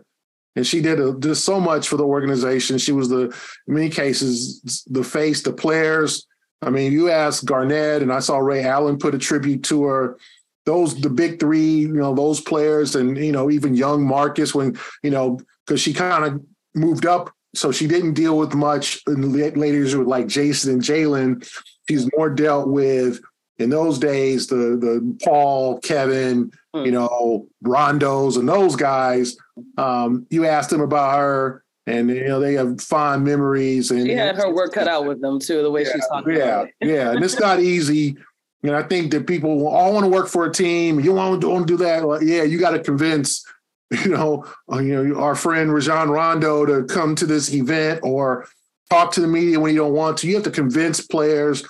And 0.55 0.65
she 0.65 0.81
did 0.81 0.99
a, 0.99 1.13
did 1.13 1.35
so 1.35 1.59
much 1.59 1.87
for 1.87 1.97
the 1.97 2.05
organization. 2.05 2.77
She 2.77 2.91
was 2.91 3.09
the 3.09 3.23
in 3.67 3.73
many 3.73 3.89
cases 3.89 4.85
the 4.87 5.03
face, 5.03 5.41
the 5.41 5.53
players. 5.53 6.27
I 6.61 6.69
mean, 6.69 6.91
you 6.91 7.09
asked 7.09 7.45
Garnett, 7.45 8.01
and 8.01 8.11
I 8.11 8.19
saw 8.19 8.37
Ray 8.37 8.63
Allen 8.63 8.97
put 8.97 9.15
a 9.15 9.19
tribute 9.19 9.63
to 9.65 9.83
her 9.83 10.17
those 10.65 10.99
the 10.99 11.09
big 11.09 11.39
three, 11.39 11.79
you 11.81 11.93
know, 11.93 12.15
those 12.15 12.41
players, 12.41 12.95
and 12.95 13.17
you 13.17 13.31
know, 13.31 13.49
even 13.49 13.75
young 13.75 14.05
Marcus 14.05 14.55
when 14.55 14.77
you 15.03 15.11
know 15.11 15.39
because 15.65 15.81
she 15.81 15.93
kind 15.93 16.25
of 16.25 16.41
moved 16.73 17.05
up 17.05 17.31
so 17.55 17.71
she 17.71 17.87
didn't 17.87 18.13
deal 18.13 18.37
with 18.37 18.53
much 18.53 19.01
in 19.07 19.21
the 19.21 19.51
later 19.51 19.77
years 19.77 19.95
with 19.95 20.07
like 20.07 20.27
Jayson 20.27 20.73
and 20.73 20.81
Jaylen. 20.81 21.47
She's 21.89 22.09
more 22.17 22.29
dealt 22.29 22.67
with 22.67 23.19
in 23.57 23.69
those 23.69 23.99
days 23.99 24.47
the 24.47 24.55
the 24.55 25.17
Paul, 25.23 25.79
Kevin, 25.79 26.51
hmm. 26.73 26.85
you 26.85 26.91
know, 26.91 27.47
Rondos 27.63 28.37
and 28.37 28.47
those 28.47 28.75
guys. 28.75 29.37
Um, 29.77 30.27
you 30.29 30.45
asked 30.45 30.69
them 30.69 30.81
about 30.81 31.17
her, 31.17 31.63
and 31.87 32.09
you 32.09 32.27
know 32.27 32.39
they 32.39 32.53
have 32.53 32.81
fond 32.81 33.23
memories. 33.23 33.91
And 33.91 34.05
she 34.05 34.13
had 34.13 34.35
her 34.35 34.53
work 34.53 34.73
cut 34.73 34.87
out 34.87 35.05
with 35.05 35.21
them 35.21 35.39
too. 35.39 35.61
The 35.63 35.71
way 35.71 35.83
yeah, 35.83 35.91
she's 35.93 36.07
talking. 36.07 36.35
Yeah, 36.35 36.65
yeah, 36.81 37.11
and 37.11 37.23
it's 37.23 37.39
not 37.39 37.59
easy. 37.59 38.17
And 38.63 38.75
I 38.75 38.83
think 38.83 39.11
that 39.11 39.27
people 39.27 39.67
all 39.67 39.93
want 39.93 40.05
to 40.05 40.09
work 40.09 40.27
for 40.27 40.45
a 40.45 40.51
team. 40.51 40.99
You 40.99 41.13
want 41.13 41.41
to, 41.41 41.49
want 41.49 41.67
to 41.67 41.77
do 41.77 41.83
that? 41.83 42.07
Well, 42.07 42.23
yeah, 42.23 42.43
you 42.43 42.57
got 42.57 42.71
to 42.71 42.79
convince, 42.79 43.45
you 44.03 44.09
know, 44.09 44.45
uh, 44.71 44.79
you 44.79 45.03
know, 45.03 45.19
our 45.19 45.35
friend 45.35 45.71
Rajon 45.71 46.09
Rondo 46.09 46.65
to 46.65 46.83
come 46.85 47.15
to 47.15 47.25
this 47.25 47.53
event 47.53 47.99
or 48.03 48.47
talk 48.89 49.11
to 49.13 49.21
the 49.21 49.27
media 49.27 49.59
when 49.59 49.73
you 49.73 49.79
don't 49.79 49.93
want 49.93 50.17
to. 50.17 50.27
You 50.27 50.35
have 50.35 50.43
to 50.45 50.51
convince 50.51 50.99
players, 51.01 51.63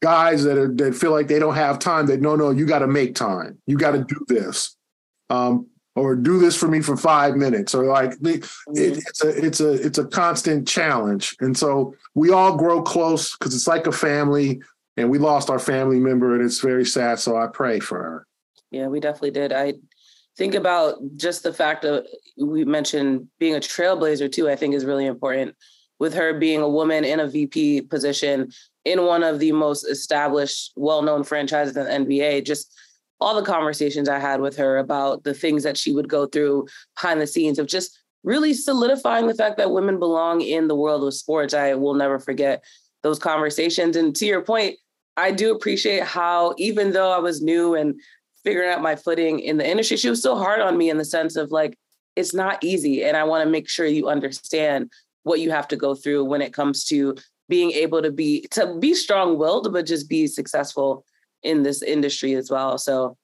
guys 0.00 0.44
that 0.44 0.58
are 0.58 0.72
that 0.74 0.94
feel 0.94 1.12
like 1.12 1.28
they 1.28 1.38
don't 1.38 1.54
have 1.54 1.78
time. 1.78 2.06
That 2.06 2.20
no, 2.20 2.36
no, 2.36 2.50
you 2.50 2.66
got 2.66 2.80
to 2.80 2.86
make 2.86 3.14
time. 3.14 3.58
You 3.66 3.76
got 3.76 3.92
to 3.92 4.04
do 4.04 4.24
this. 4.28 4.76
Um, 5.28 5.66
or 5.96 6.14
do 6.14 6.38
this 6.38 6.56
for 6.56 6.68
me 6.68 6.80
for 6.80 6.96
five 6.96 7.36
minutes 7.36 7.74
or 7.74 7.86
like 7.86 8.12
it, 8.22 8.48
it's 8.74 9.24
a 9.24 9.28
it's 9.28 9.60
a 9.60 9.72
it's 9.72 9.98
a 9.98 10.06
constant 10.06 10.66
challenge 10.66 11.36
and 11.40 11.56
so 11.56 11.94
we 12.14 12.30
all 12.30 12.56
grow 12.56 12.80
close 12.80 13.36
because 13.36 13.54
it's 13.54 13.66
like 13.66 13.86
a 13.86 13.92
family 13.92 14.60
and 14.96 15.10
we 15.10 15.18
lost 15.18 15.50
our 15.50 15.58
family 15.58 15.98
member 15.98 16.34
and 16.34 16.44
it's 16.44 16.60
very 16.60 16.84
sad 16.84 17.18
so 17.18 17.36
i 17.36 17.46
pray 17.46 17.80
for 17.80 17.98
her 17.98 18.26
yeah 18.70 18.86
we 18.86 19.00
definitely 19.00 19.30
did 19.30 19.52
i 19.52 19.74
think 20.36 20.54
about 20.54 20.96
just 21.16 21.42
the 21.42 21.52
fact 21.52 21.84
of 21.84 22.06
we 22.38 22.64
mentioned 22.64 23.26
being 23.38 23.56
a 23.56 23.60
trailblazer 23.60 24.30
too 24.30 24.48
i 24.48 24.54
think 24.54 24.74
is 24.74 24.84
really 24.84 25.06
important 25.06 25.54
with 25.98 26.14
her 26.14 26.38
being 26.38 26.60
a 26.60 26.68
woman 26.68 27.04
in 27.04 27.20
a 27.20 27.26
vp 27.26 27.82
position 27.82 28.50
in 28.84 29.04
one 29.04 29.22
of 29.22 29.38
the 29.38 29.52
most 29.52 29.84
established 29.84 30.72
well-known 30.76 31.22
franchises 31.22 31.76
in 31.76 31.84
the 31.84 31.90
nba 31.90 32.44
just 32.44 32.72
all 33.20 33.34
the 33.34 33.42
conversations 33.42 34.08
I 34.08 34.18
had 34.18 34.40
with 34.40 34.56
her 34.56 34.78
about 34.78 35.24
the 35.24 35.34
things 35.34 35.62
that 35.62 35.76
she 35.76 35.92
would 35.92 36.08
go 36.08 36.26
through 36.26 36.66
behind 36.96 37.20
the 37.20 37.26
scenes 37.26 37.58
of 37.58 37.66
just 37.66 37.98
really 38.22 38.54
solidifying 38.54 39.26
the 39.26 39.34
fact 39.34 39.56
that 39.58 39.72
women 39.72 39.98
belong 39.98 40.40
in 40.40 40.68
the 40.68 40.74
world 40.74 41.04
of 41.04 41.14
sports. 41.14 41.54
I 41.54 41.74
will 41.74 41.94
never 41.94 42.18
forget 42.18 42.64
those 43.02 43.18
conversations. 43.18 43.96
And 43.96 44.14
to 44.16 44.26
your 44.26 44.42
point, 44.42 44.76
I 45.16 45.32
do 45.32 45.54
appreciate 45.54 46.02
how, 46.02 46.54
even 46.58 46.92
though 46.92 47.12
I 47.12 47.18
was 47.18 47.42
new 47.42 47.74
and 47.74 47.94
figuring 48.42 48.70
out 48.70 48.82
my 48.82 48.96
footing 48.96 49.40
in 49.40 49.58
the 49.58 49.68
industry, 49.68 49.96
she 49.96 50.08
was 50.08 50.20
still 50.20 50.38
hard 50.38 50.60
on 50.60 50.78
me 50.78 50.88
in 50.88 50.98
the 50.98 51.04
sense 51.04 51.36
of 51.36 51.50
like, 51.50 51.78
it's 52.16 52.34
not 52.34 52.62
easy. 52.64 53.04
And 53.04 53.16
I 53.16 53.24
want 53.24 53.44
to 53.44 53.50
make 53.50 53.68
sure 53.68 53.86
you 53.86 54.08
understand 54.08 54.90
what 55.22 55.40
you 55.40 55.50
have 55.50 55.68
to 55.68 55.76
go 55.76 55.94
through 55.94 56.24
when 56.24 56.40
it 56.40 56.54
comes 56.54 56.84
to 56.86 57.16
being 57.50 57.72
able 57.72 58.00
to 58.00 58.12
be 58.12 58.46
to 58.52 58.78
be 58.78 58.94
strong-willed, 58.94 59.72
but 59.72 59.84
just 59.84 60.08
be 60.08 60.26
successful 60.28 61.04
in 61.42 61.64
this 61.64 61.82
industry 61.82 62.34
as 62.34 62.50
well. 62.50 62.78
So 62.78 63.16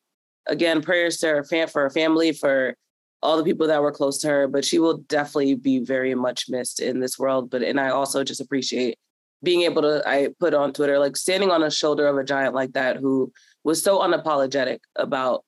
again, 0.47 0.83
prayers 0.83 1.19
to 1.19 1.29
her 1.29 1.45
fam- 1.45 1.69
for 1.69 1.83
her 1.83 1.91
family, 1.91 2.33
for 2.33 2.77
all 3.23 3.37
the 3.37 3.45
people 3.45 3.69
that 3.69 3.81
were 3.81 3.93
close 3.93 4.19
to 4.19 4.29
her, 4.29 4.49
but 4.49 4.65
she 4.65 4.79
will 4.79 4.99
definitely 5.09 5.55
be 5.55 5.79
very 5.79 6.15
much 6.15 6.49
missed 6.49 6.81
in 6.81 7.01
this 7.01 7.19
world. 7.19 7.51
But 7.51 7.63
and 7.63 7.81
I 7.81 7.91
also 7.91 8.25
just 8.25 8.41
appreciate 8.41 8.99
being 9.43 9.63
able 9.63 9.83
to 9.83 10.03
I 10.07 10.29
put 10.41 10.55
on 10.55 10.73
Twitter 10.73 10.99
like 10.99 11.17
standing 11.17 11.51
on 11.51 11.61
the 11.61 11.71
shoulder 11.71 12.07
of 12.09 12.19
a 12.19 12.25
giant 12.25 12.55
like 12.55 12.73
that 12.73 12.97
who 12.97 13.33
was 13.65 13.83
so 13.83 14.01
unapologetic 14.01 14.81
about 14.97 15.45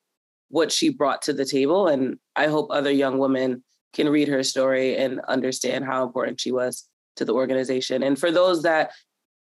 what 0.49 0.71
she 0.71 0.89
brought 0.89 1.21
to 1.23 1.33
the 1.33 1.45
table. 1.45 1.87
And 1.87 2.17
I 2.35 2.47
hope 2.47 2.69
other 2.71 2.91
young 2.91 3.19
women 3.19 3.63
can 3.93 4.09
read 4.09 4.29
her 4.29 4.43
story 4.43 4.95
and 4.95 5.19
understand 5.21 5.85
how 5.85 6.03
important 6.03 6.39
she 6.39 6.51
was 6.51 6.88
to 7.19 7.25
the 7.25 7.33
organization. 7.33 8.03
And 8.03 8.17
for 8.17 8.31
those 8.31 8.63
that 8.63 8.91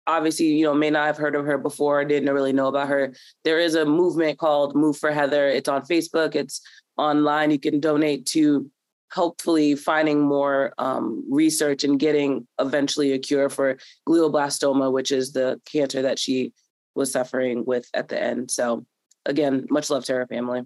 obviously, 0.06 0.46
you 0.46 0.64
know, 0.64 0.74
may 0.74 0.90
not 0.90 1.06
have 1.06 1.16
heard 1.16 1.34
of 1.34 1.44
her 1.46 1.58
before, 1.58 2.04
didn't 2.04 2.32
really 2.32 2.52
know 2.52 2.68
about 2.68 2.88
her. 2.88 3.14
There 3.44 3.60
is 3.60 3.74
a 3.74 3.84
movement 3.84 4.38
called 4.38 4.74
Move 4.74 4.96
for 4.96 5.12
Heather. 5.12 5.48
It's 5.48 5.68
on 5.68 5.82
Facebook, 5.82 6.34
it's 6.34 6.60
online. 6.96 7.50
You 7.50 7.58
can 7.58 7.78
donate 7.78 8.26
to 8.26 8.70
hopefully 9.12 9.74
finding 9.74 10.20
more 10.20 10.72
um, 10.78 11.24
research 11.30 11.84
and 11.84 11.98
getting 11.98 12.46
eventually 12.58 13.12
a 13.12 13.18
cure 13.18 13.48
for 13.48 13.78
glioblastoma, 14.06 14.92
which 14.92 15.12
is 15.12 15.32
the 15.32 15.60
cancer 15.70 16.02
that 16.02 16.18
she 16.18 16.52
was 16.94 17.12
suffering 17.12 17.64
with 17.64 17.88
at 17.94 18.08
the 18.08 18.20
end. 18.20 18.50
So, 18.50 18.84
again, 19.24 19.66
much 19.70 19.88
love 19.88 20.04
to 20.06 20.14
her 20.14 20.26
family. 20.26 20.62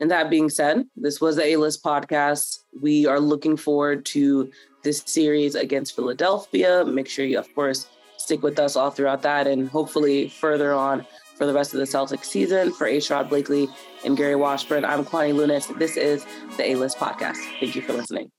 And 0.00 0.10
that 0.10 0.30
being 0.30 0.48
said, 0.48 0.84
this 0.96 1.20
was 1.20 1.36
the 1.36 1.44
A 1.44 1.56
List 1.56 1.84
podcast. 1.84 2.60
We 2.80 3.06
are 3.06 3.20
looking 3.20 3.56
forward 3.56 4.06
to 4.06 4.50
this 4.82 5.02
series 5.06 5.54
against 5.54 5.94
Philadelphia. 5.94 6.84
Make 6.84 7.08
sure 7.08 7.24
you, 7.24 7.38
of 7.38 7.52
course, 7.54 7.86
stick 8.16 8.42
with 8.42 8.58
us 8.58 8.76
all 8.76 8.90
throughout 8.90 9.22
that 9.22 9.46
and 9.46 9.68
hopefully 9.68 10.28
further 10.28 10.72
on 10.72 11.06
for 11.36 11.46
the 11.46 11.54
rest 11.54 11.72
of 11.72 11.80
the 11.80 11.86
Celtics 11.86 12.24
season. 12.24 12.72
For 12.72 12.86
A. 12.86 13.00
Blakely 13.24 13.68
and 14.04 14.16
Gary 14.16 14.36
Washburn, 14.36 14.84
I'm 14.84 15.04
Kwani 15.04 15.34
Lunis. 15.34 15.76
This 15.78 15.96
is 15.96 16.26
the 16.56 16.70
A 16.70 16.74
List 16.74 16.98
podcast. 16.98 17.38
Thank 17.58 17.74
you 17.74 17.82
for 17.82 17.92
listening. 17.92 18.30